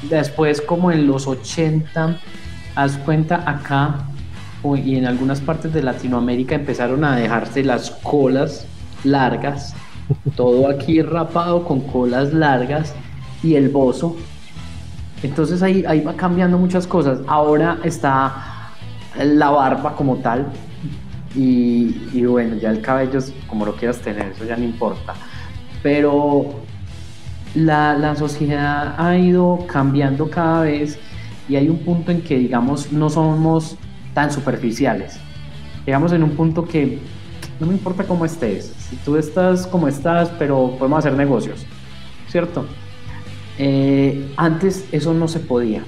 Después, 0.04 0.62
como 0.62 0.91
en 0.91 1.08
los 1.08 1.26
80, 1.26 2.20
haz 2.76 2.98
cuenta 2.98 3.43
acá 3.50 4.06
y 4.74 4.96
en 4.96 5.06
algunas 5.06 5.41
partes 5.41 5.74
de 5.74 5.84
Latinoamérica 5.84 6.56
empezaron 6.56 7.04
a 7.04 7.16
dejarse 7.16 7.64
las 7.64 7.91
colas 7.91 8.66
largas, 9.04 9.76
todo 10.36 10.70
aquí 10.70 11.02
rapado 11.02 11.64
con 11.64 11.82
colas 11.82 12.34
largas 12.34 12.93
y 13.43 13.56
el 13.56 13.70
bozo. 13.70 14.16
Entonces 15.22 15.62
ahí, 15.62 15.84
ahí 15.88 16.02
va 16.02 16.16
cambiando 16.16 16.58
muchas 16.58 16.88
cosas. 16.88 17.20
Ahora 17.28 17.78
está 17.84 18.55
la 19.24 19.49
barba 19.49 19.95
como 19.95 20.18
tal, 20.18 20.47
Y, 21.36 22.24
bueno, 22.26 22.55
ya 22.55 22.70
el 22.72 22.80
cabello 22.80 23.20
es 23.20 23.34
como 23.47 23.66
lo 23.66 23.76
quieras 23.76 23.99
tener, 23.99 24.32
eso 24.32 24.45
ya 24.45 24.55
no 24.55 24.63
importa. 24.63 25.13
Pero 25.84 26.61
la, 27.55 27.97
la, 27.97 28.16
sociedad 28.16 28.95
ha 28.97 29.18
ido 29.18 29.66
cambiando 29.68 30.30
cada 30.30 30.61
vez 30.61 30.97
y 31.49 31.57
hay 31.57 31.68
un 31.68 31.80
punto 31.80 32.11
en 32.11 32.22
que, 32.22 32.38
digamos, 32.38 32.93
no 32.93 33.09
somos 33.09 33.78
tan 34.13 34.32
superficiales. 34.32 35.20
Llegamos 35.86 36.13
en 36.13 36.24
un 36.24 36.32
punto 36.32 36.63
que 36.66 36.99
no 37.59 37.68
me 37.68 37.74
importa 37.74 38.03
cómo 38.03 38.26
estés, 38.26 38.74
si 38.89 38.95
tú 38.97 39.18
estás 39.18 39.68
como 39.68 39.88
estás, 39.88 40.30
pero 40.39 40.76
podemos 40.78 40.99
hacer 40.99 41.13
negocios, 41.13 41.66
¿cierto? 42.28 42.66
Eh, 43.57 44.34
antes 44.36 44.86
eso 44.91 45.13
no 45.13 45.28
se 45.28 45.39
podía. 45.39 45.84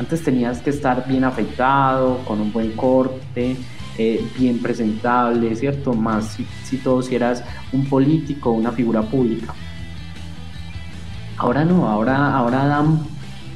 Antes 0.00 0.24
tenías 0.24 0.62
que 0.62 0.70
estar 0.70 1.06
bien 1.06 1.24
afeitado, 1.24 2.24
con 2.24 2.40
un 2.40 2.50
buen 2.50 2.72
corte, 2.72 3.54
eh, 3.98 4.26
bien 4.38 4.58
presentable, 4.58 5.54
¿cierto? 5.54 5.92
Más 5.92 6.24
si, 6.24 6.46
si 6.64 6.78
todo 6.78 7.02
si 7.02 7.16
eras 7.16 7.44
un 7.70 7.84
político, 7.84 8.50
una 8.50 8.72
figura 8.72 9.02
pública. 9.02 9.52
Ahora 11.36 11.66
no, 11.66 11.86
ahora, 11.86 12.34
ahora 12.34 12.64
dan 12.64 13.02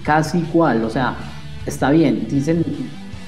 casi 0.03 0.40
igual, 0.40 0.84
o 0.84 0.90
sea, 0.90 1.16
está 1.64 1.90
bien, 1.90 2.26
dicen, 2.28 2.62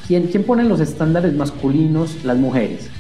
¿quién, 0.07 0.27
quién 0.27 0.45
pone 0.45 0.65
los 0.65 0.81
estándares 0.81 1.33
masculinos? 1.33 2.23
Las 2.23 2.37
mujeres. 2.37 2.91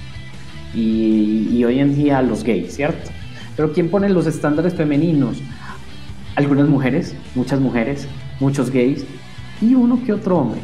Y, 0.74 1.50
y 1.52 1.62
hoy 1.62 1.78
en 1.78 1.94
día 1.94 2.22
los 2.22 2.42
gays, 2.42 2.74
¿cierto? 2.74 3.10
Pero 3.54 3.74
¿quién 3.74 3.90
pone 3.90 4.08
los 4.08 4.26
estándares 4.26 4.72
femeninos? 4.72 5.42
Algunas 6.36 6.68
mujeres, 6.68 7.14
muchas 7.34 7.60
mujeres, 7.60 8.08
muchos 8.40 8.70
gays 8.70 9.04
y 9.60 9.74
uno 9.74 10.00
que 10.04 10.12
otro 10.12 10.38
hombre. 10.38 10.60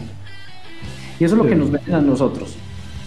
Y 1.19 1.25
eso 1.25 1.35
es 1.35 1.43
lo 1.43 1.49
que 1.49 1.55
nos 1.55 1.71
venden 1.71 1.95
a 1.95 2.01
nosotros. 2.01 2.57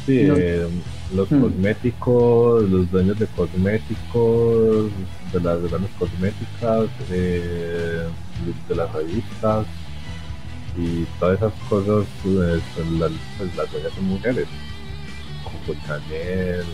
Sí, 0.05 0.19
eh, 0.21 0.67
los 1.13 1.31
mm. 1.31 1.41
cosméticos, 1.41 2.69
los 2.69 2.91
dueños 2.91 3.19
de 3.19 3.27
cosméticos, 3.27 4.91
de 5.33 5.39
las 5.41 5.61
grandes 5.61 5.91
cosméticas, 5.97 6.89
eh, 7.11 8.07
de 8.69 8.75
las 8.75 8.91
revistas 8.93 9.65
y 10.77 11.05
todas 11.19 11.37
esas 11.37 11.53
cosas, 11.69 12.05
pues, 12.23 12.61
las, 12.99 13.11
pues, 13.37 13.55
las 13.55 13.71
dueñas 13.71 13.93
son 13.93 14.05
mujeres, 14.05 14.47
como 15.43 15.79
Chanel, 15.85 16.65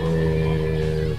eh, 0.00 1.14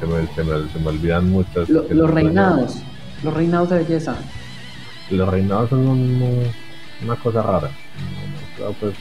se, 0.00 0.06
me, 0.06 0.26
se, 0.34 0.78
me, 0.78 0.88
olvidan 0.88 1.30
muchas. 1.30 1.68
los 1.68 2.10
reinados, 2.10 2.76
los 3.22 3.34
reinados 3.34 3.70
de 3.70 3.78
belleza. 3.78 4.16
Los 5.10 5.28
reinados 5.28 5.70
son 5.70 5.88
una 7.02 7.16
cosa 7.16 7.42
rara. 7.42 7.70
Pues, 8.78 8.94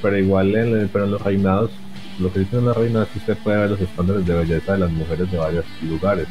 pero 0.00 0.18
igual, 0.18 0.54
en, 0.54 0.88
pero 0.88 1.04
en 1.04 1.12
los 1.12 1.22
reinados, 1.22 1.70
lo 2.18 2.32
que 2.32 2.40
dicen 2.40 2.60
en 2.60 2.64
los 2.66 2.76
reinados 2.76 3.08
es 3.08 3.12
que 3.12 3.18
usted 3.18 3.38
puede 3.42 3.58
ver 3.58 3.70
los 3.70 3.80
estándares 3.80 4.26
de 4.26 4.34
belleza 4.34 4.72
de 4.72 4.78
las 4.78 4.90
mujeres 4.90 5.30
de 5.30 5.38
varios 5.38 5.64
lugares. 5.82 6.28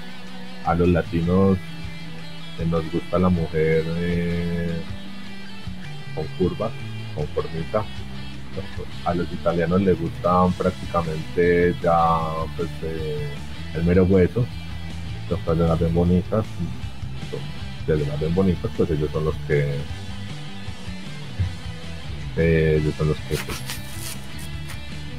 A 0.65 0.75
los 0.75 0.87
latinos 0.87 1.57
nos 2.69 2.91
gusta 2.91 3.17
la 3.17 3.29
mujer 3.29 3.83
eh, 3.87 4.81
con 6.13 6.25
curvas, 6.37 6.71
con 7.15 7.27
formita. 7.27 7.83
A 9.05 9.13
los 9.13 9.31
italianos 9.31 9.81
les 9.81 9.99
gustan 9.99 10.51
prácticamente 10.53 11.73
ya 11.81 12.19
pues, 12.57 12.69
eh, 12.83 13.29
el 13.75 13.83
mero 13.85 14.03
hueso, 14.03 14.45
las 15.29 15.79
ven 15.79 15.93
bonitas, 15.93 16.45
de 17.97 18.05
las 18.05 18.19
ven 18.19 18.33
bonitas, 18.33 18.71
pues 18.75 18.89
ellos 18.89 19.09
son 19.11 19.25
los 19.25 19.35
que 19.47 19.75
eh, 22.37 22.79
ellos 22.81 22.93
son 22.97 23.09
los 23.09 23.17
que 23.17 23.35
pues, 23.35 23.57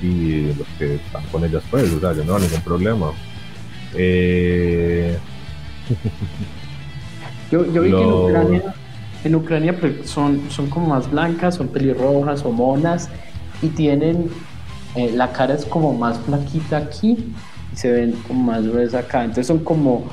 y 0.03 0.53
los 0.55 0.66
que 0.79 0.97
están 0.97 1.23
con 1.31 1.45
ellas 1.45 1.62
pues, 1.70 1.93
o 1.93 2.01
sea, 2.01 2.12
yo 2.12 2.25
no 2.25 2.39
ningún 2.39 2.62
problema. 2.62 3.12
Eh... 3.95 5.18
yo, 7.51 7.70
yo 7.73 7.83
vi 7.83 7.91
que 7.91 8.03
en 8.03 8.12
Ucrania, 8.12 8.75
en 9.25 9.35
Ucrania 9.35 9.79
pues, 9.79 10.11
son, 10.11 10.51
son 10.51 10.68
como 10.68 10.89
más 10.89 11.11
blancas, 11.11 11.57
son 11.57 11.68
pelirrojas 11.68 12.45
o 12.45 12.51
monas 12.51 13.09
y 13.61 13.68
tienen 13.68 14.31
eh, 14.95 15.11
la 15.14 15.33
cara 15.33 15.55
es 15.55 15.64
como 15.64 15.95
más 15.95 16.18
flaquita 16.18 16.77
aquí 16.77 17.33
y 17.73 17.77
se 17.77 17.91
ven 17.91 18.12
como 18.27 18.43
más 18.45 18.66
gruesa 18.66 19.01
acá. 19.01 19.20
Entonces 19.20 19.47
son 19.47 19.61
como 19.61 20.05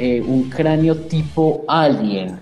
eh, 0.00 0.22
un 0.22 0.48
cráneo 0.48 0.96
tipo 0.96 1.64
alien. 1.68 2.40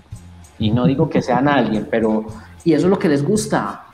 Y 0.57 0.71
no 0.71 0.85
digo 0.85 1.09
que 1.09 1.21
sean 1.21 1.47
alien, 1.47 1.87
pero... 1.89 2.25
Y 2.63 2.73
eso 2.73 2.87
es 2.87 2.89
lo 2.89 2.99
que 2.99 3.09
les 3.09 3.23
gusta. 3.23 3.85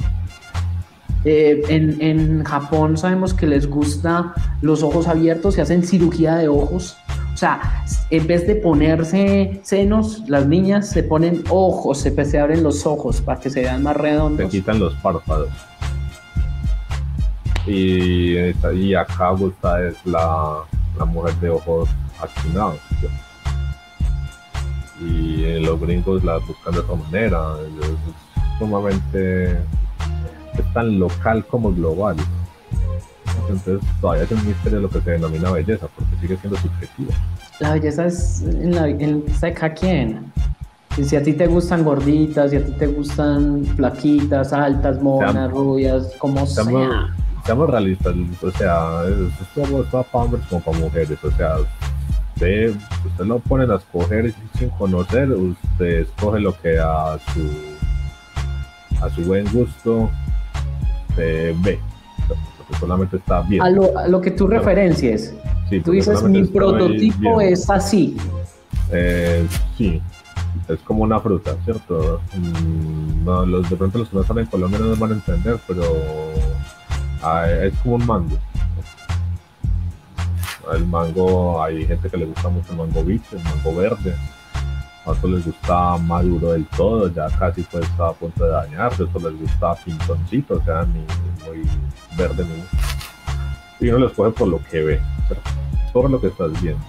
Eh, 1.23 1.61
en, 1.69 2.01
en, 2.01 2.43
Japón 2.43 2.97
sabemos 2.97 3.33
que 3.33 3.47
les 3.47 3.67
gusta 3.67 4.33
los 4.61 4.83
ojos 4.83 5.07
abiertos, 5.07 5.55
se 5.55 5.61
hacen 5.61 5.83
cirugía 5.83 6.35
de 6.35 6.47
ojos. 6.47 6.97
O 7.33 7.37
sea, 7.37 7.83
en 8.11 8.27
vez 8.27 8.47
de 8.47 8.55
ponerse 8.55 9.59
senos, 9.63 10.23
las 10.27 10.47
niñas 10.47 10.89
se 10.89 11.03
ponen 11.03 11.43
ojos, 11.49 11.97
se, 11.97 12.25
se 12.25 12.39
abren 12.39 12.63
los 12.63 12.85
ojos 12.85 13.21
para 13.21 13.39
que 13.39 13.49
se 13.49 13.61
vean 13.61 13.83
más 13.83 13.97
redondos. 13.97 14.51
Se 14.51 14.57
quitan 14.59 14.79
los 14.79 14.93
párpados. 14.95 15.49
Y, 17.67 18.37
y 18.75 18.93
acá 18.93 19.31
gusta 19.31 19.83
es 19.85 19.95
la, 20.05 20.63
mujer 21.05 21.35
de 21.35 21.49
ojos 21.49 21.89
achinados. 22.21 22.79
Y 25.05 25.43
eh, 25.43 25.59
los 25.59 25.79
gringos 25.79 26.23
la 26.23 26.37
buscan 26.39 26.73
de 26.73 26.79
otra 26.79 26.95
manera. 26.95 27.55
Es 27.81 28.59
sumamente 28.59 29.51
es 29.51 30.73
tan 30.73 30.99
local 30.99 31.45
como 31.45 31.73
global. 31.73 32.15
Entonces 33.41 33.79
todavía 34.01 34.23
es 34.23 34.31
un 34.31 34.47
misterio 34.47 34.79
lo 34.79 34.89
que 34.89 35.01
se 35.01 35.11
denomina 35.11 35.51
belleza, 35.51 35.87
porque 35.95 36.15
sigue 36.21 36.37
siendo 36.37 36.57
subjetiva. 36.59 37.13
La 37.59 37.73
belleza 37.73 38.05
es 38.05 38.41
en 38.41 38.73
la 38.73 38.87
en 38.87 39.23
quién. 39.77 40.31
Si 41.01 41.15
a 41.15 41.21
ti 41.21 41.33
te 41.33 41.45
gustan 41.47 41.83
gorditas, 41.83 42.51
si 42.51 42.57
a 42.57 42.65
ti 42.65 42.71
te 42.71 42.87
gustan 42.87 43.65
flaquitas, 43.75 44.53
altas, 44.53 45.01
monas, 45.01 45.51
rubias, 45.51 46.13
como 46.17 46.45
sea 46.47 47.13
seamos 47.45 47.69
realistas, 47.69 48.15
o 48.41 48.51
sea, 48.51 49.03
esto 49.39 49.79
es 49.81 49.87
para 49.87 50.07
hombres 50.11 50.43
como 50.49 50.61
para 50.61 50.77
mujeres, 50.79 51.23
o 51.23 51.31
sea, 51.31 51.57
usted, 52.35 52.75
usted 53.05 53.25
no 53.25 53.39
pone 53.39 53.71
a 53.71 53.77
escoger 53.77 54.33
sin 54.57 54.69
conocer, 54.71 55.31
usted 55.31 56.01
escoge 56.01 56.39
lo 56.39 56.59
que 56.61 56.77
a 56.79 57.17
su 57.33 57.49
a 59.01 59.09
su 59.09 59.23
buen 59.23 59.45
gusto 59.51 60.09
se 61.15 61.53
ve, 61.59 61.79
solamente 62.79 63.17
está 63.17 63.41
bien. 63.41 63.61
A 63.61 63.69
lo, 63.69 63.97
a 63.97 64.07
lo 64.07 64.21
que 64.21 64.31
tú 64.31 64.47
referencias, 64.47 65.33
tú 65.83 65.91
dices 65.91 66.23
mi 66.23 66.45
prototipo 66.45 67.41
es 67.41 67.69
así. 67.69 68.17
Eh, 68.91 69.45
sí, 69.77 70.01
es 70.67 70.79
como 70.81 71.03
una 71.03 71.19
fruta, 71.19 71.55
¿cierto? 71.65 72.21
Mm, 72.35 73.25
no, 73.25 73.45
los, 73.45 73.69
de 73.69 73.75
pronto 73.75 73.99
los 73.99 74.09
que 74.09 74.15
no 74.15 74.21
están 74.21 74.39
en 74.39 74.45
Colombia 74.45 74.79
no 74.79 74.95
van 74.95 75.11
a 75.11 75.15
entender, 75.15 75.59
pero 75.67 75.83
Ah, 77.27 77.47
es 77.49 77.73
como 77.79 77.95
un 77.95 78.05
mango. 78.05 78.37
El 80.73 80.85
mango, 80.87 81.61
hay 81.61 81.85
gente 81.85 82.09
que 82.09 82.17
le 82.17 82.25
gusta 82.25 82.49
mucho 82.49 82.71
el 82.71 82.77
mango 82.77 83.03
bicho, 83.03 83.37
el 83.37 83.43
mango 83.43 83.75
verde. 83.75 84.15
A 85.05 85.11
otros 85.11 85.31
les 85.31 85.45
gusta 85.45 85.97
maduro 85.97 86.53
del 86.53 86.65
todo, 86.65 87.13
ya 87.13 87.27
casi 87.37 87.61
puede 87.61 87.85
estar 87.85 88.09
a 88.09 88.13
punto 88.13 88.43
de 88.43 88.51
dañarse. 88.51 89.03
A 89.03 89.05
otros 89.05 89.23
les 89.23 89.41
gusta 89.41 89.75
pintoncito, 89.75 90.55
o 90.55 90.63
sea, 90.63 90.83
ni, 90.83 91.05
muy 91.45 91.69
verde 92.17 92.45
ni. 92.45 93.85
Y 93.85 93.89
uno 93.89 93.99
los 93.99 94.13
coge 94.13 94.31
por 94.31 94.47
lo 94.47 94.59
que 94.63 94.81
ve, 94.81 95.01
por 95.93 96.09
lo 96.09 96.19
que 96.19 96.27
estás 96.27 96.59
viendo. 96.61 96.83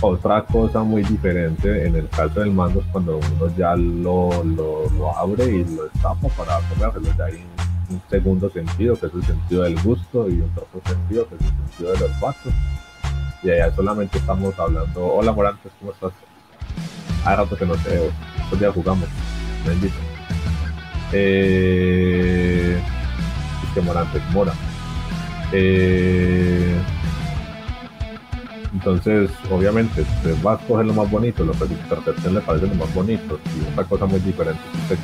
Otra 0.00 0.44
cosa 0.44 0.82
muy 0.82 1.02
diferente 1.02 1.86
en 1.86 1.96
el 1.96 2.08
caso 2.08 2.40
del 2.40 2.52
mango 2.52 2.80
es 2.80 2.86
cuando 2.92 3.18
uno 3.18 3.56
ya 3.56 3.74
lo, 3.76 4.44
lo, 4.44 5.16
abre 5.16 5.44
y 5.46 5.64
lo 5.64 5.84
destapa 5.84 6.28
para 6.28 6.60
comerlo. 6.68 7.08
Ya 7.16 7.24
hay 7.24 7.44
un 7.90 8.00
segundo 8.10 8.50
sentido, 8.50 8.94
que 8.98 9.06
es 9.06 9.14
el 9.14 9.24
sentido 9.24 9.62
del 9.62 9.80
gusto, 9.82 10.28
y 10.28 10.40
un 10.40 10.50
tercer 10.50 10.82
sentido, 10.84 11.28
que 11.28 11.34
es 11.36 11.40
el 11.40 11.48
sentido 11.48 11.92
del 11.92 12.02
olfato. 12.02 12.50
Y 13.46 13.74
solamente 13.76 14.18
estamos 14.18 14.58
hablando, 14.58 15.06
hola 15.06 15.30
Morantes, 15.30 15.70
¿cómo 15.78 15.92
estás? 15.92 16.10
Hace 17.24 17.36
rato 17.36 17.56
que 17.56 17.64
no 17.64 17.76
te 17.76 17.90
veo, 17.90 18.10
estos 18.42 18.58
días 18.58 18.74
jugamos, 18.74 19.08
bendito. 19.64 19.94
Eh, 21.12 22.82
que 23.72 23.80
Morantes, 23.82 24.20
Mora. 24.32 24.52
Eh, 25.52 26.76
entonces, 28.72 29.30
obviamente, 29.48 30.04
te 30.24 30.32
va 30.42 30.54
a 30.54 30.58
coger 30.58 30.86
lo 30.86 30.94
más 30.94 31.08
bonito, 31.08 31.44
lo 31.44 31.52
que 31.52 31.66
percepción 31.88 32.34
le 32.34 32.40
parece 32.40 32.66
lo 32.66 32.74
más 32.74 32.92
bonito, 32.92 33.38
y 33.56 33.70
otra 33.70 33.84
cosa 33.84 34.06
muy 34.06 34.18
diferente 34.18 34.60
que 34.72 34.78
usted 34.78 34.98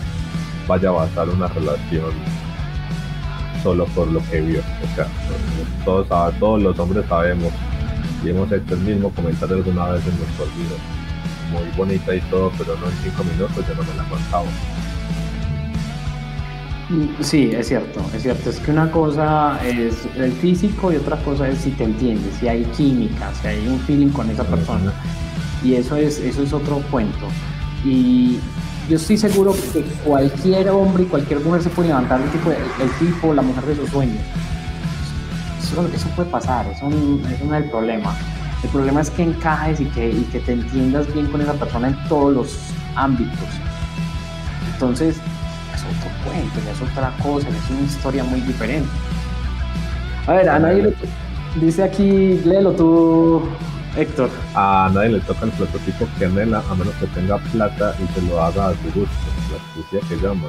vaya 0.66 0.88
a 0.88 0.92
basar 0.92 1.28
una 1.28 1.46
relación 1.46 2.10
solo 3.62 3.84
por 3.86 4.08
lo 4.08 4.20
que 4.32 4.40
vio. 4.40 4.58
O 4.58 4.96
sea, 4.96 5.06
todos, 5.84 6.08
todos 6.40 6.60
los 6.60 6.76
hombres 6.80 7.06
sabemos 7.08 7.52
y 8.24 8.30
hemos 8.30 8.50
hecho 8.52 8.74
el 8.74 8.80
mismo 8.80 9.10
comentario 9.10 9.56
alguna 9.56 9.86
vez 9.88 10.02
en 10.06 10.16
nuestro 10.18 10.46
video. 10.56 10.78
Muy 11.52 11.76
bonita 11.76 12.14
y 12.14 12.20
todo, 12.22 12.50
pero 12.56 12.76
no 12.76 12.86
en 12.86 12.92
cinco 13.02 13.24
minutos, 13.24 13.64
yo 13.66 13.74
no 13.74 13.82
me 13.82 13.94
la. 13.96 14.02
Mm, 16.88 17.22
sí, 17.22 17.50
es 17.52 17.68
cierto, 17.68 18.00
es 18.14 18.22
cierto. 18.22 18.50
Es 18.50 18.58
que 18.58 18.70
una 18.70 18.90
cosa 18.90 19.58
es 19.64 20.06
el 20.16 20.32
físico 20.32 20.92
y 20.92 20.96
otra 20.96 21.16
cosa 21.22 21.48
es 21.48 21.58
si 21.58 21.70
te 21.70 21.84
entiendes, 21.84 22.34
si 22.38 22.48
hay 22.48 22.64
química, 22.76 23.32
si 23.40 23.48
hay 23.48 23.66
un 23.66 23.78
feeling 23.80 24.10
con 24.10 24.28
esa 24.30 24.44
persona. 24.44 24.92
Y 25.64 25.74
eso 25.74 25.96
es, 25.96 26.18
eso 26.18 26.42
es 26.42 26.52
otro 26.52 26.82
cuento. 26.90 27.26
Y 27.84 28.38
yo 28.88 28.96
estoy 28.96 29.16
seguro 29.16 29.54
que 29.72 29.82
cualquier 30.04 30.68
hombre 30.70 31.04
y 31.04 31.06
cualquier 31.06 31.40
mujer 31.40 31.62
se 31.62 31.70
puede 31.70 31.88
levantar 31.88 32.20
el 32.20 32.30
tipo, 32.30 32.50
el, 32.50 32.90
tipo 32.98 33.32
la 33.32 33.42
mujer 33.42 33.64
de 33.64 33.76
sus 33.76 33.90
sueños. 33.90 34.22
Eso, 35.72 36.08
puede 36.08 36.28
pasar, 36.28 36.66
eso, 36.66 36.86
eso 36.88 37.44
no 37.46 37.56
es 37.56 37.64
el 37.64 37.70
problema. 37.70 38.14
El 38.62 38.68
problema 38.68 39.00
es 39.00 39.10
que 39.10 39.22
encajes 39.22 39.80
y 39.80 39.86
que, 39.86 40.10
y 40.10 40.22
que 40.30 40.40
te 40.40 40.52
entiendas 40.52 41.12
bien 41.14 41.26
con 41.28 41.40
esa 41.40 41.54
persona 41.54 41.88
en 41.88 42.08
todos 42.08 42.34
los 42.34 42.58
ámbitos. 42.94 43.48
Entonces, 44.74 45.16
es 45.74 45.82
otro 45.82 46.10
cuento, 46.24 46.58
es 46.70 46.90
otra 46.90 47.12
cosa, 47.22 47.48
es 47.48 47.70
una 47.70 47.80
historia 47.80 48.22
muy 48.22 48.40
diferente. 48.42 48.88
A 50.26 50.32
ver, 50.34 50.48
a 50.48 50.58
nadie 50.58 50.94
dice 51.56 51.84
aquí, 51.84 52.38
léelo 52.44 52.72
tú, 52.72 53.42
Héctor. 53.96 54.28
A 54.54 54.90
nadie 54.92 55.08
le 55.08 55.20
toca 55.20 55.46
el 55.46 55.52
prototipo 55.52 56.06
que 56.18 56.26
anhela 56.26 56.62
a 56.70 56.74
menos 56.74 56.94
que 56.96 57.06
tenga 57.06 57.38
plata 57.38 57.94
y 57.98 58.14
se 58.14 58.26
lo 58.26 58.42
haga 58.42 58.68
a 58.68 58.72
su 58.72 58.84
gusto, 58.94 59.10
la 59.50 59.80
astucia 59.80 60.08
que 60.08 60.22
llama. 60.22 60.48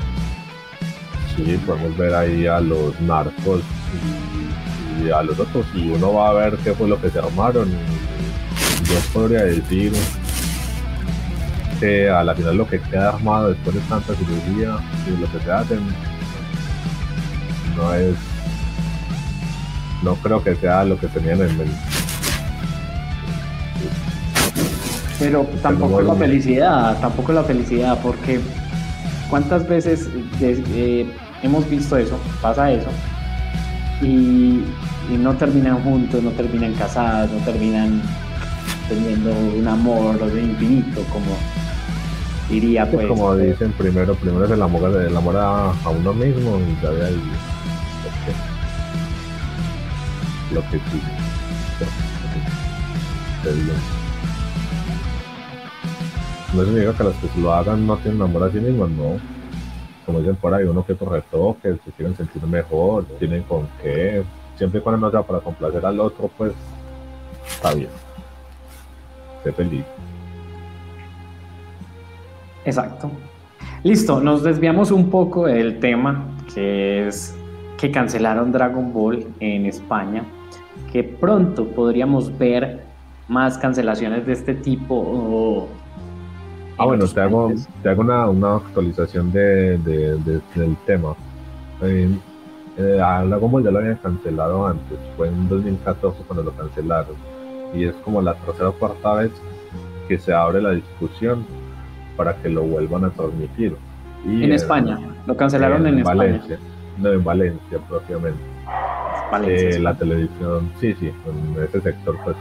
Sí, 1.35 1.57
podemos 1.65 1.97
ver 1.97 2.13
ahí 2.13 2.45
a 2.45 2.59
los 2.59 2.99
narcos 3.01 3.61
a 5.11 5.23
los 5.23 5.39
otros 5.39 5.65
y 5.73 5.89
uno 5.89 6.13
va 6.13 6.29
a 6.29 6.33
ver 6.33 6.57
qué 6.63 6.73
fue 6.73 6.87
lo 6.87 7.01
que 7.01 7.09
se 7.09 7.19
armaron. 7.19 7.69
yo 7.69 8.99
podría 9.13 9.43
decir 9.43 9.91
que 11.79 12.09
a 12.09 12.23
la 12.23 12.35
final 12.35 12.57
lo 12.57 12.67
que 12.67 12.79
queda 12.79 13.09
armado 13.09 13.49
después 13.49 13.75
de 13.75 13.81
tanta 13.81 14.13
cirugía 14.15 14.77
y 15.07 15.19
lo 15.19 15.31
que 15.31 15.39
se 15.43 15.51
hacen 15.51 15.79
no 17.75 17.93
es 17.93 18.15
no 20.03 20.15
creo 20.15 20.43
que 20.43 20.55
sea 20.55 20.83
lo 20.83 20.99
que 20.99 21.07
tenían 21.07 21.41
en 21.41 21.57
mente 21.57 21.93
Pero 25.19 25.47
tampoco 25.61 26.01
es 26.01 26.07
la 26.07 26.15
felicidad, 26.15 26.99
tampoco 26.99 27.31
es 27.31 27.35
la 27.35 27.43
felicidad, 27.43 27.99
porque 28.01 28.41
cuántas 29.29 29.67
veces 29.67 30.09
eh, 30.41 31.09
hemos 31.41 31.69
visto 31.69 31.95
eso, 31.95 32.19
pasa 32.41 32.71
eso, 32.71 32.89
y, 34.01 34.63
no 35.11 35.33
terminan 35.35 35.83
juntos, 35.83 36.23
no 36.23 36.31
terminan 36.31 36.73
casados, 36.73 37.31
no 37.31 37.39
terminan 37.45 38.01
teniendo 38.87 39.31
un 39.31 39.67
amor 39.67 40.17
infinito, 40.35 41.01
como 41.11 41.37
diría 42.49 42.89
pues. 42.89 43.07
como 43.07 43.35
dicen 43.35 43.71
primero, 43.73 44.15
primero 44.15 44.45
es 44.45 44.51
el 44.51 44.61
amor, 44.61 45.01
el 45.01 45.15
amor 45.15 45.37
a, 45.37 45.73
uno 45.89 46.13
mismo 46.13 46.59
y 46.59 46.75
ya 46.81 46.91
de 46.91 47.05
ahí 47.07 47.21
lo 50.53 50.61
que, 50.61 50.61
lo 50.61 50.61
que 50.69 50.79
no 56.53 56.63
significa 56.63 56.93
que 56.93 57.03
las 57.03 57.15
que 57.15 57.41
lo 57.41 57.53
hagan 57.53 57.85
no 57.87 57.97
tienen 57.97 58.21
amor 58.21 58.43
a 58.43 58.51
sí 58.51 58.59
mismos, 58.59 58.89
no. 58.91 59.17
Como 60.05 60.19
dicen 60.19 60.35
por 60.35 60.53
ahí, 60.53 60.65
uno 60.65 60.85
que 60.85 60.93
otro 60.93 61.09
retoque, 61.09 61.75
se 61.83 61.91
quieren 61.91 62.15
sentir 62.15 62.43
mejor, 62.43 63.05
tienen 63.19 63.43
con 63.43 63.67
qué. 63.81 64.23
Siempre 64.57 64.79
y 64.79 64.83
cuando 64.83 65.05
no 65.05 65.11
sea 65.11 65.23
para 65.23 65.39
complacer 65.39 65.85
al 65.85 65.99
otro, 65.99 66.29
pues 66.37 66.53
está 67.47 67.73
bien. 67.73 67.89
Sé 69.43 69.51
feliz. 69.51 69.83
Exacto. 72.65 73.11
Listo, 73.83 74.21
nos 74.21 74.43
desviamos 74.43 74.91
un 74.91 75.09
poco 75.09 75.47
del 75.47 75.79
tema, 75.79 76.25
que 76.53 77.07
es 77.07 77.35
que 77.77 77.91
cancelaron 77.91 78.51
Dragon 78.51 78.93
Ball 78.93 79.27
en 79.39 79.65
España, 79.65 80.23
que 80.91 81.03
pronto 81.03 81.67
podríamos 81.67 82.37
ver 82.37 82.83
más 83.27 83.57
cancelaciones 83.57 84.25
de 84.25 84.33
este 84.33 84.53
tipo 84.53 84.95
o 84.95 85.67
Ah, 86.77 86.85
bueno, 86.85 87.07
te 87.07 87.21
hago, 87.21 87.51
te 87.83 87.89
hago 87.89 88.01
una, 88.01 88.29
una 88.29 88.55
actualización 88.55 89.31
de, 89.31 89.77
del 89.77 90.77
tema. 90.85 91.15
Eh, 91.81 92.09
a 92.77 93.23
Dragon 93.23 93.51
Ball 93.51 93.63
ya 93.63 93.71
lo 93.71 93.79
habían 93.79 93.97
cancelado 93.97 94.67
antes, 94.67 94.97
fue 95.15 95.27
en 95.27 95.47
2014 95.47 96.23
cuando 96.27 96.43
lo 96.43 96.51
cancelaron. 96.51 97.15
Y 97.73 97.85
es 97.85 97.95
como 97.97 98.21
la 98.21 98.35
tercera 98.35 98.69
o 98.69 98.73
cuarta 98.73 99.13
vez 99.15 99.31
que 100.07 100.17
se 100.17 100.33
abre 100.33 100.61
la 100.61 100.71
discusión 100.71 101.45
para 102.15 102.35
que 102.35 102.49
lo 102.49 102.63
vuelvan 102.63 103.05
a 103.05 103.09
transmitir. 103.09 103.75
Y 104.25 104.43
en, 104.43 104.53
España, 104.53 104.99
lo 105.25 105.35
cancelaron 105.35 105.85
en, 105.85 106.03
Valencia, 106.03 106.57
no 106.97 107.11
en 107.11 107.23
Valencia 107.23 107.79
propiamente. 107.89 108.39
Valencia, 109.31 109.69
eh, 109.69 109.79
La 109.79 109.93
televisión, 109.95 110.71
sí, 110.79 110.93
sí, 110.99 111.07
en 111.07 111.63
ese 111.63 111.81
sector, 111.81 112.17
pues, 112.23 112.37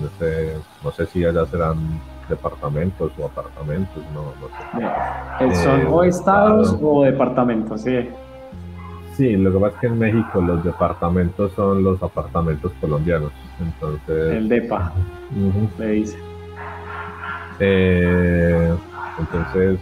no, 0.00 0.08
sé, 0.18 0.56
no 0.82 0.90
sé 0.92 1.06
si 1.06 1.24
allá 1.24 1.46
serán 1.46 1.76
departamentos 2.28 3.12
o 3.18 3.26
apartamentos, 3.26 4.02
no, 4.12 4.32
sé. 5.48 5.54
¿Son 5.62 5.80
eh, 5.80 5.86
o 5.88 6.04
estados 6.04 6.78
o 6.80 7.04
departamentos? 7.04 7.82
Sí. 7.82 8.08
Sí, 9.16 9.36
lo 9.36 9.52
que 9.52 9.58
pasa 9.58 9.74
es 9.76 9.80
que 9.80 9.86
en 9.86 9.98
México 9.98 10.40
los 10.40 10.64
departamentos 10.64 11.52
son 11.52 11.84
los 11.84 12.02
apartamentos 12.02 12.72
colombianos. 12.80 13.30
Entonces. 13.60 14.34
El 14.34 14.48
DEPA, 14.48 14.92
le 15.78 15.90
dice. 15.90 16.18
Eh, 17.60 18.74
entonces, 19.18 19.78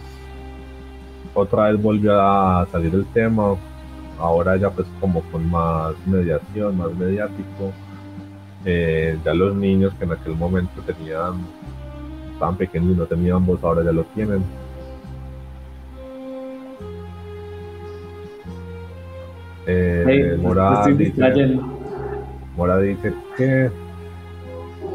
otra 1.33 1.71
vez 1.71 1.81
volvió 1.81 2.21
a 2.21 2.67
salir 2.71 2.93
el 2.93 3.05
tema. 3.07 3.55
Ahora 4.19 4.55
ya 4.55 4.69
pues 4.69 4.87
como 4.99 5.21
con 5.31 5.49
más 5.49 5.95
mediación, 6.05 6.77
más 6.77 6.93
mediático. 6.93 7.73
Eh, 8.65 9.17
ya 9.25 9.33
los 9.33 9.55
niños 9.55 9.93
que 9.95 10.05
en 10.05 10.11
aquel 10.11 10.35
momento 10.35 10.81
tenían 10.83 11.45
estaban 12.33 12.55
pequeños 12.55 12.91
y 12.91 12.95
no 12.95 13.05
tenían 13.05 13.45
voz, 13.45 13.63
ahora 13.63 13.83
ya 13.83 13.91
lo 13.91 14.03
tienen. 14.05 14.43
Eh, 19.65 20.37
Mora, 20.41 20.85
dice, 20.87 21.59
Mora, 22.55 22.79
dice, 22.79 23.13
que 23.37 23.69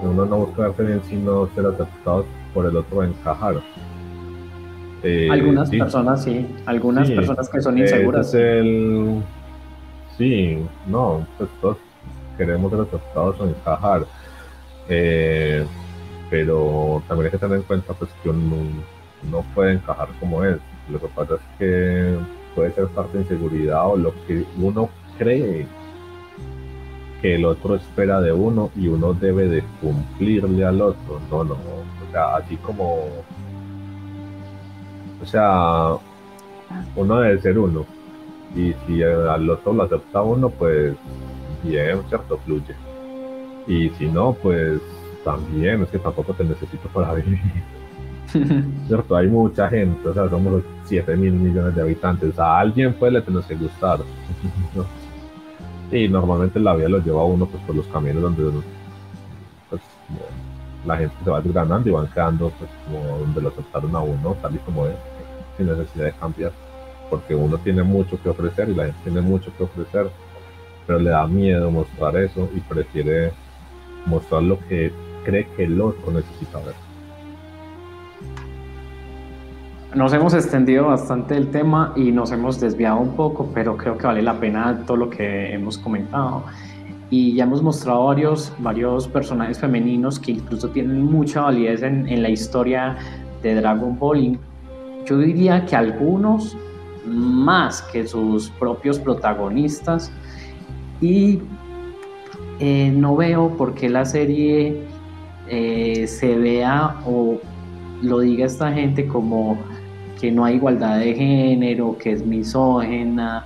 uno 0.02 0.26
no 0.26 0.36
busca 0.38 0.68
verse 0.68 0.82
bien 0.82 1.00
sino 1.04 1.48
ser 1.54 1.66
aceptados 1.66 2.26
por 2.52 2.66
el 2.66 2.76
otro 2.76 3.02
encajar. 3.02 3.60
Eh, 5.02 5.28
algunas 5.30 5.70
personas 5.70 6.24
sí, 6.24 6.46
algunas 6.66 7.10
personas 7.10 7.48
que 7.48 7.60
son 7.60 7.78
inseguras. 7.78 8.34
el... 8.34 9.22
Sí, 10.16 10.58
no, 10.86 11.26
pues 11.36 11.48
todos 11.60 11.76
queremos 12.36 12.70
ser 12.72 12.80
aceptados 12.80 13.40
o 13.40 13.48
encajar. 13.48 14.06
Eh, 14.88 15.64
pero 16.30 17.02
también 17.06 17.26
hay 17.26 17.30
que 17.32 17.38
tener 17.38 17.58
en 17.58 17.62
cuenta 17.62 17.94
pues 17.94 18.10
que 18.22 18.30
uno 18.30 18.56
no 19.30 19.42
puede 19.54 19.74
encajar 19.74 20.08
como 20.20 20.44
es. 20.44 20.58
Lo 20.90 20.98
que 20.98 21.08
pasa 21.08 21.34
es 21.34 21.40
que 21.58 22.16
puede 22.54 22.72
ser 22.72 22.86
parte 22.88 23.18
de 23.18 23.24
inseguridad 23.24 23.88
o 23.88 23.96
lo 23.96 24.12
que 24.26 24.44
uno 24.60 24.88
cree 25.18 25.66
que 27.20 27.34
el 27.34 27.44
otro 27.44 27.74
espera 27.74 28.20
de 28.20 28.32
uno 28.32 28.70
y 28.76 28.88
uno 28.88 29.12
debe 29.12 29.48
de 29.48 29.64
cumplirle 29.80 30.64
al 30.64 30.80
otro. 30.80 31.20
No, 31.30 31.44
no, 31.44 31.54
o 31.54 32.12
sea, 32.12 32.36
así 32.36 32.56
como, 32.56 33.06
o 35.20 35.26
sea, 35.26 35.96
uno 36.96 37.20
debe 37.20 37.40
ser 37.40 37.58
uno. 37.58 37.84
Y 38.54 38.74
si 38.86 39.02
al 39.02 39.48
otro 39.50 39.72
lo 39.72 39.82
acepta 39.82 40.22
uno, 40.22 40.48
pues 40.48 40.94
bien, 41.62 42.02
cierto, 42.08 42.38
fluye. 42.38 42.74
Y 43.66 43.90
si 43.90 44.06
no, 44.06 44.32
pues 44.32 44.80
también, 45.24 45.82
es 45.82 45.88
que 45.90 45.98
tampoco 45.98 46.32
te 46.32 46.44
necesito 46.44 46.88
para 46.88 47.14
vivir. 47.14 47.40
¿Cierto? 48.86 49.16
Hay 49.16 49.28
mucha 49.28 49.68
gente, 49.68 50.08
o 50.08 50.14
sea, 50.14 50.28
somos 50.28 50.62
7 50.84 51.16
mil 51.16 51.32
millones 51.32 51.74
de 51.74 51.82
habitantes. 51.82 52.38
A 52.38 52.58
alguien 52.58 52.94
puede 52.94 53.12
le 53.12 53.22
tener 53.22 53.42
que 53.42 53.54
gustar. 53.54 54.00
Y 55.90 56.06
normalmente 56.06 56.60
la 56.60 56.76
vida 56.76 56.88
lo 56.88 56.98
lleva 56.98 57.22
a 57.22 57.24
uno 57.24 57.46
pues, 57.46 57.62
por 57.62 57.74
los 57.74 57.86
caminos 57.86 58.22
donde 58.22 58.60
pues, 59.70 59.80
la 60.84 60.98
gente 60.98 61.14
se 61.24 61.30
va 61.30 61.40
desganando 61.40 61.88
y 61.88 61.92
van 61.92 62.08
quedando 62.08 62.50
pues, 62.50 62.70
como 62.84 63.18
donde 63.18 63.40
lo 63.40 63.48
aceptaron 63.48 63.96
a 63.96 64.00
uno, 64.00 64.36
tal 64.42 64.54
y 64.54 64.58
como 64.58 64.86
es, 64.86 64.96
sin 65.56 65.66
necesidad 65.66 66.04
de 66.06 66.12
cambiar. 66.12 66.52
Porque 67.08 67.34
uno 67.34 67.56
tiene 67.56 67.82
mucho 67.82 68.20
que 68.22 68.28
ofrecer 68.28 68.68
y 68.68 68.74
la 68.74 68.84
gente 68.84 68.98
tiene 69.04 69.22
mucho 69.22 69.50
que 69.56 69.64
ofrecer, 69.64 70.10
pero 70.86 70.98
le 70.98 71.08
da 71.08 71.26
miedo 71.26 71.70
mostrar 71.70 72.16
eso 72.18 72.50
y 72.54 72.60
prefiere 72.60 73.32
mostrar 74.04 74.42
lo 74.42 74.58
que 74.68 74.92
cree 75.24 75.46
que 75.56 75.64
el 75.64 75.80
otro 75.80 76.12
necesita 76.12 76.58
ver. 76.58 76.87
Nos 79.94 80.12
hemos 80.12 80.34
extendido 80.34 80.86
bastante 80.86 81.36
el 81.36 81.50
tema 81.50 81.92
y 81.96 82.12
nos 82.12 82.30
hemos 82.30 82.60
desviado 82.60 82.98
un 82.98 83.16
poco, 83.16 83.50
pero 83.54 83.76
creo 83.76 83.96
que 83.96 84.06
vale 84.06 84.22
la 84.22 84.38
pena 84.38 84.84
todo 84.86 84.98
lo 84.98 85.10
que 85.10 85.52
hemos 85.52 85.78
comentado. 85.78 86.44
Y 87.10 87.34
ya 87.34 87.44
hemos 87.44 87.62
mostrado 87.62 88.04
varios, 88.04 88.52
varios 88.58 89.08
personajes 89.08 89.58
femeninos 89.58 90.18
que 90.18 90.32
incluso 90.32 90.68
tienen 90.68 91.02
mucha 91.02 91.40
validez 91.40 91.82
en, 91.82 92.06
en 92.06 92.22
la 92.22 92.28
historia 92.28 92.96
de 93.42 93.54
Dragon 93.54 93.98
Ball. 93.98 94.38
Yo 95.06 95.18
diría 95.18 95.64
que 95.64 95.74
algunos 95.74 96.54
más 97.06 97.80
que 97.82 98.06
sus 98.06 98.50
propios 98.50 98.98
protagonistas 98.98 100.12
y 101.00 101.40
eh, 102.60 102.92
no 102.94 103.16
veo 103.16 103.56
por 103.56 103.74
qué 103.74 103.88
la 103.88 104.04
serie 104.04 104.82
eh, 105.48 106.06
se 106.06 106.36
vea 106.36 106.96
o 107.06 107.38
lo 108.02 108.20
diga 108.20 108.46
esta 108.46 108.72
gente 108.72 109.06
como 109.06 109.58
que 110.20 110.32
no 110.32 110.44
hay 110.44 110.56
igualdad 110.56 110.98
de 110.98 111.14
género, 111.14 111.96
que 111.98 112.12
es 112.12 112.26
misógena, 112.26 113.44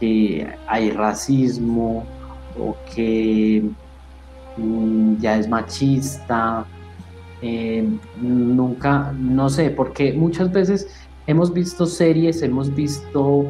que 0.00 0.46
hay 0.66 0.90
racismo 0.90 2.04
o 2.58 2.76
que 2.94 3.62
mm, 4.56 5.16
ya 5.20 5.38
es 5.38 5.48
machista. 5.48 6.64
Eh, 7.42 7.86
nunca, 8.20 9.12
no 9.16 9.48
sé, 9.48 9.70
porque 9.70 10.12
muchas 10.12 10.50
veces 10.50 10.88
hemos 11.26 11.52
visto 11.52 11.86
series, 11.86 12.42
hemos 12.42 12.74
visto, 12.74 13.44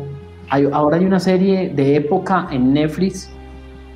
ahora 0.51 0.99
hay 0.99 1.07
una 1.07 1.21
serie 1.21 1.71
de 1.71 1.97
época 1.97 2.49
en 2.51 2.75
Netflix, 2.75 3.31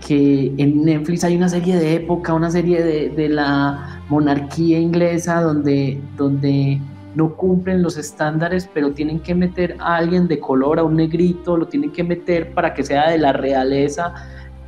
que 0.06 0.52
en 0.56 0.84
Netflix 0.84 1.24
hay 1.24 1.36
una 1.36 1.48
serie 1.48 1.76
de 1.76 1.96
época, 1.96 2.32
una 2.32 2.50
serie 2.50 2.82
de, 2.82 3.10
de 3.10 3.28
la 3.28 4.02
monarquía 4.08 4.78
inglesa 4.78 5.42
donde, 5.42 6.00
donde 6.16 6.80
no 7.14 7.34
cumplen 7.34 7.82
los 7.82 7.96
estándares, 7.96 8.68
pero 8.72 8.92
tienen 8.92 9.20
que 9.20 9.34
meter 9.34 9.76
a 9.78 9.96
alguien 9.96 10.28
de 10.28 10.40
color, 10.40 10.78
a 10.78 10.84
un 10.84 10.96
negrito, 10.96 11.56
lo 11.56 11.66
tienen 11.66 11.90
que 11.92 12.02
meter 12.02 12.52
para 12.54 12.72
que 12.72 12.82
sea 12.82 13.10
de 13.10 13.18
la 13.18 13.32
realeza. 13.32 14.14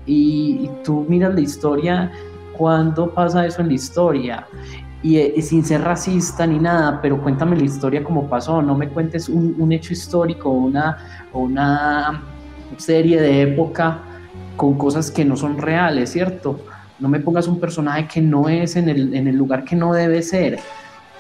Y, 0.07 0.69
tú 0.85 1.07
miras 1.09 1.35
la 1.35 1.41
historia, 1.41 2.13
¿cuándo 2.57 3.11
pasa 3.11 3.47
eso 3.47 3.63
en 3.63 3.69
la 3.69 3.75
historia? 3.75 4.47
Y, 5.03 5.19
sin 5.43 5.65
ser 5.65 5.83
racista 5.83 6.47
ni 6.47 6.59
nada, 6.59 7.01
pero 7.01 7.23
cuéntame 7.23 7.57
la 7.57 7.65
historia 7.65 8.05
como 8.05 8.29
pasó, 8.29 8.61
no 8.61 8.75
me 8.75 8.89
cuentes 8.89 9.29
un, 9.29 9.73
hecho 9.73 9.93
histórico 9.93 10.51
una, 10.51 10.99
una 11.33 12.23
serie 12.77 13.21
de 13.21 13.43
época 13.43 13.99
con 14.57 14.77
cosas 14.77 15.11
que 15.11 15.25
no 15.25 15.37
son 15.37 15.59
reales, 15.59 16.11
¿cierto? 16.11 16.61
No 17.01 17.09
me 17.09 17.21
pongas 17.21 17.49
un 17.49 17.59
personaje 17.59 18.07
que 18.07 18.21
no 18.21 18.49
es 18.49 18.77
en 18.77 18.89
el, 18.89 19.15
en 19.15 19.27
el 19.27 19.37
lugar 19.37 19.65
que 19.65 19.77
no 19.77 19.93
debe 19.93 20.23
ser 20.23 20.59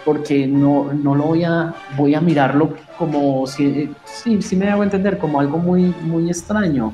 porque 0.05 0.47
no, 0.47 0.93
no 0.93 1.15
lo 1.15 1.25
voy 1.25 1.45
a, 1.45 1.75
voy 1.97 2.15
a 2.15 2.21
mirarlo 2.21 2.71
como, 2.99 3.47
si, 3.47 3.91
sí, 4.05 4.43
sí 4.43 4.57
me 4.57 4.69
hago 4.69 4.83
entender, 4.83 5.19
como 5.19 5.41
algo 5.41 5.59
muy, 5.59 5.95
muy 6.03 6.29
extraño, 6.29 6.93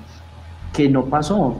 que 0.72 0.88
no 0.88 1.04
pasó. 1.04 1.56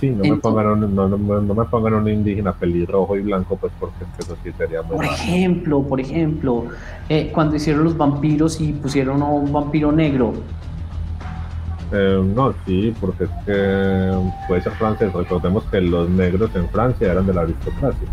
Sí, 0.00 0.10
no, 0.10 0.24
me 0.24 0.36
pongan 0.40 0.66
un, 0.66 0.94
no, 0.94 1.08
no, 1.08 1.54
me 1.54 1.64
pongan 1.66 1.94
un 1.94 2.08
indígena 2.08 2.52
pelirrojo 2.52 3.16
y 3.16 3.20
blanco, 3.20 3.56
pues 3.56 3.72
porque 3.78 4.04
eso 4.18 4.36
sí 4.42 4.50
sería 4.58 4.82
muy 4.82 4.96
Por 4.96 5.04
ejemplo, 5.04 5.82
por 5.82 6.00
ejemplo, 6.00 6.64
eh, 7.08 7.30
cuando 7.32 7.54
hicieron 7.54 7.84
los 7.84 7.96
vampiros 7.96 8.60
y 8.60 8.72
pusieron 8.72 9.22
a 9.22 9.26
un 9.26 9.52
vampiro 9.52 9.92
negro. 9.92 10.32
Eh, 11.92 12.20
no, 12.34 12.54
sí, 12.66 12.92
porque 13.00 13.24
es 13.24 13.30
que 13.46 14.12
puede 14.48 14.62
ser 14.62 14.72
francés. 14.72 15.12
Recordemos 15.12 15.62
que 15.70 15.80
los 15.80 16.08
negros 16.08 16.50
en 16.56 16.68
Francia 16.70 17.12
eran 17.12 17.26
de 17.26 17.34
la 17.34 17.42
aristocracia. 17.42 18.08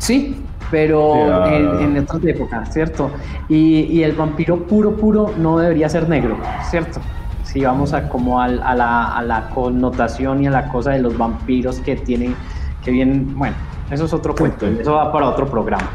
Sí, 0.00 0.34
pero 0.70 1.46
en, 1.46 1.98
otras 1.98 2.24
épocas, 2.24 2.72
¿cierto? 2.72 3.10
Y, 3.50 4.02
el 4.02 4.12
vampiro 4.12 4.66
puro, 4.66 4.96
puro 4.96 5.34
no 5.36 5.58
debería 5.58 5.90
ser 5.90 6.08
negro, 6.08 6.38
¿cierto? 6.70 7.00
Si 7.44 7.62
vamos 7.62 7.92
a 7.92 8.08
como 8.08 8.40
a, 8.40 8.48
la, 8.48 9.50
connotación 9.54 10.42
y 10.42 10.46
a 10.46 10.50
la 10.50 10.68
cosa 10.68 10.92
de 10.92 11.00
los 11.00 11.16
vampiros 11.18 11.80
que 11.80 11.96
tienen, 11.96 12.34
que 12.82 12.90
vienen, 12.92 13.36
bueno, 13.36 13.54
eso 13.90 14.06
es 14.06 14.12
otro 14.14 14.34
cuento, 14.34 14.66
eso 14.66 14.94
va 14.94 15.12
para 15.12 15.28
otro 15.28 15.46
programa. 15.46 15.90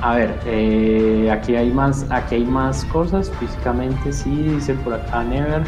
A 0.00 0.14
ver, 0.14 0.38
eh, 0.46 1.30
aquí 1.32 1.56
hay 1.56 1.72
más, 1.72 2.06
aquí 2.10 2.36
hay 2.36 2.44
más 2.44 2.84
cosas 2.84 3.32
físicamente, 3.40 4.12
sí, 4.12 4.30
dice 4.30 4.74
por 4.74 4.94
acá 4.94 5.24
Never. 5.24 5.62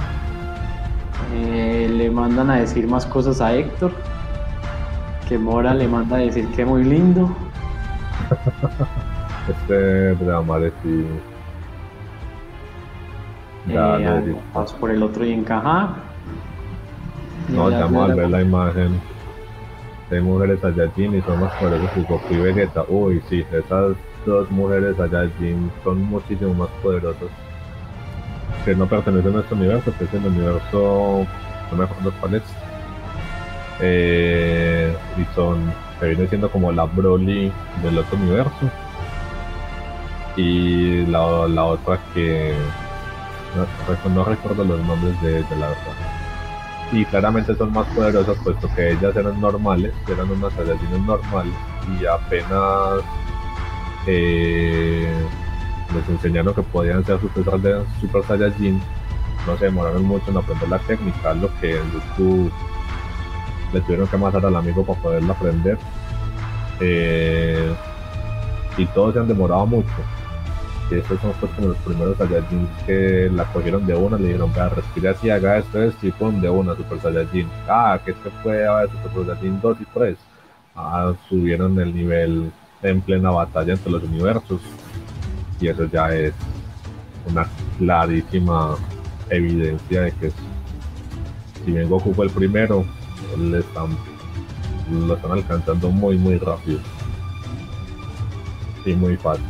Eh, 1.35 1.91
le 1.93 2.11
mandan 2.11 2.51
a 2.51 2.57
decir 2.57 2.87
más 2.87 3.05
cosas 3.07 3.41
a 3.41 3.53
Héctor 3.53 3.91
que 5.29 5.39
Mora 5.39 5.75
le 5.75 5.89
manda 5.89 6.17
a 6.17 6.21
decir 6.21 6.47
que 6.49 6.65
muy 6.65 6.85
lindo. 6.85 7.35
este 9.49 10.15
drama 10.15 10.59
de 10.59 10.71
sí. 10.83 11.07
Eh, 13.69 14.37
vas 14.55 14.73
por 14.75 14.91
el 14.91 15.03
otro 15.03 15.25
y 15.25 15.33
encaja. 15.33 15.97
No, 17.49 17.71
ya 17.71 17.85
al 17.85 18.15
ver 18.15 18.31
la 18.31 18.43
imagen 18.43 19.01
de 20.11 20.21
mujeres 20.21 20.61
Saiyajin 20.61 21.17
y 21.17 21.21
son 21.23 21.41
más 21.41 21.53
poderosas 21.55 21.91
que 21.93 22.03
Goku 22.03 22.35
y 22.35 22.37
Vegeta. 22.39 22.85
Uy, 22.89 23.23
sí, 23.29 23.45
esas 23.53 23.97
dos 24.25 24.51
mujeres 24.51 24.97
Saiyajin 24.97 25.71
son 25.83 26.03
muchísimo 26.05 26.55
más 26.55 26.69
poderosas. 26.83 27.29
Que 28.65 28.75
no 28.75 28.87
pertenecen 28.87 29.31
a 29.31 29.35
nuestro 29.35 29.57
universo, 29.57 29.93
que 29.99 30.05
es 30.05 30.15
el 30.15 30.27
universo, 30.27 31.27
no 31.71 31.77
me 31.77 31.85
acuerdo 31.85 32.13
cuál 32.21 32.35
es, 32.35 32.43
eh, 33.81 34.97
son, 35.35 35.73
que 36.01 36.07
viene 36.07 36.29
siendo 36.29 36.51
como 36.51 36.73
la 36.73 36.85
Broly 36.85 37.53
del 37.83 37.99
otro 37.99 38.17
universo. 38.17 38.71
Y 40.37 41.07
la, 41.07 41.49
la 41.49 41.65
otra 41.65 41.99
que 42.13 42.55
no, 44.15 44.25
recuerdo 44.25 44.65
los 44.65 44.81
nombres 44.85 45.21
de, 45.23 45.41
la 45.57 45.69
verdad. 45.69 45.83
Y 46.93 47.05
claramente 47.07 47.55
son 47.57 47.73
más 47.73 47.87
poderosas 47.89 48.37
puesto 48.45 48.69
que 48.75 48.93
ellas 48.93 49.17
eran 49.17 49.41
normales, 49.41 49.93
eran 50.09 50.31
unas 50.31 50.53
Saiyajines 50.53 51.01
normales 51.01 51.55
y 51.99 52.07
apenas 52.07 53.03
eh, 54.07 55.13
les 55.95 56.09
enseñaron 56.09 56.55
que 56.55 56.63
podían 56.63 57.05
ser 57.05 57.21
Super, 57.21 57.45
super 58.01 58.23
Saiyajin, 58.25 58.81
no 59.47 59.57
se 59.59 59.65
demoraron 59.65 60.05
mucho 60.05 60.31
en 60.31 60.37
aprender 60.37 60.69
la 60.69 60.79
técnica, 60.81 61.35
lo 61.35 61.49
que 61.61 61.77
en 61.77 61.93
YouTube 61.93 62.53
le 63.73 63.81
tuvieron 63.81 64.07
que 64.07 64.17
matar 64.17 64.45
al 64.47 64.57
amigo 64.57 64.85
para 64.85 65.01
poderlo 65.01 65.33
aprender. 65.33 65.79
Eh, 66.81 67.73
y 68.77 68.87
todos 68.87 69.15
se 69.15 69.21
han 69.21 69.29
demorado 69.29 69.67
mucho. 69.67 69.89
Y 70.91 70.95
estos 70.95 71.21
son 71.21 71.33
pues 71.41 71.51
como 71.53 71.69
los 71.69 71.79
primeros 71.79 72.17
Saiyajin 72.17 72.69
que 72.87 73.29
la 73.33 73.45
cogieron 73.53 73.87
de 73.87 73.95
una, 73.95 74.19
le 74.19 74.29
dijeron, 74.29 74.53
vea, 74.53 74.69
respire 74.69 75.09
así, 75.09 75.31
haga 75.31 75.59
esto, 75.59 75.83
es 75.83 75.95
y 76.03 76.13
de 76.13 76.49
una 76.51 76.77
Super 76.77 77.01
Saiyajin. 77.01 77.49
Ah, 77.69 77.99
que 78.05 78.13
este 78.13 78.31
fue 78.43 78.67
a 78.67 78.75
ver 78.77 78.91
Super 78.91 79.27
Saiyajin 79.27 79.61
2 79.61 79.77
y 79.81 79.85
3. 79.93 80.17
Ah, 80.77 81.13
subieron 81.29 81.79
el 81.81 81.95
nivel 81.95 82.53
en 82.83 83.01
plena 83.01 83.31
batalla 83.31 83.73
entre 83.73 83.91
los 83.91 84.03
universos. 84.05 84.61
Y 85.61 85.69
eso 85.69 85.87
ya 85.87 86.15
es 86.15 86.35
una 87.29 87.49
clarísima 87.79 88.77
evidencia 89.31 90.03
de 90.03 90.13
que 90.13 90.31
si 91.65 91.73
bien 91.73 91.89
Goku 91.89 92.15
fue 92.15 92.27
el 92.27 92.31
primero, 92.31 92.85
le 93.39 93.61
están, 93.61 93.89
lo 94.91 95.15
están 95.15 95.33
alcanzando 95.33 95.91
muy, 95.91 96.19
muy 96.19 96.39
rápido. 96.39 96.81
Y 98.85 98.95
muy 98.95 99.17
fácil. 99.17 99.45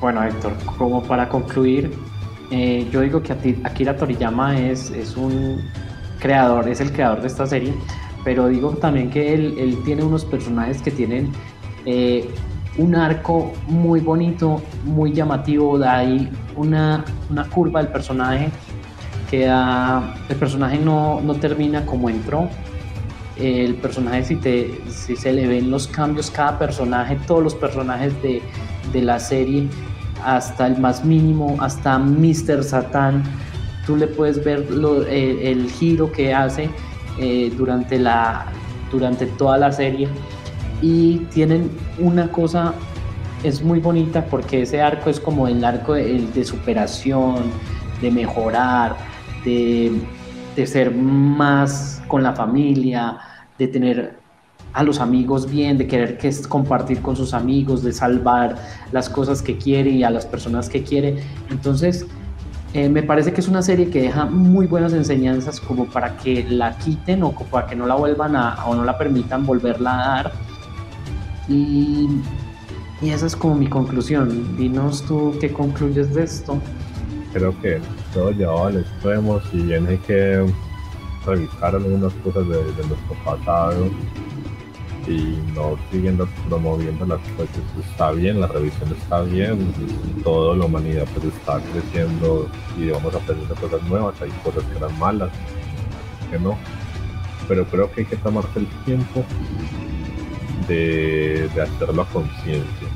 Bueno, 0.00 0.22
Héctor, 0.24 0.52
como 0.78 1.02
para 1.02 1.28
concluir, 1.28 1.92
eh, 2.50 2.88
yo 2.90 3.00
digo 3.00 3.22
que 3.22 3.32
Akira 3.64 3.96
Toriyama 3.96 4.58
es, 4.58 4.90
es 4.90 5.16
un 5.16 5.60
creador, 6.20 6.68
es 6.68 6.80
el 6.80 6.92
creador 6.92 7.20
de 7.20 7.26
esta 7.26 7.46
serie, 7.46 7.74
pero 8.24 8.48
digo 8.48 8.70
también 8.70 9.10
que 9.10 9.34
él, 9.34 9.54
él 9.58 9.78
tiene 9.84 10.02
unos 10.02 10.24
personajes 10.24 10.80
que 10.82 10.90
tienen 10.90 11.32
eh, 11.84 12.28
un 12.78 12.94
arco 12.94 13.52
muy 13.68 14.00
bonito, 14.00 14.62
muy 14.84 15.12
llamativo, 15.12 15.78
de 15.78 15.88
ahí 15.88 16.30
una, 16.56 17.04
una 17.30 17.44
curva 17.48 17.82
del 17.82 17.90
personaje 17.90 18.50
el 19.32 20.36
personaje 20.36 20.78
no, 20.78 21.20
no 21.20 21.34
termina 21.34 21.84
como 21.84 22.08
entró. 22.08 22.48
El 23.36 23.74
personaje, 23.74 24.24
si, 24.24 24.36
te, 24.36 24.80
si 24.88 25.14
se 25.16 25.32
le 25.32 25.46
ven 25.46 25.70
los 25.70 25.86
cambios, 25.88 26.30
cada 26.30 26.58
personaje, 26.58 27.18
todos 27.26 27.42
los 27.42 27.54
personajes 27.54 28.14
de, 28.22 28.40
de 28.92 29.02
la 29.02 29.18
serie, 29.18 29.68
hasta 30.24 30.66
el 30.66 30.78
más 30.78 31.04
mínimo, 31.04 31.56
hasta 31.60 31.98
Mr. 31.98 32.64
Satan, 32.64 33.22
tú 33.86 33.96
le 33.96 34.06
puedes 34.06 34.42
ver 34.42 34.66
el, 35.10 35.70
giro 35.70 36.10
que 36.10 36.32
hace 36.32 36.70
eh, 37.18 37.52
durante, 37.56 37.98
la, 37.98 38.46
durante 38.90 39.26
toda 39.26 39.58
la 39.58 39.70
serie. 39.70 40.08
Y 40.80 41.18
tienen 41.32 41.70
una 41.98 42.30
cosa, 42.30 42.74
es 43.42 43.62
muy 43.62 43.80
bonita 43.80 44.24
porque 44.24 44.62
ese 44.62 44.80
arco 44.80 45.10
es 45.10 45.20
como 45.20 45.46
el 45.46 45.64
arco 45.64 45.94
de 45.94 46.44
superación, 46.44 47.50
de 48.00 48.10
mejorar, 48.10 48.96
de, 49.46 50.66
ser 50.66 50.94
más 50.94 52.02
con 52.08 52.22
la 52.22 52.32
familia, 52.32 53.18
de 53.58 53.68
tener 53.68 54.18
a 54.72 54.82
los 54.82 55.00
amigos 55.00 55.50
bien, 55.50 55.78
de 55.78 55.86
querer 55.86 56.18
que 56.18 56.28
es 56.28 56.46
compartir 56.46 57.00
con 57.00 57.16
sus 57.16 57.32
amigos, 57.32 57.82
de 57.82 57.92
salvar 57.92 58.56
las 58.92 59.08
cosas 59.08 59.40
que 59.40 59.56
quiere 59.56 59.90
y 59.90 60.04
a 60.04 60.10
las 60.10 60.26
personas 60.26 60.68
que 60.68 60.82
quiere. 60.82 61.22
Entonces, 61.50 62.06
eh, 62.74 62.88
me 62.88 63.02
parece 63.02 63.32
que 63.32 63.40
es 63.40 63.48
una 63.48 63.62
serie 63.62 63.88
que 63.88 64.02
deja 64.02 64.26
muy 64.26 64.66
buenas 64.66 64.92
enseñanzas 64.92 65.60
como 65.60 65.86
para 65.86 66.16
que 66.16 66.44
la 66.48 66.76
quiten 66.76 67.22
o 67.22 67.32
para 67.32 67.66
que 67.66 67.76
no 67.76 67.86
la 67.86 67.94
vuelvan 67.94 68.36
a 68.36 68.66
o 68.66 68.74
no 68.74 68.84
la 68.84 68.98
permitan 68.98 69.46
volverla 69.46 69.94
a 69.94 70.08
dar. 70.08 70.32
Y 71.48 72.08
Y 73.02 73.10
esa 73.10 73.26
es 73.26 73.36
como 73.36 73.54
mi 73.54 73.68
conclusión. 73.68 74.56
Dinos 74.56 75.02
tú 75.02 75.34
qué 75.40 75.52
concluyes 75.52 76.14
de 76.14 76.24
esto. 76.24 76.58
Creo 77.32 77.58
que 77.60 77.80
todo 78.14 78.30
llevado 78.30 78.66
al 78.66 78.78
extremo, 78.78 79.40
si 79.50 79.58
bien 79.58 79.86
hay 79.86 79.98
que 79.98 80.46
revisar 81.26 81.74
algunas 81.74 82.12
cosas 82.14 82.48
de, 82.48 82.86
nuestro 82.86 83.16
pasado 83.24 83.90
y 85.06 85.38
no 85.54 85.76
siguiendo 85.90 86.28
promoviendo 86.48 87.04
las 87.06 87.20
cosas 87.36 87.48
está 87.78 88.12
bien, 88.12 88.40
la 88.40 88.46
revisión 88.46 88.92
está 88.92 89.22
bien, 89.22 89.72
toda 90.24 90.56
la 90.56 90.64
humanidad 90.64 91.06
pues 91.14 91.32
está 91.32 91.60
creciendo 91.72 92.48
y 92.78 92.90
vamos 92.90 93.14
aprendiendo 93.14 93.54
cosas 93.54 93.82
nuevas, 93.84 94.20
hay 94.20 94.30
cosas 94.42 94.64
que 94.64 94.78
eran 94.78 94.98
malas, 94.98 95.30
que 96.30 96.38
no, 96.38 96.58
pero 97.46 97.64
creo 97.66 97.90
que 97.92 98.00
hay 98.00 98.06
que 98.06 98.16
tomarse 98.16 98.58
el 98.58 98.66
tiempo 98.84 99.24
de, 100.68 101.48
hacerlo 101.54 102.02
a 102.02 102.06
conciencia 102.06 102.88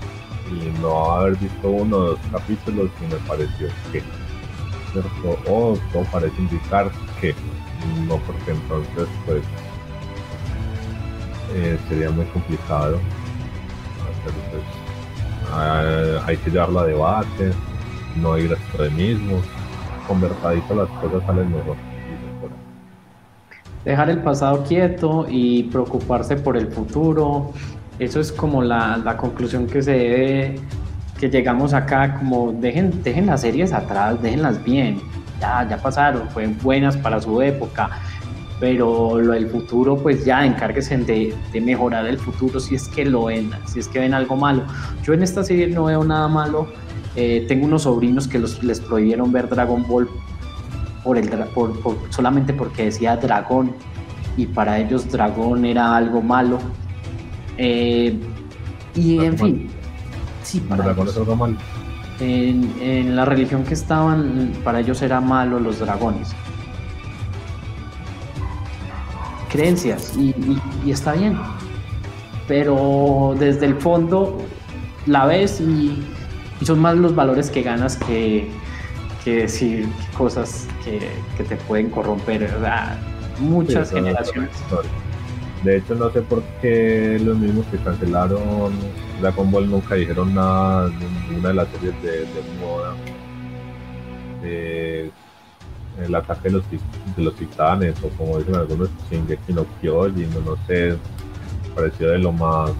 y 0.50 0.80
no 0.80 1.12
haber 1.12 1.36
visto 1.36 1.70
uno 1.70 1.96
o 1.96 2.00
dos 2.00 2.18
capítulos 2.32 2.90
y 3.00 3.04
me 3.04 3.20
pareció 3.28 3.68
que 3.92 4.02
¿cierto? 4.92 5.38
o 5.50 5.78
todo 5.92 6.04
parece 6.12 6.40
indicar 6.40 6.90
que 7.20 7.34
no 8.06 8.16
porque 8.18 8.50
entonces 8.50 9.08
pues 9.26 9.42
eh, 11.54 11.78
sería 11.88 12.10
muy 12.10 12.24
complicado 12.26 12.98
pues, 14.22 14.64
ah, 15.52 16.22
hay 16.26 16.36
que 16.36 16.50
llevarlo 16.50 16.80
a 16.80 16.86
debate 16.86 17.52
no 18.16 18.38
ir 18.38 18.50
a 18.52 18.54
extremismos 18.54 19.44
conversadito 20.06 20.74
las 20.74 20.88
cosas 21.00 21.24
salen 21.26 21.52
mejor 21.52 21.76
dejar 23.84 24.10
el 24.10 24.18
pasado 24.18 24.64
quieto 24.64 25.26
y 25.28 25.64
preocuparse 25.64 26.36
por 26.36 26.56
el 26.56 26.68
futuro. 26.68 27.52
Eso 27.98 28.20
es 28.20 28.32
como 28.32 28.62
la, 28.62 28.96
la 28.96 29.16
conclusión 29.16 29.66
que 29.66 29.82
se 29.82 29.92
debe, 29.92 30.60
que 31.20 31.28
llegamos 31.28 31.74
acá, 31.74 32.16
como 32.18 32.50
dejen, 32.52 33.02
dejen 33.02 33.26
las 33.26 33.42
series 33.42 33.72
atrás, 33.74 34.20
déjenlas 34.22 34.64
bien, 34.64 35.00
ya, 35.38 35.68
ya 35.68 35.76
pasaron, 35.76 36.28
fueron 36.30 36.56
buenas 36.62 36.96
para 36.96 37.20
su 37.20 37.42
época, 37.42 37.90
pero 38.58 39.18
lo 39.20 39.34
del 39.34 39.46
futuro, 39.48 39.96
pues 39.96 40.24
ya 40.24 40.44
encárguense 40.46 40.96
de, 40.96 41.34
de, 41.52 41.60
mejorar 41.60 42.06
el 42.06 42.18
futuro 42.18 42.58
si 42.58 42.74
es 42.74 42.88
que 42.88 43.04
lo 43.04 43.26
ven, 43.26 43.50
si 43.66 43.80
es 43.80 43.88
que 43.88 43.98
ven 43.98 44.14
algo 44.14 44.34
malo. 44.36 44.64
Yo 45.02 45.12
en 45.12 45.22
esta 45.22 45.44
serie 45.44 45.66
no 45.66 45.84
veo 45.84 46.04
nada 46.04 46.28
malo. 46.28 46.68
Eh, 47.16 47.44
tengo 47.48 47.66
unos 47.66 47.82
sobrinos 47.82 48.28
que 48.28 48.38
los, 48.38 48.62
les 48.62 48.80
prohibieron 48.80 49.32
ver 49.32 49.48
Dragon 49.48 49.86
Ball 49.86 50.08
por 51.02 51.18
el, 51.18 51.28
por, 51.28 51.72
solamente 52.10 52.52
porque 52.52 52.84
decía 52.84 53.16
dragón 53.16 53.74
y 54.36 54.46
para 54.46 54.78
ellos 54.78 55.10
dragón 55.10 55.64
era 55.64 55.96
algo 55.96 56.22
malo. 56.22 56.58
Eh, 57.56 58.18
y 58.94 59.18
en 59.24 59.38
fin, 59.38 59.70
sí, 60.50 60.60
para 60.60 60.84
dragón 60.84 61.08
es 61.08 61.16
algo 61.16 61.36
malo. 61.36 61.56
En, 62.20 62.74
en, 62.80 63.16
la 63.16 63.24
religión 63.24 63.64
que 63.64 63.74
estaban, 63.74 64.52
para 64.62 64.80
ellos 64.80 65.00
era 65.02 65.20
malo 65.20 65.58
los 65.58 65.78
dragones. 65.78 66.32
Creencias, 69.50 70.16
y, 70.16 70.34
y 70.84 70.90
está 70.90 71.12
bien. 71.12 71.38
Pero 72.46 73.34
desde 73.38 73.66
el 73.66 73.76
fondo 73.76 74.38
la 75.06 75.24
ves 75.26 75.60
y, 75.60 76.04
y 76.60 76.66
son 76.66 76.78
más 76.78 76.96
los 76.96 77.14
valores 77.14 77.50
que 77.50 77.62
ganas 77.62 77.96
que, 77.96 78.50
que 79.24 79.36
decir 79.36 79.88
cosas 80.16 80.66
que, 80.84 81.00
te 81.42 81.56
pueden 81.56 81.90
corromper, 81.90 82.50
muchas 83.38 83.90
generaciones. 83.90 84.50
De 85.64 85.76
hecho, 85.76 85.94
no 85.94 86.10
sé 86.10 86.22
por 86.22 86.42
qué 86.62 87.20
los 87.22 87.36
mismos 87.36 87.66
que 87.66 87.76
cancelaron 87.78 88.72
Dragon 89.20 89.50
Ball 89.50 89.70
nunca 89.70 89.94
dijeron 89.94 90.34
nada 90.34 90.88
de 90.88 91.06
ninguna 91.28 91.48
de 91.48 91.54
las 91.54 91.68
series 91.68 92.02
de, 92.02 92.26
moda. 92.60 92.94
el 94.42 96.14
ataque 96.14 96.48
de 96.48 96.54
los, 96.54 96.64
de 96.70 97.22
los 97.22 97.34
titanes, 97.34 97.94
o 98.02 98.08
como 98.10 98.38
dicen 98.38 98.54
algunos, 98.54 98.88
Shingeki 99.10 99.52
no 99.52 99.66
Kyojin, 99.80 100.30
no, 100.32 100.40
no 100.40 100.56
sé, 100.66 100.96
pareció 101.74 102.08
de 102.08 102.18
lo 102.18 102.32
más 102.32 102.70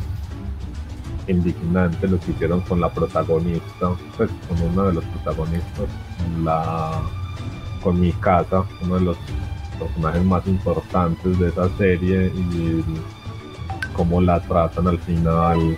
indignante 1.26 2.08
lo 2.08 2.18
que 2.18 2.32
hicieron 2.32 2.60
con 2.62 2.80
la 2.80 2.88
protagonista, 2.88 3.90
pues 4.16 4.30
con 4.48 4.60
uno 4.62 4.84
de 4.84 4.94
los 4.94 5.04
protagonistas, 5.04 5.86
la 6.42 7.02
con 7.82 8.00
mi 8.00 8.12
casa, 8.12 8.64
uno 8.82 8.96
de 8.96 9.00
los 9.00 9.16
personajes 9.80 10.24
más 10.24 10.46
importantes 10.46 11.38
de 11.38 11.48
esa 11.48 11.68
serie 11.76 12.26
y 12.26 12.84
cómo 13.94 14.20
la 14.20 14.40
tratan 14.40 14.86
al 14.86 14.98
final 14.98 15.76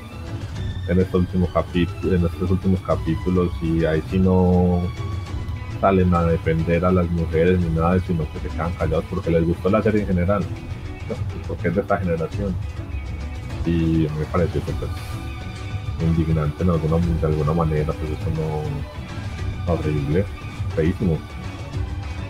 en 0.88 1.00
estos 1.00 1.20
últimos 1.22 1.50
capítulos, 1.50 2.12
en 2.12 2.26
estos 2.26 2.50
últimos 2.50 2.80
capítulos 2.80 3.50
y 3.62 3.84
ahí 3.84 4.02
sí 4.10 4.18
no 4.18 4.82
salen 5.80 6.14
a 6.14 6.24
defender 6.24 6.84
a 6.84 6.92
las 6.92 7.08
mujeres 7.10 7.60
ni 7.60 7.70
nada, 7.70 7.98
sino 8.06 8.24
que 8.32 8.40
se 8.40 8.48
quedan 8.48 8.72
callados 8.74 9.04
porque 9.10 9.30
les 9.30 9.46
gustó 9.46 9.68
la 9.70 9.82
serie 9.82 10.02
en 10.02 10.06
general, 10.08 10.44
porque 11.48 11.68
es 11.68 11.74
de 11.74 11.80
esta 11.80 11.98
generación. 11.98 12.54
Y 13.66 14.08
me 14.18 14.24
parece 14.32 14.60
que 14.60 14.72
pues, 14.72 14.90
indignante 16.00 16.62
en 16.62 16.70
alguna, 16.70 16.98
de 16.98 17.26
alguna 17.26 17.52
manera, 17.52 17.92
pues 17.92 18.10
eso 18.10 18.30
no 18.36 19.72
horrible, 19.72 20.24
feísimo. 20.74 21.18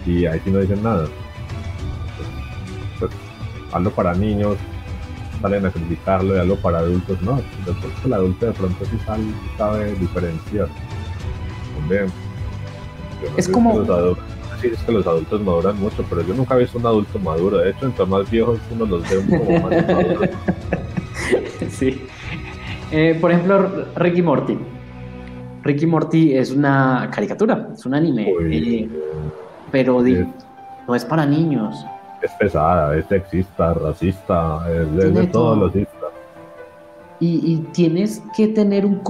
Y 0.07 0.27
ahí 0.27 0.41
sí 0.45 0.51
no 0.51 0.59
dicen 0.59 0.83
nada. 0.83 1.07
Pues, 2.99 3.11
algo 3.73 3.91
para 3.91 4.15
niños, 4.15 4.57
salen 5.41 5.67
a 5.67 5.71
criticarlo 5.71 6.37
y 6.37 6.39
algo 6.39 6.57
para 6.57 6.79
adultos, 6.79 7.21
no. 7.23 7.41
Después 7.67 7.93
el 8.05 8.13
adulto 8.13 8.47
de 8.47 8.53
pronto 8.53 8.85
sí 8.85 8.99
sabe, 9.05 9.23
sabe 9.59 9.95
diferenciar. 9.95 10.69
es 13.37 13.49
como... 13.49 13.85
sí, 14.61 14.69
es 14.73 14.79
que 14.81 14.93
los 14.93 15.07
adultos 15.07 15.41
maduran 15.41 15.79
mucho, 15.81 16.05
pero 16.09 16.23
yo 16.23 16.35
nunca 16.35 16.55
he 16.55 16.61
visto 16.61 16.79
un 16.79 16.87
adulto 16.87 17.19
maduro. 17.19 17.59
De 17.59 17.71
hecho, 17.71 17.87
entre 17.87 18.07
más 18.07 18.31
viejos 18.31 18.61
uno 18.71 18.87
los 18.87 19.09
ve 19.09 19.19
un 19.19 19.39
poco 19.39 19.53
más 19.53 19.89
maduros. 19.89 20.31
sí. 21.71 22.03
Eh, 22.93 23.17
por 23.21 23.33
ejemplo, 23.33 23.87
Ricky 23.97 24.23
Morty. 24.23 24.59
Ricky 25.63 25.87
Morty 25.87 26.37
es 26.37 26.51
una 26.51 27.09
caricatura, 27.13 27.69
es 27.73 27.87
un 27.87 27.95
anime, 27.95 28.35
eh, 28.51 28.89
pero 29.71 30.03
no 30.87 30.95
es 30.95 31.05
para 31.05 31.25
niños. 31.25 31.87
Es 32.23 32.31
pesada, 32.39 32.97
es 32.97 33.07
sexista, 33.07 33.75
racista, 33.75 34.65
es, 34.71 35.15
de 35.15 35.27
todos 35.27 35.59
los 35.59 35.73
y, 37.21 37.53
y, 37.53 37.57
tienes 37.73 38.21
que 38.37 38.49
tener 38.49 38.85
un, 38.85 39.01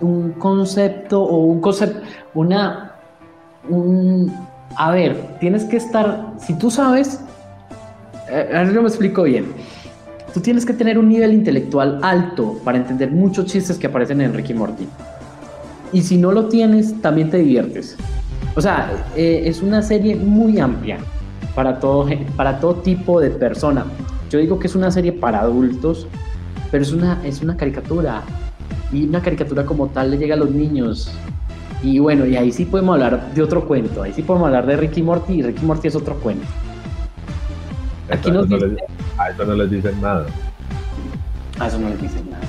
un 0.00 0.32
concepto 0.32 1.22
o 1.22 1.38
un 1.44 1.60
concepto, 1.62 2.00
una, 2.34 2.96
un, 3.70 4.30
a 4.76 4.90
ver, 4.90 5.38
tienes 5.40 5.64
que 5.64 5.78
estar, 5.78 6.34
si 6.38 6.58
tú 6.58 6.70
sabes, 6.70 7.24
eh, 8.28 8.70
no 8.70 8.82
me 8.82 8.88
explico 8.88 9.22
bien 9.22 9.46
Tú 10.34 10.40
tienes 10.40 10.66
que 10.66 10.72
tener 10.72 10.98
un 10.98 11.08
nivel 11.08 11.32
intelectual 11.32 12.00
alto 12.02 12.58
para 12.64 12.76
entender 12.76 13.12
muchos 13.12 13.46
chistes 13.46 13.78
que 13.78 13.86
aparecen 13.86 14.20
en 14.20 14.34
Ricky 14.34 14.52
Morty. 14.52 14.88
Y 15.92 16.02
si 16.02 16.16
no 16.16 16.32
lo 16.32 16.48
tienes, 16.48 17.00
también 17.00 17.30
te 17.30 17.36
diviertes. 17.36 17.96
O 18.56 18.60
sea, 18.60 19.06
eh, 19.14 19.42
es 19.46 19.62
una 19.62 19.80
serie 19.80 20.16
muy 20.16 20.58
amplia 20.58 20.98
para 21.54 21.78
todo, 21.78 22.06
para 22.36 22.60
todo 22.60 22.76
tipo 22.76 23.20
de 23.20 23.30
persona. 23.30 23.84
Yo 24.30 24.38
digo 24.38 24.58
que 24.58 24.66
es 24.66 24.74
una 24.74 24.90
serie 24.90 25.12
para 25.12 25.40
adultos, 25.40 26.06
pero 26.70 26.82
es 26.82 26.92
una, 26.92 27.20
es 27.24 27.40
una 27.42 27.56
caricatura. 27.56 28.22
Y 28.92 29.06
una 29.06 29.22
caricatura 29.22 29.64
como 29.64 29.88
tal 29.88 30.10
le 30.10 30.18
llega 30.18 30.34
a 30.34 30.38
los 30.38 30.50
niños. 30.50 31.12
Y 31.82 31.98
bueno, 31.98 32.26
y 32.26 32.36
ahí 32.36 32.50
sí 32.50 32.64
podemos 32.64 32.94
hablar 32.94 33.34
de 33.34 33.42
otro 33.42 33.66
cuento. 33.66 34.02
Ahí 34.02 34.12
sí 34.12 34.22
podemos 34.22 34.46
hablar 34.46 34.66
de 34.66 34.76
Ricky 34.76 35.02
Morty 35.02 35.34
y 35.34 35.42
Ricky 35.42 35.64
Morty 35.64 35.88
es 35.88 35.96
otro 35.96 36.14
cuento. 36.16 36.46
Aquí 38.10 38.30
nos 38.30 38.48
a 39.18 39.30
eso 39.30 39.44
no 39.44 39.54
les 39.54 39.70
dicen 39.70 40.00
nada. 40.00 40.26
A 41.58 41.68
eso 41.68 41.78
no 41.78 41.88
les 41.88 42.00
dicen 42.00 42.30
nada. 42.30 42.44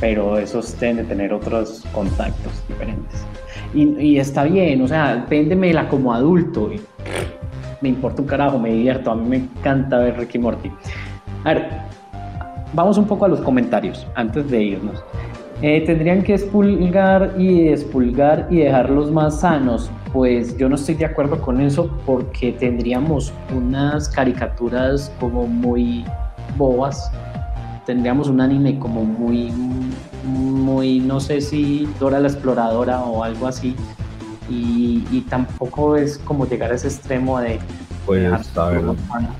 Pero 0.00 0.38
esos 0.38 0.78
deben 0.78 0.96
de 0.96 1.04
tener 1.04 1.32
otros 1.32 1.84
contactos 1.92 2.52
diferentes. 2.68 3.24
Y, 3.74 4.18
está 4.18 4.44
bien, 4.44 4.80
o 4.80 4.88
sea, 4.88 5.26
véndemela 5.28 5.88
como 5.88 6.14
adulto. 6.14 6.72
Y 6.72 6.80
me 7.80 7.88
importa 7.88 8.22
un 8.22 8.28
carajo, 8.28 8.58
me 8.58 8.70
divierto. 8.70 9.10
A 9.10 9.14
mí 9.14 9.28
me 9.28 9.36
encanta 9.36 9.98
ver 9.98 10.18
Ricky 10.18 10.38
Morty. 10.38 10.70
A 11.44 11.54
ver, 11.54 11.68
vamos 12.72 12.98
un 12.98 13.06
poco 13.06 13.24
a 13.24 13.28
los 13.28 13.40
comentarios 13.40 14.06
antes 14.14 14.50
de 14.50 14.62
irnos. 14.62 15.02
Eh, 15.60 15.82
tendrían 15.84 16.22
que 16.22 16.34
expulgar 16.34 17.34
y 17.36 17.68
expulgar 17.68 18.46
y 18.50 18.58
dejarlos 18.58 19.10
más 19.10 19.40
sanos. 19.40 19.90
Pues 20.12 20.56
yo 20.56 20.68
no 20.68 20.76
estoy 20.76 20.94
de 20.94 21.04
acuerdo 21.04 21.40
con 21.40 21.60
eso 21.60 21.90
porque 22.06 22.52
tendríamos 22.52 23.32
unas 23.54 24.08
caricaturas 24.08 25.12
como 25.18 25.46
muy 25.46 26.04
bobas. 26.56 27.10
Tendríamos 27.86 28.28
un 28.28 28.40
anime 28.40 28.78
como 28.78 29.02
muy, 29.02 29.50
muy, 30.24 31.00
no 31.00 31.18
sé 31.18 31.40
si 31.40 31.88
Dora 31.98 32.20
la 32.20 32.28
Exploradora 32.28 33.00
o 33.00 33.24
algo 33.24 33.46
así. 33.46 33.74
Y, 34.48 35.20
tampoco 35.28 35.96
es 35.96 36.18
como 36.18 36.46
llegar 36.46 36.72
a 36.72 36.76
ese 36.76 36.88
extremo 36.88 37.40
de... 37.40 37.58
Pues, 38.06 38.56
a 38.56 38.70
ver, 38.70 38.82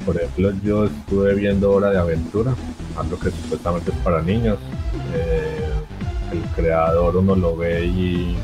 por 0.04 0.16
ejemplo, 0.16 0.52
yo 0.62 0.84
estuve 0.84 1.34
viendo 1.34 1.72
Hora 1.72 1.90
de 1.90 1.98
Aventura, 1.98 2.54
algo 2.98 3.18
que 3.18 3.30
supuestamente 3.30 3.90
es 3.90 3.96
para 3.98 4.20
niños. 4.20 4.58
Eh, 5.14 5.70
el 6.32 6.42
creador 6.54 7.16
uno 7.16 7.34
lo 7.34 7.56
ve 7.56 7.86
y 7.86 8.36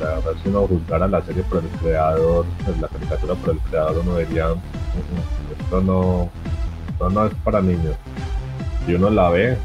la 0.00 0.16
verdad 0.16 0.32
si 0.42 0.48
uno 0.48 0.66
juzgara 0.66 1.08
la 1.08 1.22
serie 1.22 1.42
por 1.44 1.62
el 1.62 1.68
creador, 1.80 2.44
pues, 2.64 2.78
la 2.80 2.88
caricatura 2.88 3.34
por 3.34 3.54
el 3.54 3.58
creador 3.60 4.02
uno 4.04 4.18
diría, 4.18 4.48
esto 5.58 5.80
no, 5.80 6.30
esto 6.90 7.10
no 7.10 7.26
es 7.26 7.34
para 7.42 7.62
niños. 7.62 7.96
Y 8.86 8.94
uno 8.94 9.10
la 9.10 9.30
ve 9.30 9.56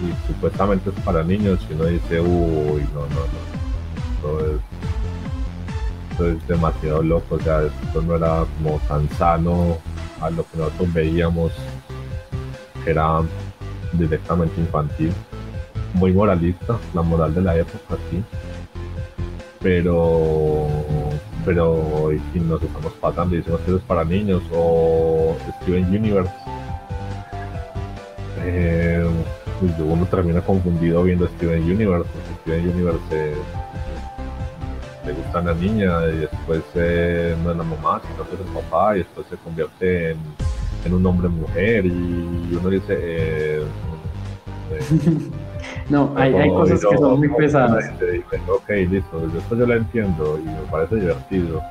y 0.00 0.26
supuestamente 0.26 0.90
es 0.90 1.00
para 1.04 1.22
niños 1.22 1.60
y 1.68 1.74
uno 1.74 1.84
dice, 1.84 2.20
uy, 2.20 2.82
no, 2.94 3.00
no, 3.00 3.20
no, 3.32 4.38
esto 4.38 4.46
es, 4.46 4.73
esto 6.14 6.28
es 6.28 6.46
demasiado 6.46 7.02
loco, 7.02 7.34
o 7.34 7.40
sea, 7.40 7.62
esto 7.62 8.02
no 8.02 8.14
era 8.14 8.44
como 8.56 8.78
tan 8.86 9.08
sano 9.10 9.78
a 10.20 10.30
lo 10.30 10.44
que 10.44 10.58
nosotros 10.58 10.92
veíamos, 10.92 11.52
era 12.86 13.20
directamente 13.92 14.60
infantil, 14.60 15.12
muy 15.92 16.12
moralista, 16.12 16.78
la 16.94 17.02
moral 17.02 17.34
de 17.34 17.42
la 17.42 17.56
época, 17.56 17.96
sí. 18.10 18.22
Pero, 19.60 20.68
pero 21.44 22.10
si 22.32 22.38
nos 22.38 22.62
estamos 22.62 22.92
pasando 23.00 23.34
y 23.34 23.38
decimos 23.38 23.60
que 23.62 23.74
es 23.74 23.82
para 23.82 24.04
niños, 24.04 24.42
o 24.52 25.36
Steven 25.62 25.84
Universe, 25.86 26.32
eh, 28.44 29.04
pues 29.58 29.72
uno 29.80 30.06
termina 30.06 30.40
confundido 30.42 31.02
viendo 31.02 31.26
Steven 31.26 31.62
Universe, 31.62 32.08
porque 32.12 32.40
Steven 32.42 32.68
Universe 32.68 33.34
le 35.06 35.12
gusta 35.12 35.38
a 35.38 35.42
la 35.42 35.54
niña 35.54 36.06
y 36.08 36.18
después 36.18 36.62
eh, 36.74 37.36
no 37.42 37.50
es 37.50 37.56
la 37.56 37.64
mamá, 37.64 38.00
sino 38.10 38.28
que 38.28 38.34
es 38.34 38.40
el 38.40 38.46
papá 38.46 38.96
y 38.96 38.98
después 39.00 39.26
se 39.28 39.36
convierte 39.36 40.10
en, 40.12 40.18
en 40.84 40.94
un 40.94 41.06
hombre 41.06 41.28
mujer 41.28 41.86
y 41.86 42.56
uno 42.58 42.68
dice... 42.70 42.96
Eh, 42.98 43.62
eh 44.70 44.80
no, 45.90 46.12
hay, 46.16 46.34
hay 46.34 46.48
cosas 46.48 46.80
que 46.84 46.98
son 46.98 47.18
muy 47.18 47.28
pesadas. 47.28 47.90
ok, 48.48 48.70
listo, 48.90 49.26
esto 49.38 49.56
yo 49.56 49.66
lo 49.66 49.74
entiendo 49.74 50.38
y 50.42 50.44
me 50.44 50.70
parece 50.70 50.96
divertido, 50.96 51.62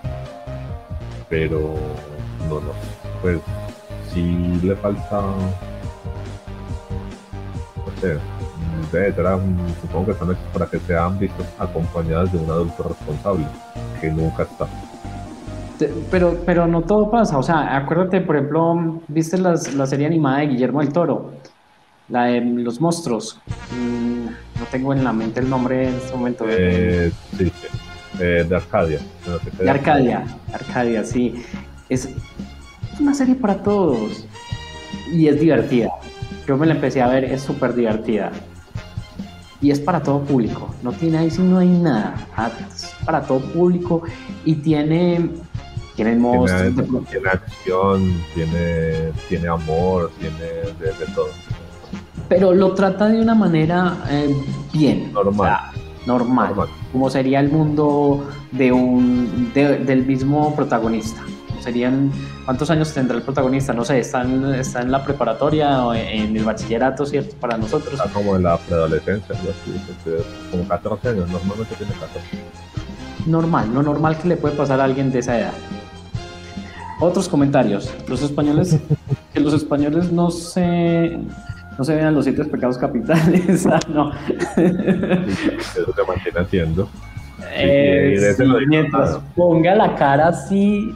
pero 1.29 1.75
no, 2.47 2.55
no, 2.55 2.71
pues 3.21 3.39
sí 4.13 4.59
le 4.63 4.75
falta, 4.75 5.21
no 7.77 8.01
sé, 8.01 8.17
supongo 9.81 10.05
que 10.05 10.11
están 10.11 10.31
hechos 10.31 10.45
para 10.51 10.65
que 10.65 10.79
sean 10.79 11.19
vistos 11.19 11.45
acompañadas 11.59 12.31
de 12.31 12.37
un 12.37 12.49
adulto 12.49 12.83
responsable, 12.83 13.45
que 13.99 14.09
nunca 14.09 14.43
está. 14.43 14.67
Pero, 16.11 16.39
pero 16.45 16.67
no 16.67 16.81
todo 16.81 17.09
pasa, 17.09 17.37
o 17.37 17.43
sea, 17.43 17.75
acuérdate, 17.75 18.21
por 18.21 18.35
ejemplo, 18.35 19.01
viste 19.07 19.37
las, 19.37 19.73
la 19.73 19.85
serie 19.85 20.05
animada 20.05 20.39
de 20.39 20.47
Guillermo 20.47 20.81
del 20.81 20.93
Toro, 20.93 21.33
la 22.09 22.25
de 22.25 22.41
los 22.41 22.79
monstruos. 22.79 23.39
Mm, 23.71 24.25
no 24.27 24.65
tengo 24.71 24.93
en 24.93 25.03
la 25.03 25.11
mente 25.11 25.39
el 25.39 25.49
nombre 25.49 25.89
en 25.89 25.95
este 25.95 26.15
momento. 26.15 26.45
Eh, 26.47 27.11
sí, 27.37 27.51
eh, 28.19 28.45
de 28.47 28.55
Arcadia. 28.55 28.99
de 29.59 29.69
Arcadia, 29.69 30.23
Arcadia, 30.53 31.03
sí. 31.03 31.43
Es 31.89 32.09
una 32.99 33.13
serie 33.13 33.35
para 33.35 33.61
todos 33.61 34.25
y 35.11 35.27
es 35.27 35.39
divertida. 35.39 35.89
Yo 36.47 36.55
me 36.55 36.65
la 36.65 36.75
empecé 36.75 37.01
a 37.01 37.07
ver, 37.07 37.25
es 37.25 37.41
súper 37.41 37.73
divertida 37.73 38.31
y 39.63 39.71
es 39.71 39.79
para 39.79 40.03
todo 40.03 40.19
público. 40.19 40.69
No 40.83 40.91
tiene 40.91 41.19
ahí 41.19 41.31
si 41.31 41.41
no 41.41 41.57
hay 41.57 41.69
nada. 41.69 42.15
Ah, 42.35 42.51
es 42.69 42.93
para 43.05 43.21
todo 43.21 43.39
público 43.39 44.03
y 44.43 44.55
tiene 44.55 45.29
tiene 45.95 46.15
monstruos. 46.15 47.07
Tiene, 47.09 47.29
acción, 47.29 48.13
tiene, 48.33 49.11
tiene 49.29 49.47
amor, 49.47 50.11
tiene 50.19 50.73
de, 50.79 51.05
todo. 51.15 51.29
Pero 52.27 52.53
lo 52.53 52.73
trata 52.73 53.07
de 53.07 53.21
una 53.21 53.35
manera 53.35 53.95
eh, 54.09 54.35
bien. 54.73 55.13
Normal. 55.13 55.71
normal. 56.05 56.53
Como 56.91 57.09
sería 57.09 57.39
el 57.39 57.49
mundo 57.49 58.27
de 58.51 58.71
un 58.71 59.53
del 59.53 60.05
mismo 60.05 60.53
protagonista 60.55 61.23
serían, 61.63 62.11
¿cuántos 62.45 62.69
años 62.69 62.93
tendrá 62.93 63.17
el 63.17 63.23
protagonista? 63.23 63.73
No 63.73 63.83
sé, 63.85 63.99
está 63.99 64.21
en, 64.21 64.45
está 64.53 64.81
en 64.81 64.91
la 64.91 65.03
preparatoria 65.03 65.85
o 65.85 65.93
en 65.93 66.35
el 66.35 66.43
bachillerato, 66.43 67.05
¿cierto? 67.05 67.35
Para 67.37 67.57
nosotros. 67.57 67.93
Está 67.93 68.09
como 68.09 68.35
en 68.35 68.43
la 68.43 68.57
preadolescencia, 68.57 69.35
como 70.51 70.67
14 70.67 71.09
años, 71.09 71.29
normalmente 71.29 71.75
tiene 71.75 71.93
14. 71.93 72.19
Normal, 73.25 73.73
no 73.73 73.81
normal 73.81 74.17
que 74.17 74.27
le 74.27 74.37
puede 74.37 74.55
pasar 74.55 74.81
a 74.81 74.83
alguien 74.83 75.11
de 75.11 75.19
esa 75.19 75.39
edad. 75.39 75.53
Otros 76.99 77.27
comentarios. 77.27 77.91
Los 78.07 78.21
españoles, 78.21 78.79
que 79.33 79.39
los 79.39 79.53
españoles 79.53 80.11
no 80.11 80.29
se, 80.29 81.17
no 81.77 81.83
se 81.83 81.95
vean 81.95 82.13
los 82.13 82.25
siete 82.25 82.45
pecados 82.45 82.77
capitales. 82.77 83.65
ah, 83.71 83.79
no. 83.87 84.11
eso 84.11 85.91
te 85.95 86.03
mantiene 86.05 86.39
haciendo. 86.39 86.89
Eh, 87.55 88.35
mientras 88.67 89.19
ponga 89.35 89.75
la 89.75 89.95
cara 89.95 90.29
así, 90.29 90.93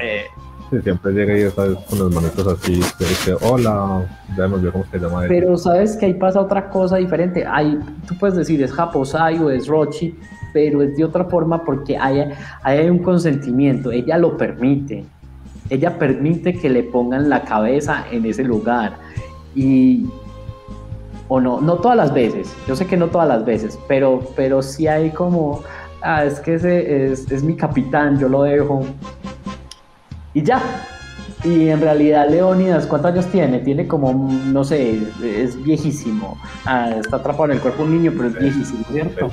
eh. 0.00 0.24
siempre 0.82 1.12
llega 1.12 1.38
y 1.38 1.42
está 1.42 1.74
con 1.88 1.98
los 1.98 2.14
manitos 2.14 2.46
así, 2.46 2.74
dice, 2.74 3.34
hola, 3.42 4.06
ya 4.36 4.44
hemos 4.44 4.62
visto 4.62 4.72
cómo 4.72 4.84
se 4.90 4.98
llama 4.98 5.22
Pero 5.28 5.56
sabes 5.56 5.96
que 5.96 6.06
ahí 6.06 6.14
pasa 6.14 6.40
otra 6.40 6.68
cosa 6.68 6.96
diferente. 6.96 7.44
Hay, 7.46 7.78
tú 8.06 8.14
puedes 8.18 8.36
decir 8.36 8.62
es 8.62 8.72
Japosai 8.72 9.38
o 9.38 9.50
es 9.50 9.66
Rochi, 9.66 10.14
pero 10.52 10.82
es 10.82 10.96
de 10.96 11.04
otra 11.04 11.24
forma 11.24 11.64
porque 11.64 11.96
hay, 11.96 12.30
hay 12.62 12.88
un 12.90 12.98
consentimiento, 12.98 13.90
ella 13.90 14.18
lo 14.18 14.36
permite. 14.36 15.04
Ella 15.70 15.98
permite 15.98 16.54
que 16.54 16.70
le 16.70 16.82
pongan 16.82 17.28
la 17.28 17.42
cabeza 17.42 18.06
en 18.10 18.24
ese 18.24 18.42
lugar. 18.42 18.96
Y, 19.54 20.06
o 21.28 21.40
no, 21.40 21.60
no 21.60 21.74
todas 21.76 21.96
las 21.96 22.14
veces, 22.14 22.54
yo 22.66 22.74
sé 22.74 22.86
que 22.86 22.96
no 22.96 23.08
todas 23.08 23.28
las 23.28 23.44
veces, 23.44 23.78
pero, 23.86 24.22
pero 24.34 24.62
sí 24.62 24.86
hay 24.86 25.10
como 25.10 25.62
ah, 26.02 26.24
es 26.24 26.40
que 26.40 26.54
ese 26.54 27.12
es, 27.12 27.42
mi 27.42 27.56
capitán, 27.56 28.18
yo 28.18 28.28
lo 28.28 28.42
dejo. 28.42 28.84
Y 30.34 30.42
ya. 30.42 30.62
Y 31.44 31.68
en 31.68 31.80
realidad 31.80 32.28
Leónidas, 32.28 32.86
¿cuántos 32.86 33.12
años 33.12 33.26
tiene? 33.26 33.60
Tiene 33.60 33.86
como, 33.86 34.12
no 34.46 34.64
sé, 34.64 35.00
es 35.22 35.62
viejísimo. 35.62 36.36
Ah, 36.66 36.90
está 36.90 37.16
atrapado 37.16 37.46
en 37.46 37.52
el 37.52 37.60
cuerpo 37.60 37.84
de 37.84 37.88
un 37.88 37.96
niño, 37.96 38.12
pero 38.16 38.28
es 38.28 38.38
viejísimo, 38.38 38.84
¿cierto? 38.90 39.30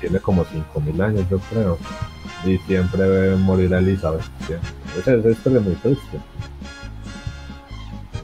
Tiene 0.00 0.20
como 0.20 0.44
5.000 0.44 1.02
años, 1.02 1.24
yo 1.28 1.38
creo. 1.50 1.78
Y 2.44 2.56
siempre 2.58 3.34
morirá 3.36 3.78
Elizabeth. 3.78 4.22
Esa 4.98 5.14
es 5.14 5.26
historia 5.26 5.60
muy 5.60 5.74
triste. 5.74 6.18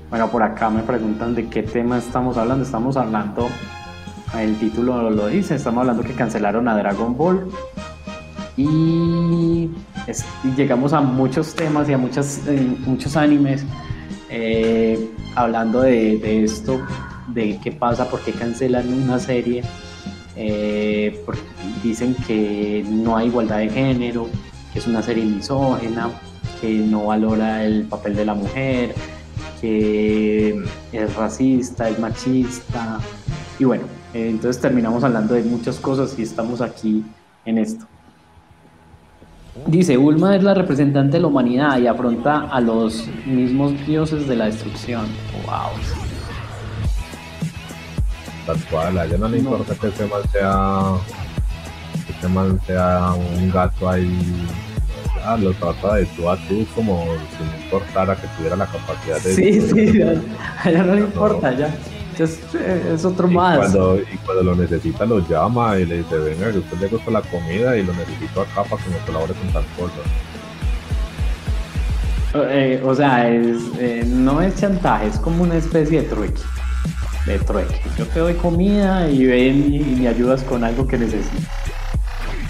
Bueno, 0.08 0.30
por 0.30 0.42
acá 0.42 0.70
me 0.70 0.82
preguntan 0.82 1.34
de 1.34 1.48
qué 1.48 1.64
tema 1.64 1.98
estamos 1.98 2.36
hablando. 2.36 2.64
Estamos 2.64 2.96
hablando 2.96 3.48
el 4.34 4.58
título 4.58 5.10
lo 5.10 5.28
dice, 5.28 5.54
estamos 5.54 5.82
hablando 5.82 6.02
que 6.02 6.12
cancelaron 6.12 6.68
a 6.68 6.76
Dragon 6.76 7.16
Ball 7.16 7.48
y, 8.56 9.70
llegamos 10.56 10.92
a 10.92 11.00
muchos 11.00 11.54
temas 11.54 11.88
y 11.88 11.92
a 11.92 11.98
muchas, 11.98 12.42
eh, 12.46 12.76
muchos 12.86 13.16
animes 13.16 13.64
eh, 14.30 15.10
hablando 15.34 15.82
de, 15.82 16.44
esto, 16.44 16.80
de 17.28 17.58
qué 17.62 17.72
pasa, 17.72 18.08
por 18.08 18.20
qué 18.20 18.32
cancelan 18.32 18.92
una 18.92 19.18
serie. 19.18 19.62
Eh, 20.36 21.24
dicen 21.82 22.14
que 22.26 22.84
no 22.88 23.16
hay 23.16 23.28
igualdad 23.28 23.58
de 23.58 23.70
género, 23.70 24.28
que 24.72 24.78
es 24.78 24.86
una 24.86 25.02
serie 25.02 25.24
misógena, 25.24 26.10
que 26.60 26.72
no 26.72 27.06
valora 27.06 27.64
el 27.64 27.84
papel 27.84 28.16
de 28.16 28.24
la 28.24 28.34
mujer, 28.34 28.94
que 29.60 30.62
es 30.92 31.14
racista, 31.14 31.88
es 31.88 31.98
machista. 31.98 32.98
Y 33.58 33.64
bueno, 33.64 33.84
entonces 34.16 34.60
terminamos 34.60 35.04
hablando 35.04 35.34
de 35.34 35.42
muchas 35.42 35.78
cosas 35.78 36.18
y 36.18 36.22
estamos 36.22 36.60
aquí 36.60 37.04
en 37.44 37.58
esto. 37.58 37.86
Dice, 39.66 39.96
Ulma 39.96 40.36
es 40.36 40.42
la 40.42 40.54
representante 40.54 41.16
de 41.16 41.22
la 41.22 41.28
humanidad 41.28 41.78
y 41.78 41.86
afronta 41.86 42.48
a 42.50 42.60
los 42.60 43.08
mismos 43.26 43.74
dioses 43.86 44.28
de 44.28 44.36
la 44.36 44.46
destrucción. 44.46 45.06
Wow. 45.44 45.72
Tal 48.46 48.64
cual, 48.70 48.98
a 48.98 49.06
ella 49.06 49.18
no 49.18 49.28
le 49.28 49.38
importa 49.38 49.74
que 49.74 49.88
ese 49.88 50.06
mal 50.06 50.22
sea 50.30 50.92
que 52.06 52.12
ese 52.12 52.28
mal 52.28 52.60
sea 52.66 53.14
un 53.14 53.50
gato 53.50 53.88
ahí. 53.88 54.46
Ah, 55.24 55.36
lo 55.36 55.52
trata 55.54 55.96
de 55.96 56.06
tú 56.06 56.28
a 56.30 56.36
tú 56.46 56.64
como 56.74 57.04
si 57.36 57.42
no 57.42 57.64
importara 57.64 58.14
que 58.14 58.28
tuviera 58.36 58.54
la 58.54 58.66
capacidad 58.66 59.20
de... 59.20 59.32
Sí, 59.32 59.60
sí, 59.60 60.02
a 60.02 60.70
ella 60.70 60.84
no 60.84 60.94
le 60.94 61.00
importa, 61.00 61.52
ya 61.52 61.74
es, 62.24 63.04
otro 63.04 63.28
más. 63.28 63.58
Cuando, 63.58 63.98
y 63.98 64.16
cuando 64.24 64.42
lo 64.42 64.56
necesita, 64.56 65.04
lo 65.04 65.26
llama 65.28 65.78
y 65.78 65.86
le 65.86 65.98
dice: 65.98 66.18
Venga, 66.18 66.50
que 66.52 66.58
usted 66.58 66.78
le 66.78 66.88
gusta 66.88 67.10
la 67.10 67.22
comida 67.22 67.76
y 67.76 67.84
lo 67.84 67.92
necesito 67.92 68.40
acá 68.40 68.64
para 68.64 68.82
que 68.82 68.90
me 68.90 68.98
colabore 69.06 69.34
con 69.34 69.52
tal 69.52 69.64
cosa. 69.76 70.00
Eh, 72.34 72.82
o 72.84 72.94
sea, 72.94 73.28
es, 73.28 73.56
eh, 73.78 74.04
no 74.06 74.42
es 74.42 74.56
chantaje, 74.56 75.06
es 75.06 75.18
como 75.18 75.42
una 75.42 75.56
especie 75.56 76.02
de 76.02 76.08
trueque. 76.08 76.42
De 77.26 77.38
trueque. 77.38 77.80
Yo 77.96 78.06
te 78.06 78.20
doy 78.20 78.34
comida 78.34 79.08
y 79.08 79.24
ven 79.24 79.72
y, 79.72 79.78
me 79.96 80.08
ayudas 80.08 80.42
con 80.42 80.62
algo 80.64 80.86
que 80.86 80.98
necesito. 80.98 81.42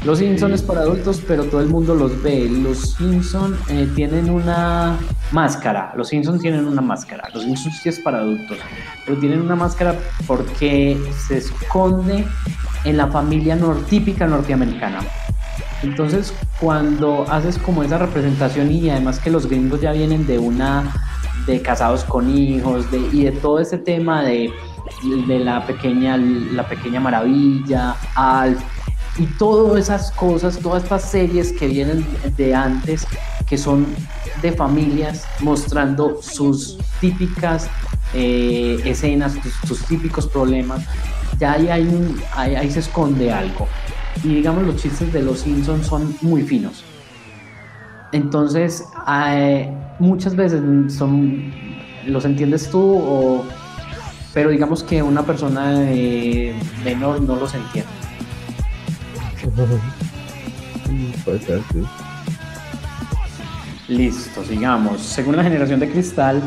Los 0.06 0.20
Simpsons 0.20 0.54
es 0.54 0.62
para 0.62 0.82
adultos, 0.82 1.20
pero 1.26 1.46
todo 1.46 1.60
el 1.60 1.66
mundo 1.66 1.92
los 1.92 2.22
ve. 2.22 2.48
Los 2.48 2.92
Simpsons 2.92 3.58
eh, 3.68 3.88
tienen 3.96 4.30
una 4.30 4.96
máscara. 5.32 5.92
Los 5.96 6.10
Simpsons 6.10 6.40
tienen 6.40 6.64
una 6.64 6.80
máscara. 6.80 7.28
Los 7.34 7.42
Simpsons 7.42 7.80
sí 7.82 7.88
es 7.88 7.98
para 7.98 8.18
adultos, 8.18 8.56
pero 9.04 9.18
tienen 9.18 9.40
una 9.40 9.56
máscara 9.56 9.96
porque 10.28 10.96
se 11.26 11.38
esconde 11.38 12.24
en 12.84 12.96
la 12.96 13.08
familia 13.08 13.58
típica 13.90 14.28
norteamericana. 14.28 15.00
Entonces, 15.82 16.32
cuando 16.60 17.24
haces 17.28 17.58
como 17.58 17.82
esa 17.82 17.98
representación 17.98 18.70
y 18.70 18.88
además 18.88 19.18
que 19.18 19.30
los 19.32 19.48
gringos 19.48 19.80
ya 19.80 19.90
vienen 19.90 20.24
de 20.24 20.38
una 20.38 20.84
de 21.48 21.60
casados 21.62 22.04
con 22.04 22.30
hijos 22.30 22.88
de, 22.92 22.98
y 23.12 23.24
de 23.24 23.32
todo 23.32 23.58
ese 23.58 23.76
tema 23.76 24.22
de, 24.22 24.52
de 25.26 25.38
la 25.40 25.66
pequeña 25.66 26.16
la 26.16 26.68
pequeña 26.68 27.00
maravilla, 27.00 27.96
Alf 28.14 28.62
y 29.18 29.26
todas 29.38 29.78
esas 29.78 30.10
cosas, 30.12 30.58
todas 30.58 30.82
estas 30.82 31.10
series 31.10 31.52
que 31.52 31.66
vienen 31.66 32.06
de 32.36 32.54
antes 32.54 33.06
que 33.46 33.56
son 33.56 33.86
de 34.42 34.52
familias 34.52 35.24
mostrando 35.40 36.20
sus 36.20 36.78
típicas 37.00 37.68
eh, 38.12 38.80
escenas, 38.84 39.34
sus, 39.66 39.84
típicos 39.84 40.26
problemas, 40.26 40.84
ya 41.38 41.52
ahí, 41.52 41.68
hay 41.68 41.82
un, 41.82 42.20
ahí 42.34 42.70
se 42.70 42.80
esconde 42.80 43.32
algo 43.32 43.68
y 44.22 44.28
digamos 44.36 44.64
los 44.64 44.76
chistes 44.76 45.12
de 45.12 45.22
los 45.22 45.40
Simpsons 45.40 45.86
son 45.86 46.16
muy 46.22 46.42
finos. 46.42 46.84
Entonces, 48.12 48.84
eh, 49.30 49.70
muchas 49.98 50.34
veces 50.36 50.62
son, 50.94 51.52
los 52.06 52.24
entiendes 52.24 52.70
tú, 52.70 53.42
pero 54.32 54.50
digamos 54.50 54.82
que 54.82 55.02
una 55.02 55.22
persona 55.22 55.70
menor 56.84 57.20
no 57.20 57.36
los 57.36 57.54
entiende. 57.54 57.90
Puede 61.24 61.40
ser, 61.40 61.60
sí. 61.72 61.82
Listo, 63.88 64.44
sigamos. 64.44 65.00
Según 65.00 65.36
la 65.36 65.44
generación 65.44 65.80
de 65.80 65.90
cristal, 65.90 66.42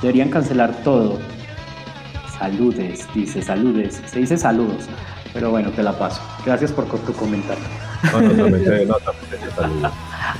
deberían 0.00 0.30
cancelar 0.30 0.72
todo. 0.82 1.18
Saludes, 2.38 3.08
dice 3.14 3.42
saludes. 3.42 4.00
Se 4.06 4.20
dice 4.20 4.36
saludos. 4.36 4.84
Pero 5.32 5.50
bueno, 5.50 5.70
te 5.70 5.82
la 5.82 5.98
paso. 5.98 6.22
Gracias 6.46 6.70
por 6.70 6.86
tu 6.86 7.12
comentario. 7.14 7.64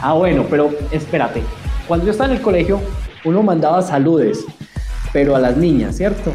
ah, 0.00 0.12
bueno, 0.12 0.46
pero 0.48 0.70
espérate. 0.92 1.42
Cuando 1.88 2.06
yo 2.06 2.12
estaba 2.12 2.30
en 2.30 2.36
el 2.36 2.42
colegio, 2.42 2.80
uno 3.24 3.42
mandaba 3.42 3.82
saludes, 3.82 4.44
pero 5.12 5.34
a 5.34 5.40
las 5.40 5.56
niñas, 5.56 5.96
¿cierto? 5.96 6.32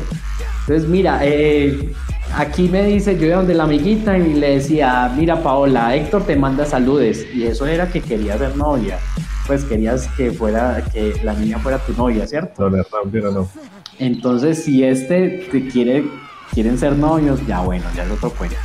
Entonces, 0.61 0.89
mira, 0.89 1.19
eh, 1.23 1.93
aquí 2.35 2.67
me 2.69 2.83
dice, 2.83 3.17
yo 3.17 3.27
iba 3.27 3.37
donde 3.37 3.53
la 3.53 3.63
amiguita 3.63 4.17
y 4.17 4.33
le 4.33 4.55
decía, 4.55 5.11
mira 5.15 5.41
Paola, 5.41 5.95
Héctor 5.95 6.23
te 6.25 6.35
manda 6.35 6.65
saludes. 6.65 7.25
Y 7.33 7.43
eso 7.43 7.65
era 7.65 7.89
que 7.89 8.01
quería 8.01 8.37
ser 8.37 8.55
novia. 8.55 8.99
Pues 9.47 9.63
querías 9.63 10.07
que 10.15 10.31
fuera, 10.31 10.83
que 10.93 11.19
la 11.23 11.33
niña 11.33 11.59
fuera 11.59 11.79
tu 11.79 11.93
novia, 11.93 12.27
¿cierto? 12.27 12.69
No, 12.69 12.83
no, 13.03 13.31
no. 13.31 13.49
Entonces, 13.97 14.63
si 14.63 14.83
este 14.83 15.47
te 15.51 15.67
quiere 15.67 16.05
quieren 16.53 16.77
ser 16.77 16.95
novios, 16.95 17.45
ya 17.47 17.61
bueno, 17.61 17.85
ya 17.95 18.03
es 18.03 18.11
otro 18.11 18.29
cuento. 18.31 18.57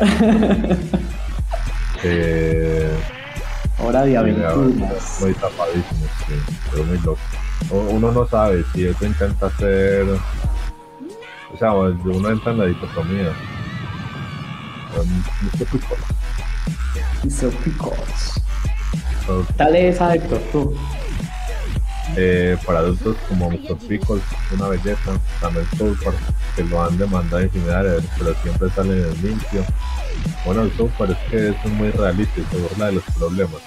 eh, 2.04 2.90
Hora 3.84 4.02
de 4.04 4.16
aventuras. 4.16 5.18
Muy 5.20 5.34
tapadísimo, 5.34 6.06
sí, 6.26 6.34
pero 6.70 6.84
muy 6.84 6.98
loco. 6.98 7.18
Uno 7.70 8.12
no 8.12 8.26
sabe 8.26 8.64
si 8.72 8.86
eso 8.86 9.04
intenta 9.04 9.46
hacer. 9.46 10.06
O 11.52 11.56
sea, 11.56 11.72
uno 11.74 12.30
entra 12.30 12.52
en 12.52 12.58
la 12.58 12.66
dicotomía. 12.66 13.32
Mr. 15.42 15.66
Pickles. 15.66 16.04
Mr. 17.24 17.50
Pickles. 17.62 18.42
Dale 19.56 19.88
esa, 19.88 20.14
Héctor, 20.14 20.40
tú. 20.50 20.74
Eh, 22.16 22.56
para 22.66 22.80
adultos 22.80 23.16
como 23.28 23.50
Mr. 23.50 23.76
Pickles, 23.88 24.22
una 24.52 24.68
belleza, 24.68 25.18
también 25.40 25.66
South 25.78 25.96
que 26.56 26.64
lo 26.64 26.82
han 26.82 26.98
demandado 26.98 27.40
en 27.40 27.50
general, 27.50 28.02
pero 28.18 28.34
siempre 28.34 28.70
salen 28.70 28.98
en 28.98 29.22
limpio. 29.22 29.64
Bueno, 30.44 30.62
el 30.62 30.72
South 30.72 30.90
es 31.08 31.16
que 31.30 31.48
es 31.50 31.72
muy 31.72 31.90
realista 31.90 32.40
y 32.40 32.44
se 32.44 32.58
burla 32.58 32.86
de 32.86 32.92
los 32.92 33.04
problemas. 33.16 33.62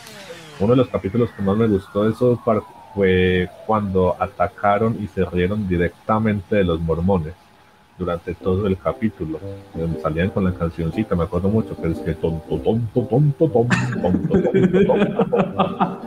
Uno 0.60 0.72
de 0.72 0.78
los 0.78 0.90
capítulos 0.90 1.30
que 1.32 1.42
más 1.42 1.58
me 1.58 1.68
gustó 1.68 2.04
de 2.08 2.16
South 2.16 2.40
Park 2.46 2.64
fue 2.94 3.50
cuando 3.66 4.16
atacaron 4.20 4.98
y 5.02 5.08
se 5.08 5.26
rieron 5.26 5.68
directamente 5.68 6.58
de 6.58 6.64
los 6.64 6.80
mormones 6.80 7.34
durante 7.98 8.34
todo 8.36 8.68
el 8.68 8.78
capítulo. 8.78 9.40
Salían 10.02 10.30
con 10.30 10.44
la 10.44 10.54
cancioncita, 10.54 11.16
me 11.16 11.24
acuerdo 11.24 11.50
mucho, 11.50 11.80
que 11.82 11.92
es 11.92 12.00
que 12.00 12.14
tonto, 12.14 12.58
tonto, 12.60 13.02
tonto, 13.02 13.50
tonto, 13.50 13.70
tonto, 14.02 14.40
tonto, 14.42 14.86
tonto. 14.86 16.02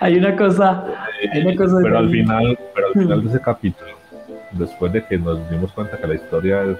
hay 0.00 0.16
una 0.16 0.36
cosa, 0.36 0.84
hay 1.32 1.42
una 1.42 1.56
cosa 1.56 1.76
pero 1.82 1.98
al 1.98 2.10
final, 2.10 2.58
pero 2.74 2.86
al 2.88 2.92
final 2.94 3.22
de 3.22 3.28
ese 3.28 3.40
capítulo, 3.40 3.90
después 4.52 4.92
de 4.92 5.04
que 5.04 5.18
nos 5.18 5.48
dimos 5.50 5.72
cuenta 5.72 5.96
que 5.96 6.06
la 6.06 6.14
historia 6.14 6.62
es 6.64 6.78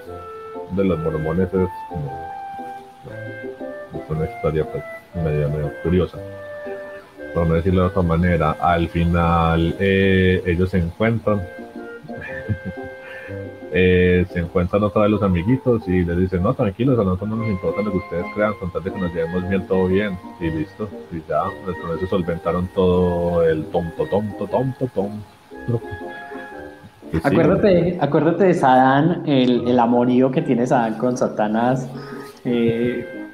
de 0.71 0.83
los 0.85 0.99
mormones 0.99 1.47
es 1.47 1.69
como 1.89 2.31
es 3.93 4.09
una 4.09 4.25
historia 4.25 4.65
pues 4.65 4.83
medio, 5.23 5.49
medio 5.49 5.73
curiosa 5.83 6.17
por 7.33 7.47
no 7.47 7.55
decirlo 7.55 7.81
de 7.81 7.87
otra 7.87 8.01
manera 8.01 8.51
al 8.51 8.87
final 8.87 9.75
eh, 9.79 10.41
ellos 10.45 10.69
se 10.69 10.77
encuentran 10.77 11.41
eh, 13.73 14.25
se 14.29 14.39
encuentran 14.39 14.83
otra 14.83 15.03
vez 15.03 15.11
los 15.11 15.23
amiguitos 15.23 15.87
y 15.87 16.03
les 16.03 16.17
dicen, 16.17 16.43
no, 16.43 16.53
tranquilos, 16.53 16.99
a 16.99 17.05
nosotros 17.05 17.29
no 17.29 17.35
nos 17.37 17.49
importa 17.49 17.81
lo 17.81 17.91
que 17.91 17.97
ustedes 17.99 18.25
crean, 18.35 18.53
con 18.59 18.69
tal 18.69 18.83
que 18.83 18.89
nos 18.89 19.13
llevemos 19.13 19.47
bien, 19.47 19.65
todo 19.65 19.87
bien, 19.87 20.17
y 20.41 20.49
listo, 20.49 20.89
y 21.09 21.21
ya, 21.27 21.43
con 21.63 21.97
eso 21.97 22.07
solventaron 22.07 22.67
todo 22.75 23.47
el 23.47 23.63
tonto, 23.67 24.05
tonto, 24.07 24.45
tonto, 24.47 24.87
tonto. 24.93 25.81
acuérdate, 27.23 27.97
acuérdate 28.01 28.43
de 28.43 28.53
Sadán, 28.53 29.23
el, 29.25 29.65
el, 29.65 29.79
amorío 29.79 30.31
que 30.31 30.41
tiene 30.41 30.67
Sadán 30.67 30.95
con 30.95 31.15
Satanás, 31.15 31.87
eh, 32.43 33.29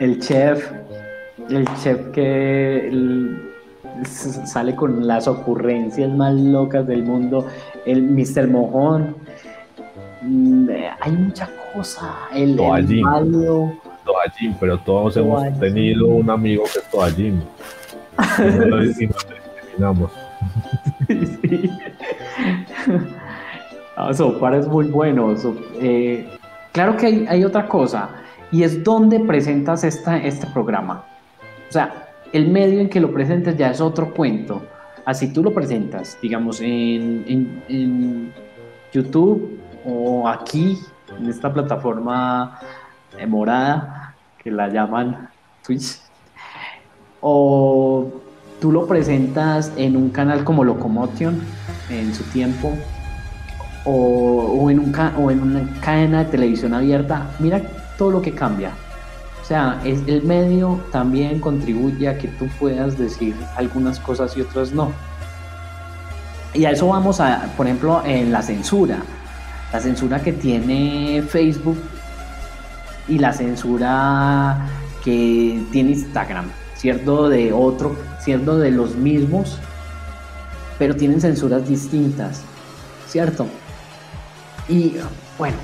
el 0.00 0.20
chef, 0.20 0.72
el 1.50 1.68
chef 1.82 2.08
que 2.12 2.90
sale 4.04 4.74
con 4.74 5.06
las 5.06 5.28
ocurrencias 5.28 6.10
más 6.10 6.34
locas 6.34 6.86
del 6.86 7.02
mundo, 7.02 7.46
el 7.84 8.02
Mr. 8.02 8.48
Mojón, 8.48 9.16
hay 11.00 11.12
mucha 11.12 11.48
cosa. 11.72 12.28
El, 12.32 12.56
toallín. 12.56 13.04
toallín, 14.04 14.56
pero 14.60 14.78
todos 14.78 15.16
hemos 15.16 15.42
tenido 15.58 16.06
un 16.06 16.30
amigo 16.30 16.64
que 16.72 16.78
es 16.78 16.90
toallín. 16.90 17.42
y 19.00 19.80
nos 19.80 20.10
sí. 21.18 21.70
Ah, 23.94 24.12
Sopar 24.14 24.54
es 24.54 24.66
muy 24.66 24.86
bueno. 24.86 25.34
Eh, 25.78 26.26
claro 26.72 26.96
que 26.96 27.06
hay, 27.06 27.26
hay, 27.28 27.44
otra 27.44 27.68
cosa, 27.68 28.08
y 28.50 28.62
es 28.62 28.82
donde 28.82 29.20
presentas 29.20 29.84
esta, 29.84 30.16
este 30.16 30.46
programa. 30.46 31.04
O 31.68 31.72
sea, 31.72 32.08
el 32.32 32.48
medio 32.48 32.80
en 32.80 32.88
que 32.88 33.00
lo 33.00 33.12
presentes 33.12 33.54
ya 33.58 33.70
es 33.70 33.82
otro 33.82 34.14
cuento. 34.14 34.62
Así 35.04 35.30
tú 35.30 35.42
lo 35.42 35.52
presentas, 35.52 36.16
digamos, 36.22 36.62
en, 36.62 37.22
en, 37.28 37.62
en 37.68 38.32
YouTube 38.94 39.61
o 39.84 40.28
aquí, 40.28 40.80
en 41.16 41.28
esta 41.28 41.52
plataforma 41.52 42.58
eh, 43.18 43.26
morada, 43.26 44.14
que 44.42 44.50
la 44.50 44.68
llaman 44.68 45.28
Twitch, 45.64 46.00
o 47.20 48.10
tú 48.60 48.72
lo 48.72 48.86
presentas 48.86 49.72
en 49.76 49.96
un 49.96 50.10
canal 50.10 50.44
como 50.44 50.64
Locomotion 50.64 51.40
en 51.90 52.14
su 52.14 52.24
tiempo, 52.24 52.76
o, 53.84 54.70
en 54.70 54.78
un, 54.78 54.94
o 55.18 55.30
en 55.30 55.42
una 55.42 55.80
cadena 55.80 56.24
de 56.24 56.30
televisión 56.30 56.74
abierta, 56.74 57.30
mira 57.38 57.60
todo 57.98 58.10
lo 58.10 58.22
que 58.22 58.34
cambia. 58.34 58.70
O 59.40 59.44
sea, 59.44 59.80
es, 59.84 60.00
el 60.06 60.22
medio 60.22 60.80
también 60.92 61.40
contribuye 61.40 62.08
a 62.08 62.16
que 62.16 62.28
tú 62.28 62.46
puedas 62.60 62.96
decir 62.96 63.34
algunas 63.56 63.98
cosas 63.98 64.36
y 64.36 64.40
otras 64.40 64.72
no. 64.72 64.92
Y 66.54 66.64
a 66.64 66.70
eso 66.70 66.88
vamos 66.88 67.18
a, 67.20 67.52
por 67.56 67.66
ejemplo, 67.66 68.02
en 68.04 68.30
la 68.30 68.42
censura 68.42 68.98
la 69.72 69.80
censura 69.80 70.22
que 70.22 70.32
tiene 70.32 71.22
Facebook 71.28 71.78
y 73.08 73.18
la 73.18 73.32
censura 73.32 74.68
que 75.02 75.64
tiene 75.72 75.90
Instagram, 75.90 76.46
cierto 76.76 77.28
de 77.28 77.52
otro, 77.52 77.96
cierto 78.20 78.58
de 78.58 78.70
los 78.70 78.94
mismos, 78.94 79.58
pero 80.78 80.94
tienen 80.94 81.20
censuras 81.20 81.66
distintas, 81.66 82.42
¿cierto? 83.08 83.46
Y 84.68 84.94
bueno, 85.38 85.56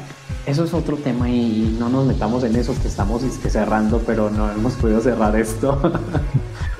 eso 0.46 0.64
es 0.64 0.74
otro 0.74 0.96
tema 0.96 1.28
y 1.28 1.76
no 1.78 1.88
nos 1.88 2.06
metamos 2.06 2.42
en 2.44 2.56
eso 2.56 2.74
que 2.80 2.88
estamos 2.88 3.22
cerrando, 3.48 4.02
pero 4.06 4.30
no 4.30 4.50
hemos 4.50 4.74
podido 4.74 5.00
cerrar 5.00 5.36
esto. 5.36 5.80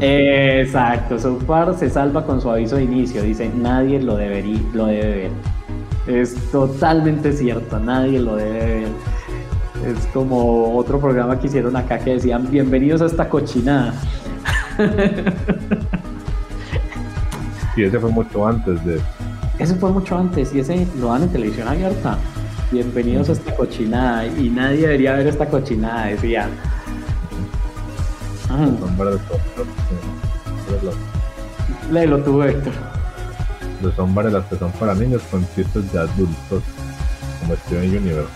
Exacto, 0.00 1.18
South 1.18 1.42
se 1.78 1.90
salva 1.90 2.24
con 2.24 2.40
su 2.40 2.50
aviso 2.50 2.76
de 2.76 2.84
inicio. 2.84 3.22
Dice, 3.22 3.50
nadie 3.54 4.00
lo, 4.00 4.16
debería, 4.16 4.60
lo 4.72 4.86
debe 4.86 5.16
ver. 5.16 5.30
Es 6.06 6.34
totalmente 6.50 7.32
cierto, 7.32 7.78
nadie 7.78 8.20
lo 8.20 8.36
debe 8.36 8.80
ver. 8.80 8.88
Es 9.86 10.06
como 10.06 10.76
otro 10.76 11.00
programa 11.00 11.38
que 11.38 11.46
hicieron 11.46 11.76
acá 11.76 11.98
que 11.98 12.14
decían, 12.14 12.50
bienvenidos 12.50 13.02
a 13.02 13.06
esta 13.06 13.28
cochinada. 13.28 13.94
Y 17.78 17.84
ese 17.84 18.00
fue 18.00 18.10
mucho 18.10 18.44
antes 18.44 18.84
de... 18.84 19.00
Ese 19.60 19.76
fue 19.76 19.92
mucho 19.92 20.18
antes 20.18 20.52
y 20.52 20.58
ese 20.58 20.84
lo 20.98 21.12
dan 21.12 21.22
en 21.22 21.28
televisión 21.28 21.68
abierta. 21.68 22.18
Bienvenidos 22.72 23.28
a 23.28 23.32
esta 23.32 23.54
cochinada 23.54 24.26
y 24.26 24.50
nadie 24.50 24.80
debería 24.80 25.14
ver 25.14 25.28
esta 25.28 25.46
cochinada, 25.46 26.10
decía. 30.70 30.92
Léelo 31.90 32.18
tú, 32.22 32.42
Héctor. 32.42 32.72
Los 33.82 33.98
hombres 33.98 34.32
las 34.32 34.44
que 34.46 34.56
son 34.56 34.72
para 34.72 34.94
niños 34.94 35.22
con 35.30 35.46
chistes 35.54 35.92
de 35.92 36.00
adultos, 36.00 36.62
como 37.40 37.54
Steven 37.54 37.98
Universe, 37.98 38.30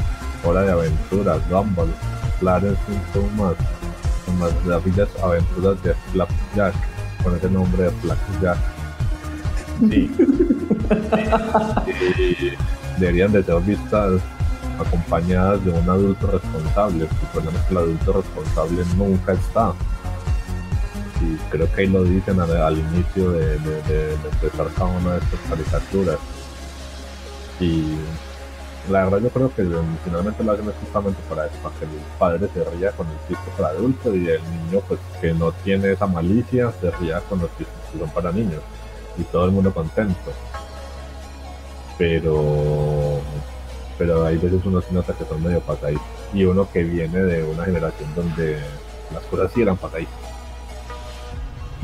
Hora 0.45 0.63
de 0.63 0.73
Aventuras, 0.73 1.41
Gumball, 1.51 1.93
Clarence 2.39 2.81
Thomas, 3.13 3.55
más 4.39 4.53
las 4.67 4.85
villas 4.85 5.09
aventuras 5.23 5.83
de 5.83 5.95
Jack 6.57 6.75
con 7.23 7.37
ese 7.37 7.51
nombre 7.51 7.85
de 7.85 7.93
Jack 8.41 8.59
Sí. 9.81 10.11
deberían 12.99 13.33
de 13.33 13.43
ser 13.43 13.61
vistas 13.63 14.21
acompañadas 14.79 15.65
de 15.65 15.71
un 15.71 15.89
adulto 15.89 16.27
responsable. 16.27 17.05
El 17.05 17.29
problema 17.33 17.59
es 17.59 17.65
que 17.65 17.73
el 17.73 17.79
adulto 17.79 18.13
responsable 18.13 18.83
nunca 18.97 19.33
está. 19.33 19.73
Y 21.23 21.37
creo 21.51 21.71
que 21.73 21.83
ahí 21.83 21.87
lo 21.87 22.03
dicen 22.03 22.41
al, 22.41 22.79
inicio 22.79 23.31
de, 23.31 23.55
empezar 23.55 24.67
cada 24.77 24.87
una 24.87 25.13
de 25.13 25.19
estas 25.19 25.41
caricaturas. 25.49 26.19
Y 27.61 27.95
la 28.91 29.05
verdad 29.05 29.21
yo 29.21 29.29
creo 29.31 29.55
que 29.55 29.65
finalmente 30.05 30.43
lo 30.43 30.53
hacen 30.53 30.73
justamente 30.85 31.21
para 31.29 31.47
eso, 31.47 31.55
para 31.63 31.75
que 31.77 31.85
el 31.85 31.91
padre 32.19 32.49
se 32.53 32.65
ría 32.77 32.91
con 32.93 33.07
el 33.07 33.17
chiste 33.29 33.51
para 33.57 33.69
adultos 33.69 34.17
y 34.17 34.29
el 34.29 34.41
niño 34.43 34.83
pues 34.89 34.99
que 35.21 35.33
no 35.33 35.53
tiene 35.53 35.93
esa 35.93 36.07
malicia 36.07 36.73
se 36.81 36.91
ría 36.91 37.21
con 37.21 37.39
los 37.39 37.51
chistes 37.51 37.77
que 37.93 37.99
son 38.01 38.11
para 38.11 38.33
niños 38.33 38.61
y 39.17 39.23
todo 39.25 39.45
el 39.45 39.53
mundo 39.53 39.73
contento. 39.73 40.33
Pero 41.97 43.21
pero 43.99 44.27
hay 44.27 44.37
veces 44.37 44.61
uno 44.65 44.81
se 44.81 44.93
nota 44.93 45.13
que 45.13 45.25
son 45.25 45.41
medio 45.41 45.61
pasaditos 45.61 46.03
y 46.35 46.45
uno 46.45 46.69
que 46.73 46.83
viene 46.83 47.19
de 47.21 47.45
una 47.45 47.65
generación 47.65 48.13
donde 48.17 48.59
las 49.15 49.23
cosas 49.25 49.53
sí 49.55 49.63
eran 49.63 49.77
pasaditas. 49.77 50.32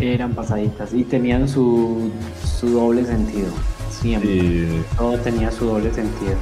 Eran 0.00 0.34
pasaditas 0.34 0.92
y 0.94 1.04
tenían 1.04 1.48
su, 1.48 2.10
su 2.44 2.70
doble 2.70 3.04
sentido, 3.04 3.48
siempre. 3.90 4.82
Todo 4.96 5.18
tenía 5.18 5.50
su 5.50 5.66
doble 5.66 5.92
sentido. 5.92 6.36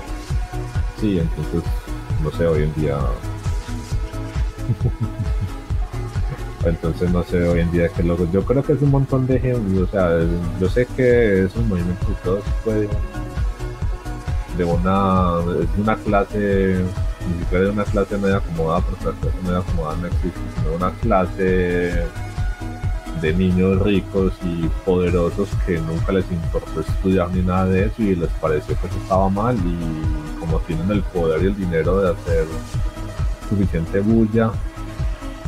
Sí, 1.00 1.18
entonces, 1.18 1.62
no 2.22 2.30
sé, 2.32 2.46
hoy 2.46 2.64
en 2.64 2.74
día 2.74 2.98
Entonces 6.64 7.10
no 7.12 7.22
sé 7.22 7.46
hoy 7.48 7.60
en 7.60 7.70
día 7.70 7.88
que 7.88 8.02
lo 8.02 8.16
yo 8.32 8.44
creo 8.44 8.62
que 8.62 8.72
es 8.72 8.82
un 8.82 8.90
montón 8.90 9.26
de 9.26 9.38
gente, 9.38 9.80
o 9.80 9.86
sea, 9.86 10.18
yo 10.60 10.68
sé 10.68 10.86
que 10.96 11.44
es 11.44 11.54
un 11.54 11.68
movimiento 11.68 12.06
que 12.06 12.14
todos 12.24 12.44
pueden 12.64 12.88
de 14.58 14.64
una, 14.64 15.36
de 15.46 15.80
una 15.80 15.96
clase, 15.96 16.80
ni 17.28 17.38
siquiera 17.40 17.64
de 17.66 17.70
una 17.70 17.84
clase 17.84 18.18
media 18.18 18.38
acomodada, 18.38 18.80
porque 18.80 19.04
la 19.04 19.12
clase 19.12 19.36
media 19.44 19.58
acomodada 19.58 19.96
no 19.98 20.06
existe, 20.06 20.40
sino 20.56 20.70
de 20.70 20.76
una 20.76 20.90
clase 20.92 22.02
de 23.20 23.32
niños 23.32 23.80
ricos 23.82 24.32
y 24.44 24.68
poderosos 24.84 25.48
que 25.66 25.78
nunca 25.78 26.12
les 26.12 26.30
importó 26.30 26.80
estudiar 26.80 27.30
ni 27.30 27.42
nada 27.42 27.66
de 27.66 27.86
eso 27.86 28.02
y 28.02 28.14
les 28.14 28.30
pareció 28.40 28.78
que 28.80 28.86
eso 28.86 28.96
estaba 28.98 29.28
mal 29.28 29.56
y 29.56 30.38
como 30.38 30.58
tienen 30.60 30.90
el 30.90 31.02
poder 31.02 31.42
y 31.42 31.46
el 31.46 31.56
dinero 31.56 32.00
de 32.00 32.10
hacer 32.10 32.46
suficiente 33.48 34.00
bulla 34.00 34.52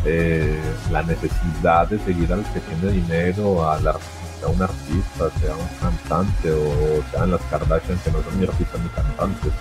eh, 0.05 0.59
la 0.90 1.03
necesidad 1.03 1.89
de 1.89 1.99
seguir 1.99 2.32
al 2.32 2.45
que 2.53 2.61
tiene 2.61 2.93
dinero, 2.93 3.69
a, 3.69 3.81
la, 3.81 3.97
sea 4.39 4.49
un 4.49 4.62
artista, 4.62 5.31
sea 5.40 5.55
un 5.55 5.69
cantante 5.81 6.51
o 6.53 7.03
sean 7.11 7.31
las 7.32 7.40
Kardashian 7.51 7.99
que 7.99 8.11
no 8.12 8.23
son 8.23 8.40
ni 8.40 8.47
artistas 8.47 8.81
ni 8.81 8.89
cantantes, 8.90 9.53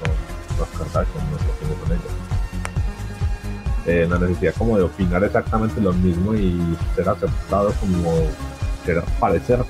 son 0.00 0.58
las 0.58 0.68
Kardashian, 0.70 1.30
no 1.30 1.38
sé 1.38 1.44
son 1.84 1.92
ellas. 1.92 2.25
Eh, 3.86 4.06
la 4.08 4.18
necesidad 4.18 4.54
como 4.58 4.76
de 4.76 4.84
opinar 4.84 5.22
exactamente 5.22 5.80
lo 5.80 5.92
mismo 5.92 6.34
y 6.34 6.58
ser 6.94 7.08
aceptado 7.08 7.72
como 7.80 8.14
querer 8.84 9.04
parecer. 9.20 9.60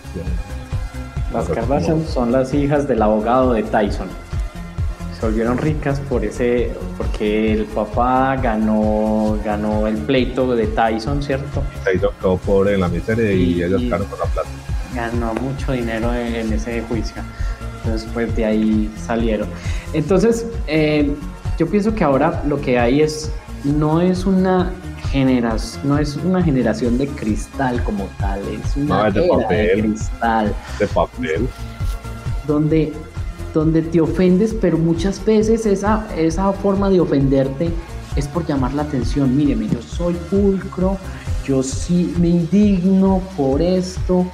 Las 1.32 1.48
Kardashian 1.48 2.06
son 2.06 2.32
las 2.32 2.54
hijas 2.54 2.88
del 2.88 3.02
abogado 3.02 3.52
de 3.52 3.62
Tyson 3.62 4.08
se 5.18 5.26
volvieron 5.26 5.56
ricas 5.56 5.98
por 6.00 6.24
ese, 6.24 6.72
porque 6.98 7.52
el 7.52 7.64
papá 7.64 8.36
ganó, 8.36 9.38
ganó 9.42 9.86
el 9.86 9.96
pleito 9.96 10.54
de 10.54 10.66
Tyson, 10.66 11.22
¿cierto? 11.22 11.62
Tyson 11.84 12.10
quedó 12.20 12.36
pobre 12.36 12.74
en 12.74 12.80
la 12.80 12.88
miseria 12.88 13.32
y, 13.32 13.62
ellos 13.62 13.82
ganaron 13.82 14.08
la 14.10 14.26
plata. 14.26 14.48
Ganó 14.94 15.32
mucho 15.34 15.72
dinero 15.72 16.12
en, 16.14 16.52
ese 16.52 16.82
juicio. 16.82 17.22
Entonces, 17.78 18.08
pues 18.12 18.34
de 18.36 18.44
ahí 18.44 18.94
salieron. 18.96 19.48
Entonces, 19.94 20.46
eh, 20.66 21.14
yo 21.58 21.66
pienso 21.66 21.94
que 21.94 22.04
ahora 22.04 22.42
lo 22.46 22.60
que 22.60 22.78
hay 22.78 23.00
es, 23.00 23.32
no 23.66 24.00
es 24.00 24.24
una 24.24 24.72
generación, 25.10 25.88
no 25.88 25.98
es 25.98 26.16
una 26.16 26.42
generación 26.42 26.98
de 26.98 27.06
cristal 27.08 27.82
como 27.84 28.08
tal, 28.18 28.40
es 28.48 28.76
una 28.76 29.10
de, 29.10 29.28
papel, 29.28 29.76
de 29.76 29.82
cristal. 29.82 30.54
De 30.78 30.86
papel. 30.86 31.48
Donde 32.46 32.92
donde 33.56 33.80
te 33.80 34.02
ofendes, 34.02 34.54
pero 34.60 34.76
muchas 34.76 35.24
veces 35.24 35.64
esa, 35.64 36.06
esa 36.14 36.52
forma 36.52 36.90
de 36.90 37.00
ofenderte 37.00 37.70
es 38.14 38.28
por 38.28 38.46
llamar 38.46 38.74
la 38.74 38.82
atención. 38.82 39.34
Míreme, 39.34 39.66
yo 39.66 39.80
soy 39.80 40.12
pulcro, 40.30 40.98
yo 41.46 41.62
sí 41.62 42.14
me 42.20 42.28
indigno 42.28 43.22
por 43.34 43.62
esto, 43.62 44.26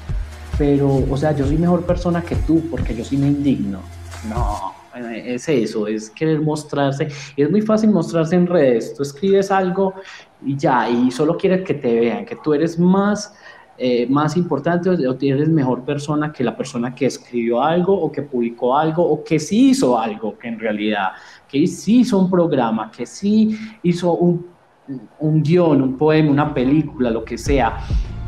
pero, 0.59 1.04
o 1.09 1.16
sea, 1.16 1.30
yo 1.36 1.46
soy 1.46 1.56
mejor 1.56 1.82
persona 1.82 2.20
que 2.22 2.34
tú 2.34 2.64
porque 2.68 2.96
yo 2.96 3.04
sí 3.04 3.16
me 3.16 3.28
indigno. 3.28 3.78
No, 4.28 4.74
es 4.94 5.48
eso, 5.48 5.86
es 5.86 6.10
querer 6.10 6.40
mostrarse. 6.40 7.09
Y 7.36 7.43
es 7.43 7.51
muy 7.51 7.62
fácil 7.62 7.90
mostrarse 7.90 8.36
en 8.36 8.47
redes. 8.47 8.94
Tú 8.94 9.02
escribes 9.02 9.51
algo 9.51 9.94
y 10.44 10.56
ya, 10.56 10.89
y 10.89 11.10
solo 11.10 11.36
quieres 11.36 11.62
que 11.62 11.74
te 11.74 12.01
vean, 12.01 12.24
que 12.24 12.36
tú 12.36 12.55
eres 12.55 12.78
más 12.78 13.35
eh, 13.78 14.06
más 14.06 14.36
importante 14.36 14.90
o 14.90 15.16
eres 15.20 15.48
mejor 15.48 15.82
persona 15.82 16.31
que 16.31 16.44
la 16.44 16.55
persona 16.55 16.94
que 16.94 17.06
escribió 17.06 17.62
algo 17.62 17.98
o 17.98 18.12
que 18.12 18.20
publicó 18.20 18.77
algo 18.77 19.02
o 19.02 19.24
que 19.24 19.40
sí 19.40 19.70
hizo 19.70 19.98
algo, 19.98 20.39
que 20.39 20.48
en 20.48 20.60
realidad, 20.60 21.09
que 21.48 21.66
sí 21.66 22.01
hizo 22.01 22.19
un 22.19 22.31
programa, 22.31 22.90
que 22.90 23.06
sí 23.06 23.59
hizo 23.82 24.12
un, 24.12 24.47
un 25.19 25.43
guion, 25.43 25.81
un 25.81 25.97
poema, 25.97 26.31
una 26.31 26.52
película, 26.52 27.10
lo 27.10 27.24
que 27.24 27.39
sea. 27.39 27.78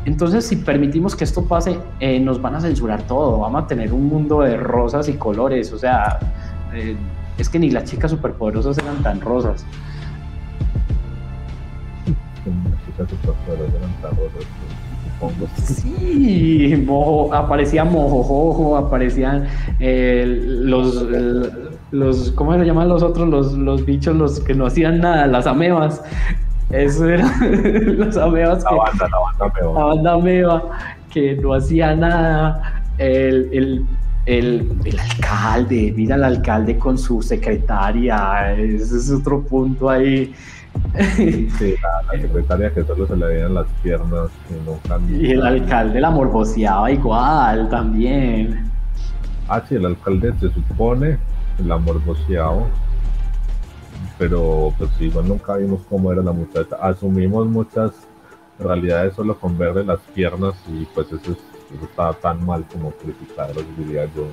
Entonces, 0.03 0.45
si 0.45 0.57
permitimos 0.57 1.15
que 1.15 1.23
esto 1.23 1.45
pase, 1.45 1.79
eh, 1.99 2.19
nos 2.19 2.41
van 2.41 2.55
a 2.55 2.61
censurar 2.61 3.03
todo, 3.03 3.39
vamos 3.39 3.63
a 3.63 3.67
tener 3.67 3.93
un 3.93 4.07
mundo 4.07 4.41
de 4.41 4.57
rosas 4.57 5.07
y 5.09 5.13
colores, 5.13 5.71
o 5.71 5.77
sea, 5.77 6.19
eh, 6.75 6.95
es 7.37 7.49
que 7.49 7.59
ni 7.59 7.71
las 7.71 7.85
chicas 7.85 8.11
superpoderosas 8.11 8.77
eran 8.77 9.01
tan 9.03 9.21
rosas. 9.21 9.65
Las 12.45 12.85
chicas 12.85 13.09
superpoderosas 13.09 13.75
eran 13.75 13.91
tan 14.01 14.11
rosas. 14.11 14.45
Sí, 15.63 16.83
mojo, 16.85 17.33
aparecía 17.33 17.85
mojojojo, 17.85 18.77
aparecían 18.77 19.47
eh, 19.79 20.25
los, 20.45 21.05
los, 21.91 22.31
¿cómo 22.31 22.53
se 22.53 22.65
llaman 22.65 22.89
los 22.89 23.01
otros? 23.01 23.27
Los, 23.29 23.53
los 23.53 23.85
bichos, 23.85 24.15
los 24.15 24.39
que 24.41 24.53
no 24.53 24.65
hacían 24.65 24.99
nada, 24.99 25.27
las 25.27 25.47
amebas. 25.47 26.03
Eso 26.69 27.07
era 27.07 27.25
las 27.97 28.17
amebas. 28.17 28.63
La 28.63 28.71
banda, 28.71 29.07
la 29.09 29.19
banda 29.19 29.45
ameba. 29.45 29.79
La 29.79 29.85
banda 29.85 30.13
ameba, 30.13 30.63
que 31.11 31.35
no 31.35 31.53
hacía 31.53 31.95
nada. 31.95 32.83
El, 32.97 33.49
el, 33.51 33.85
el, 34.25 34.79
el, 34.83 34.99
alcalde, 34.99 35.93
mira 35.95 36.15
al 36.15 36.23
alcalde 36.23 36.77
con 36.77 36.97
su 36.97 37.21
secretaria, 37.21 38.53
ese 38.55 38.97
es 38.97 39.11
otro 39.11 39.41
punto 39.43 39.89
ahí. 39.89 40.33
Sí, 41.57 41.75
la, 41.81 42.19
secretaria 42.19 42.73
que 42.73 42.83
solo 42.83 43.07
se 43.07 43.15
le 43.15 43.25
veían 43.25 43.53
las 43.53 43.67
piernas 43.81 44.29
y 45.09 45.31
el 45.31 45.45
alcalde 45.45 46.01
la 46.01 46.09
morboseaba 46.09 46.91
igual 46.91 47.69
también. 47.69 48.71
Ah, 49.47 49.61
sí, 49.67 49.75
el 49.75 49.85
alcalde 49.85 50.33
se 50.39 50.49
supone 50.49 51.17
la 51.63 51.77
morboseaba, 51.77 52.63
pero 54.17 54.73
pues 54.77 54.89
igual 54.99 55.27
nunca 55.27 55.55
vimos 55.55 55.81
cómo 55.89 56.11
era 56.11 56.21
la 56.21 56.33
muchacha. 56.33 56.75
Asumimos 56.81 57.47
muchas 57.47 57.91
realidades 58.59 59.15
solo 59.15 59.37
con 59.37 59.57
verle 59.57 59.83
las 59.83 59.99
piernas 60.13 60.55
y 60.67 60.85
pues 60.93 61.07
eso, 61.07 61.31
es, 61.31 61.37
está 61.83 62.13
tan 62.13 62.45
mal 62.45 62.65
como 62.71 62.91
criticarlo, 62.91 63.61
diría 63.77 64.05
yo. 64.15 64.27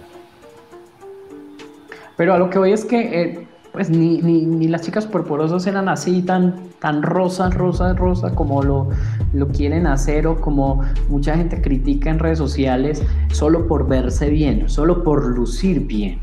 Pero 2.16 2.34
a 2.34 2.38
lo 2.38 2.50
que 2.50 2.58
voy 2.58 2.72
es 2.72 2.84
que 2.84 3.22
eh, 3.22 3.46
pues 3.72 3.88
ni, 3.88 4.20
ni, 4.20 4.68
las 4.68 4.82
chicas 4.82 5.04
superpoderosas 5.04 5.66
eran 5.66 5.88
así 5.88 6.22
tan, 6.22 6.68
tan 6.78 7.02
rosa, 7.02 7.48
rosa, 7.48 7.94
rosa 7.94 8.34
como 8.34 8.62
lo, 8.62 8.90
lo 9.32 9.48
quieren 9.48 9.86
hacer 9.86 10.26
o 10.26 10.40
como 10.40 10.82
mucha 11.08 11.36
gente 11.36 11.62
critica 11.62 12.10
en 12.10 12.18
redes 12.18 12.38
sociales 12.38 13.02
solo 13.32 13.66
por 13.66 13.88
verse 13.88 14.28
bien, 14.28 14.68
solo 14.68 15.02
por 15.02 15.24
lucir 15.26 15.86
bien, 15.86 16.18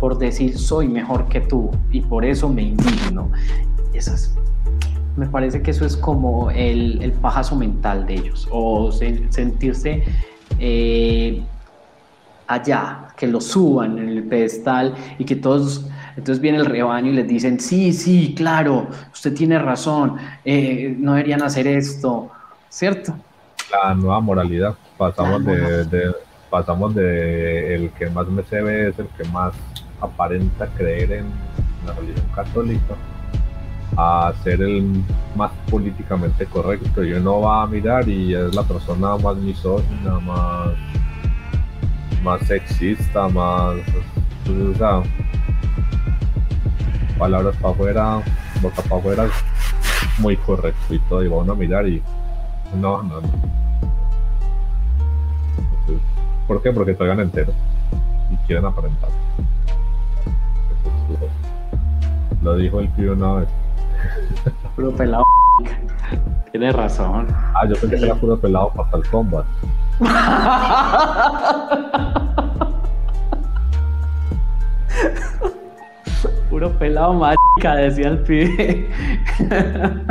por 0.00 0.16
decir 0.16 0.56
soy 0.58 0.88
mejor 0.88 1.28
que 1.28 1.42
tú 1.42 1.70
y 1.90 2.00
por 2.00 2.24
eso 2.24 2.48
me 2.48 2.62
indigno. 2.62 3.30
Esas, 3.92 4.34
me 5.16 5.26
parece 5.26 5.60
que 5.60 5.72
eso 5.72 5.84
es 5.84 5.94
como 5.94 6.50
el, 6.50 7.02
el 7.02 7.12
pajazo 7.12 7.54
mental 7.54 8.06
de 8.06 8.14
ellos 8.14 8.48
o 8.50 8.90
sentirse... 8.92 10.04
Eh, 10.58 11.42
allá, 12.46 13.08
que 13.16 13.26
lo 13.26 13.40
suban 13.40 13.98
en 13.98 14.08
el 14.08 14.22
pedestal 14.24 14.94
y 15.18 15.24
que 15.24 15.36
todos 15.36 15.86
entonces 16.16 16.42
viene 16.42 16.58
el 16.58 16.66
rebaño 16.66 17.12
y 17.12 17.14
les 17.14 17.28
dicen, 17.28 17.60
sí, 17.60 17.92
sí, 17.92 18.34
claro, 18.36 18.88
usted 19.12 19.32
tiene 19.34 19.56
razón, 19.56 20.16
eh, 20.44 20.92
no 20.98 21.12
deberían 21.12 21.42
hacer 21.42 21.68
esto, 21.68 22.28
¿cierto? 22.68 23.14
La 23.70 23.94
nueva 23.94 24.18
moralidad, 24.18 24.74
pasamos 24.96 25.44
de, 25.44 26.12
pasamos 26.50 26.92
de 26.96 27.74
el 27.76 27.90
que 27.90 28.10
más 28.10 28.26
me 28.26 28.42
se 28.42 28.60
ve 28.60 28.88
es 28.88 28.98
el 28.98 29.06
que 29.08 29.24
más 29.28 29.52
aparenta 30.00 30.66
creer 30.76 31.12
en 31.12 31.26
la 31.86 31.92
religión 31.92 32.26
católica 32.34 32.94
a 34.00 34.32
ser 34.44 34.62
el 34.62 35.02
más 35.34 35.50
políticamente 35.68 36.46
correcto 36.46 37.02
y 37.02 37.14
uno 37.14 37.40
va 37.40 37.64
a 37.64 37.66
mirar 37.66 38.08
y 38.08 38.32
es 38.32 38.54
la 38.54 38.62
persona 38.62 39.16
más 39.16 39.36
misógina, 39.36 40.20
más 40.20 40.70
más 42.22 42.40
sexista, 42.46 43.28
más 43.28 43.74
pues, 44.44 44.56
o 44.56 44.74
sea, 44.78 45.02
palabras 47.18 47.56
para 47.56 47.74
afuera, 47.74 48.22
boca 48.62 48.82
para 48.82 48.96
afuera, 48.96 49.26
muy 50.18 50.36
correcto 50.36 50.94
y 50.94 51.00
todo, 51.00 51.24
y 51.24 51.28
va 51.28 51.42
a 51.42 51.56
mirar 51.56 51.88
y 51.88 52.00
no, 52.76 53.02
no, 53.02 53.20
no. 53.20 53.28
¿Por 56.46 56.62
qué? 56.62 56.70
Porque 56.70 56.94
traigan 56.94 57.18
entero 57.18 57.52
y 58.30 58.36
quieren 58.46 58.64
aparentar. 58.64 59.10
Lo 62.42 62.56
dijo 62.56 62.78
el 62.78 62.92
tío 62.94 63.14
una 63.14 63.34
vez. 63.34 63.48
Puro 64.76 64.92
pelado. 64.92 65.24
Tiene 66.52 66.70
razón. 66.72 67.26
Ah, 67.54 67.66
yo 67.68 67.74
pensé 67.74 67.96
que 67.96 68.04
era 68.04 68.14
puro 68.14 68.38
pelado 68.38 68.70
para 68.70 68.96
el 68.96 69.04
combat. 69.08 69.44
Puro 76.50 76.70
pelado 76.78 77.14
mágica, 77.14 77.76
decía 77.76 78.08
el 78.08 78.18
pibe. 78.20 78.88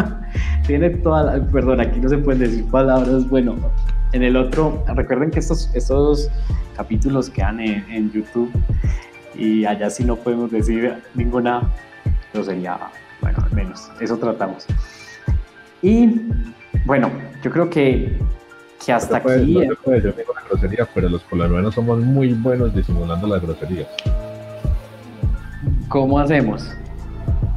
Tiene 0.68 0.90
toda 0.92 1.24
la. 1.24 1.46
Perdón, 1.46 1.82
aquí 1.82 2.00
no 2.00 2.10
se 2.10 2.18
pueden 2.18 2.42
decir 2.42 2.70
palabras. 2.70 3.28
Bueno, 3.30 3.56
en 4.12 4.24
el 4.24 4.38
otro, 4.38 4.84
recuerden 4.96 5.32
que 5.32 5.40
estos, 5.40 5.70
estos 5.74 6.30
capítulos 6.76 7.30
quedan 7.30 7.60
en, 7.60 7.86
en 7.90 8.12
YouTube 8.12 8.52
y 9.36 9.66
allá 9.66 9.90
sí 9.90 10.04
no 10.04 10.16
podemos 10.16 10.52
decir 10.52 10.94
ninguna 11.16 11.62
grosería. 12.34 12.78
Bueno, 13.22 13.40
menos, 13.58 13.92
eso 14.00 14.18
tratamos. 14.18 14.66
Y 15.82 16.30
bueno, 16.86 17.12
yo 17.44 17.52
creo 17.52 17.70
que, 17.70 18.18
que 18.84 18.94
hasta 18.94 19.18
aquí. 19.18 19.58
No 19.68 19.76
puede 19.84 20.02
decir 20.02 20.16
ninguna 20.18 20.42
grosería, 20.48 20.88
pero 20.94 21.10
los 21.10 21.24
colombianos 21.24 21.76
somos 21.76 22.00
muy 22.00 22.34
buenos 22.34 22.74
disimulando 22.74 23.28
las 23.28 23.42
groserías. 23.42 23.88
¿Cómo 25.90 26.20
hacemos? 26.20 26.70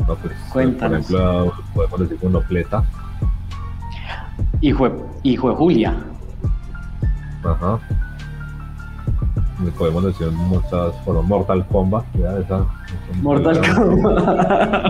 No, 0.08 0.16
pues, 0.16 0.32
Cuéntanos. 0.52 1.06
Por 1.06 1.20
ejemplo, 1.20 1.54
podemos 1.74 2.00
decir 2.00 2.18
un 2.22 2.36
opleta. 2.36 2.82
Hijo, 4.60 4.88
hijo 5.22 5.50
de 5.50 5.56
Julia. 5.56 5.94
Ajá. 7.44 7.78
Podemos 9.76 10.04
decir 10.04 10.30
muchas 10.30 10.94
por 11.04 11.22
Mortal 11.22 11.66
Kombat. 11.66 12.04
Ya, 12.14 12.38
esa, 12.38 12.66
Mortal 13.22 13.60
Kombat. 13.74 14.86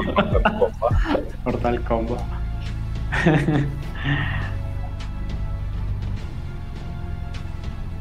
Mortal 1.44 1.80
Kombat. 1.82 2.20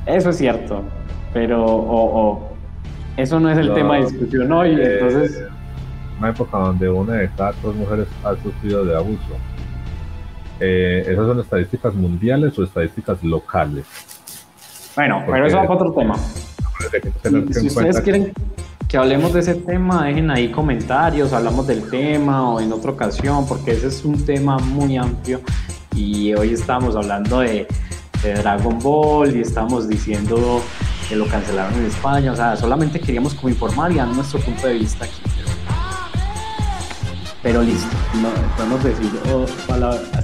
Eso 0.06 0.30
es 0.32 0.38
cierto, 0.38 0.84
pero 1.34 1.64
o, 1.66 2.50
eso 3.18 3.40
no 3.40 3.50
es 3.52 3.58
el 3.58 3.74
tema 3.74 3.98
de 3.98 4.06
discusión 4.06 4.52
hoy, 4.52 4.72
eh, 4.72 5.00
entonces... 5.00 5.44
Una 6.18 6.30
época 6.32 6.58
donde 6.58 6.90
una 6.90 7.14
de 7.14 7.30
cada 7.38 7.54
dos 7.64 7.76
mujeres 7.76 8.08
ha 8.26 8.36
sufrido 8.36 8.84
de 8.84 8.96
abuso. 8.96 9.38
Eh, 10.60 11.04
¿Esas 11.08 11.28
son 11.28 11.40
estadísticas 11.40 11.94
mundiales 11.94 12.58
o 12.60 12.64
estadísticas 12.64 13.24
locales? 13.24 13.86
Bueno, 14.96 15.24
pero 15.26 15.46
eso 15.46 15.62
es 15.62 15.70
otro 15.70 15.94
tema. 15.94 16.16
Si, 17.52 17.68
ustedes 17.68 18.00
quieren 18.02 18.34
que 18.88 18.98
hablemos 18.98 19.34
de 19.34 19.42
ese 19.42 19.56
tema, 19.56 20.06
dejen 20.06 20.32
ahí 20.32 20.50
comentarios, 20.50 21.34
hablamos 21.34 21.68
del 21.68 21.90
tema 21.90 22.54
o 22.54 22.60
en 22.60 22.72
otra 22.72 22.92
ocasión, 22.92 23.46
porque 23.48 23.72
ese 23.72 23.88
es 23.88 24.06
un 24.06 24.26
tema 24.26 24.58
muy 24.58 24.98
amplio 24.98 25.42
y 25.94 26.34
hoy 26.34 26.54
estamos 26.54 26.96
hablando 26.96 27.40
de, 27.40 27.68
Dragon 28.22 28.78
Ball 28.80 29.34
y 29.34 29.40
estamos 29.40 29.88
diciendo 29.88 30.62
que 31.08 31.16
lo 31.16 31.26
cancelaron 31.28 31.74
en 31.76 31.86
España, 31.86 32.34
o 32.34 32.36
sea, 32.36 32.58
solamente 32.58 33.00
queríamos 33.00 33.34
como 33.34 33.48
informar 33.48 33.94
y 33.94 33.96
dar 33.96 34.10
nuestro 34.10 34.42
punto 34.42 34.68
de 34.68 34.74
vista 34.74 35.06
aquí. 35.06 35.22
Pero, 37.42 37.62
listo, 37.62 37.88
no, 38.22 38.30
podemos 38.58 38.84
decir, 38.84 39.10
oh, 39.32 39.46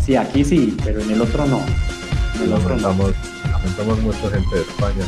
sí, 0.01 0.17
aquí 0.17 0.43
sí, 0.43 0.75
pero 0.83 0.99
en 0.99 1.11
el 1.11 1.21
otro 1.21 1.45
no. 1.45 1.61
En 2.35 2.43
el 2.43 2.51
otro 2.51 2.75
no. 2.75 2.93
Lamentamos 3.49 4.01
mucha 4.01 4.29
gente 4.29 4.55
de 4.55 4.61
España 4.61 5.05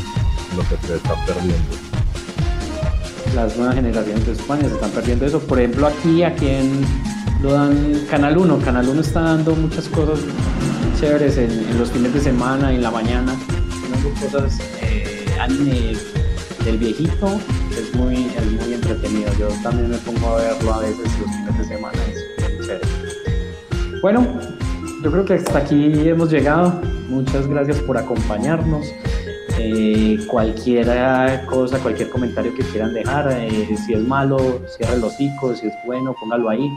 lo 0.56 0.62
que 0.62 0.86
se 0.86 0.96
está 0.96 1.14
perdiendo 1.26 1.88
las 3.34 3.56
nuevas 3.56 3.74
generaciones 3.74 4.26
de 4.26 4.32
España 4.32 4.62
se 4.62 4.74
están 4.74 4.90
perdiendo 4.90 5.26
eso. 5.26 5.38
Por 5.40 5.58
ejemplo, 5.58 5.86
aquí, 5.86 6.22
aquí 6.22 6.48
en 6.48 6.80
lo 7.42 7.52
dan 7.52 8.06
Canal 8.10 8.36
1. 8.36 8.58
Canal 8.58 8.88
1 8.88 9.00
está 9.00 9.20
dando 9.20 9.54
muchas 9.54 9.88
cosas 9.88 10.20
chéveres 10.98 11.36
en, 11.38 11.78
los 11.78 11.90
fines 11.90 12.12
de 12.14 12.20
semana, 12.20 12.72
en 12.72 12.82
la 12.82 12.90
mañana. 12.90 13.34
Dando 13.90 14.20
cosas, 14.20 14.58
eh, 14.82 15.24
anime 15.40 15.96
del 16.64 16.78
viejito, 16.78 17.40
es 17.70 17.94
muy, 17.94 18.16
muy 18.60 18.74
entretenido. 18.74 19.30
Yo 19.38 19.48
también 19.62 19.90
me 19.90 19.98
pongo 19.98 20.30
a 20.30 20.36
verlo 20.36 20.74
a 20.74 20.78
veces 20.80 20.98
los 21.20 21.30
fines 21.30 21.58
de 21.58 21.64
semana, 21.64 21.98
es 22.10 22.66
chévere. 22.66 22.86
Bueno, 24.02 24.26
yo 25.02 25.10
creo 25.10 25.24
que 25.24 25.34
hasta 25.34 25.58
aquí 25.58 26.08
hemos 26.08 26.30
llegado. 26.30 26.80
Muchas 27.08 27.46
gracias 27.46 27.78
por 27.78 27.96
acompañarnos. 27.96 28.84
Eh, 29.60 30.18
cualquier 30.28 30.86
cosa, 31.46 31.78
cualquier 31.78 32.10
comentario 32.10 32.54
que 32.54 32.62
quieran 32.62 32.94
dejar, 32.94 33.32
eh, 33.32 33.76
si 33.76 33.92
es 33.92 34.00
malo, 34.00 34.38
cierre 34.76 34.98
los 34.98 35.12
hocico, 35.14 35.54
si 35.54 35.66
es 35.66 35.74
bueno, 35.84 36.14
póngalo 36.20 36.48
ahí. 36.48 36.70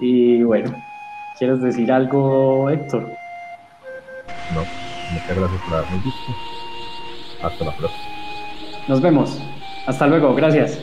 Y 0.00 0.42
bueno, 0.42 0.74
¿quieres 1.38 1.60
decir 1.60 1.92
algo, 1.92 2.70
Héctor? 2.70 3.02
No, 4.54 4.60
muchas 5.12 5.36
gracias 5.36 5.60
por 5.62 5.74
haberme 5.74 5.96
visto. 6.04 6.32
Hasta 7.42 7.64
la 7.64 7.76
próxima. 7.76 8.04
Nos 8.88 9.00
vemos. 9.00 9.38
Hasta 9.86 10.06
luego, 10.06 10.34
gracias. 10.34 10.78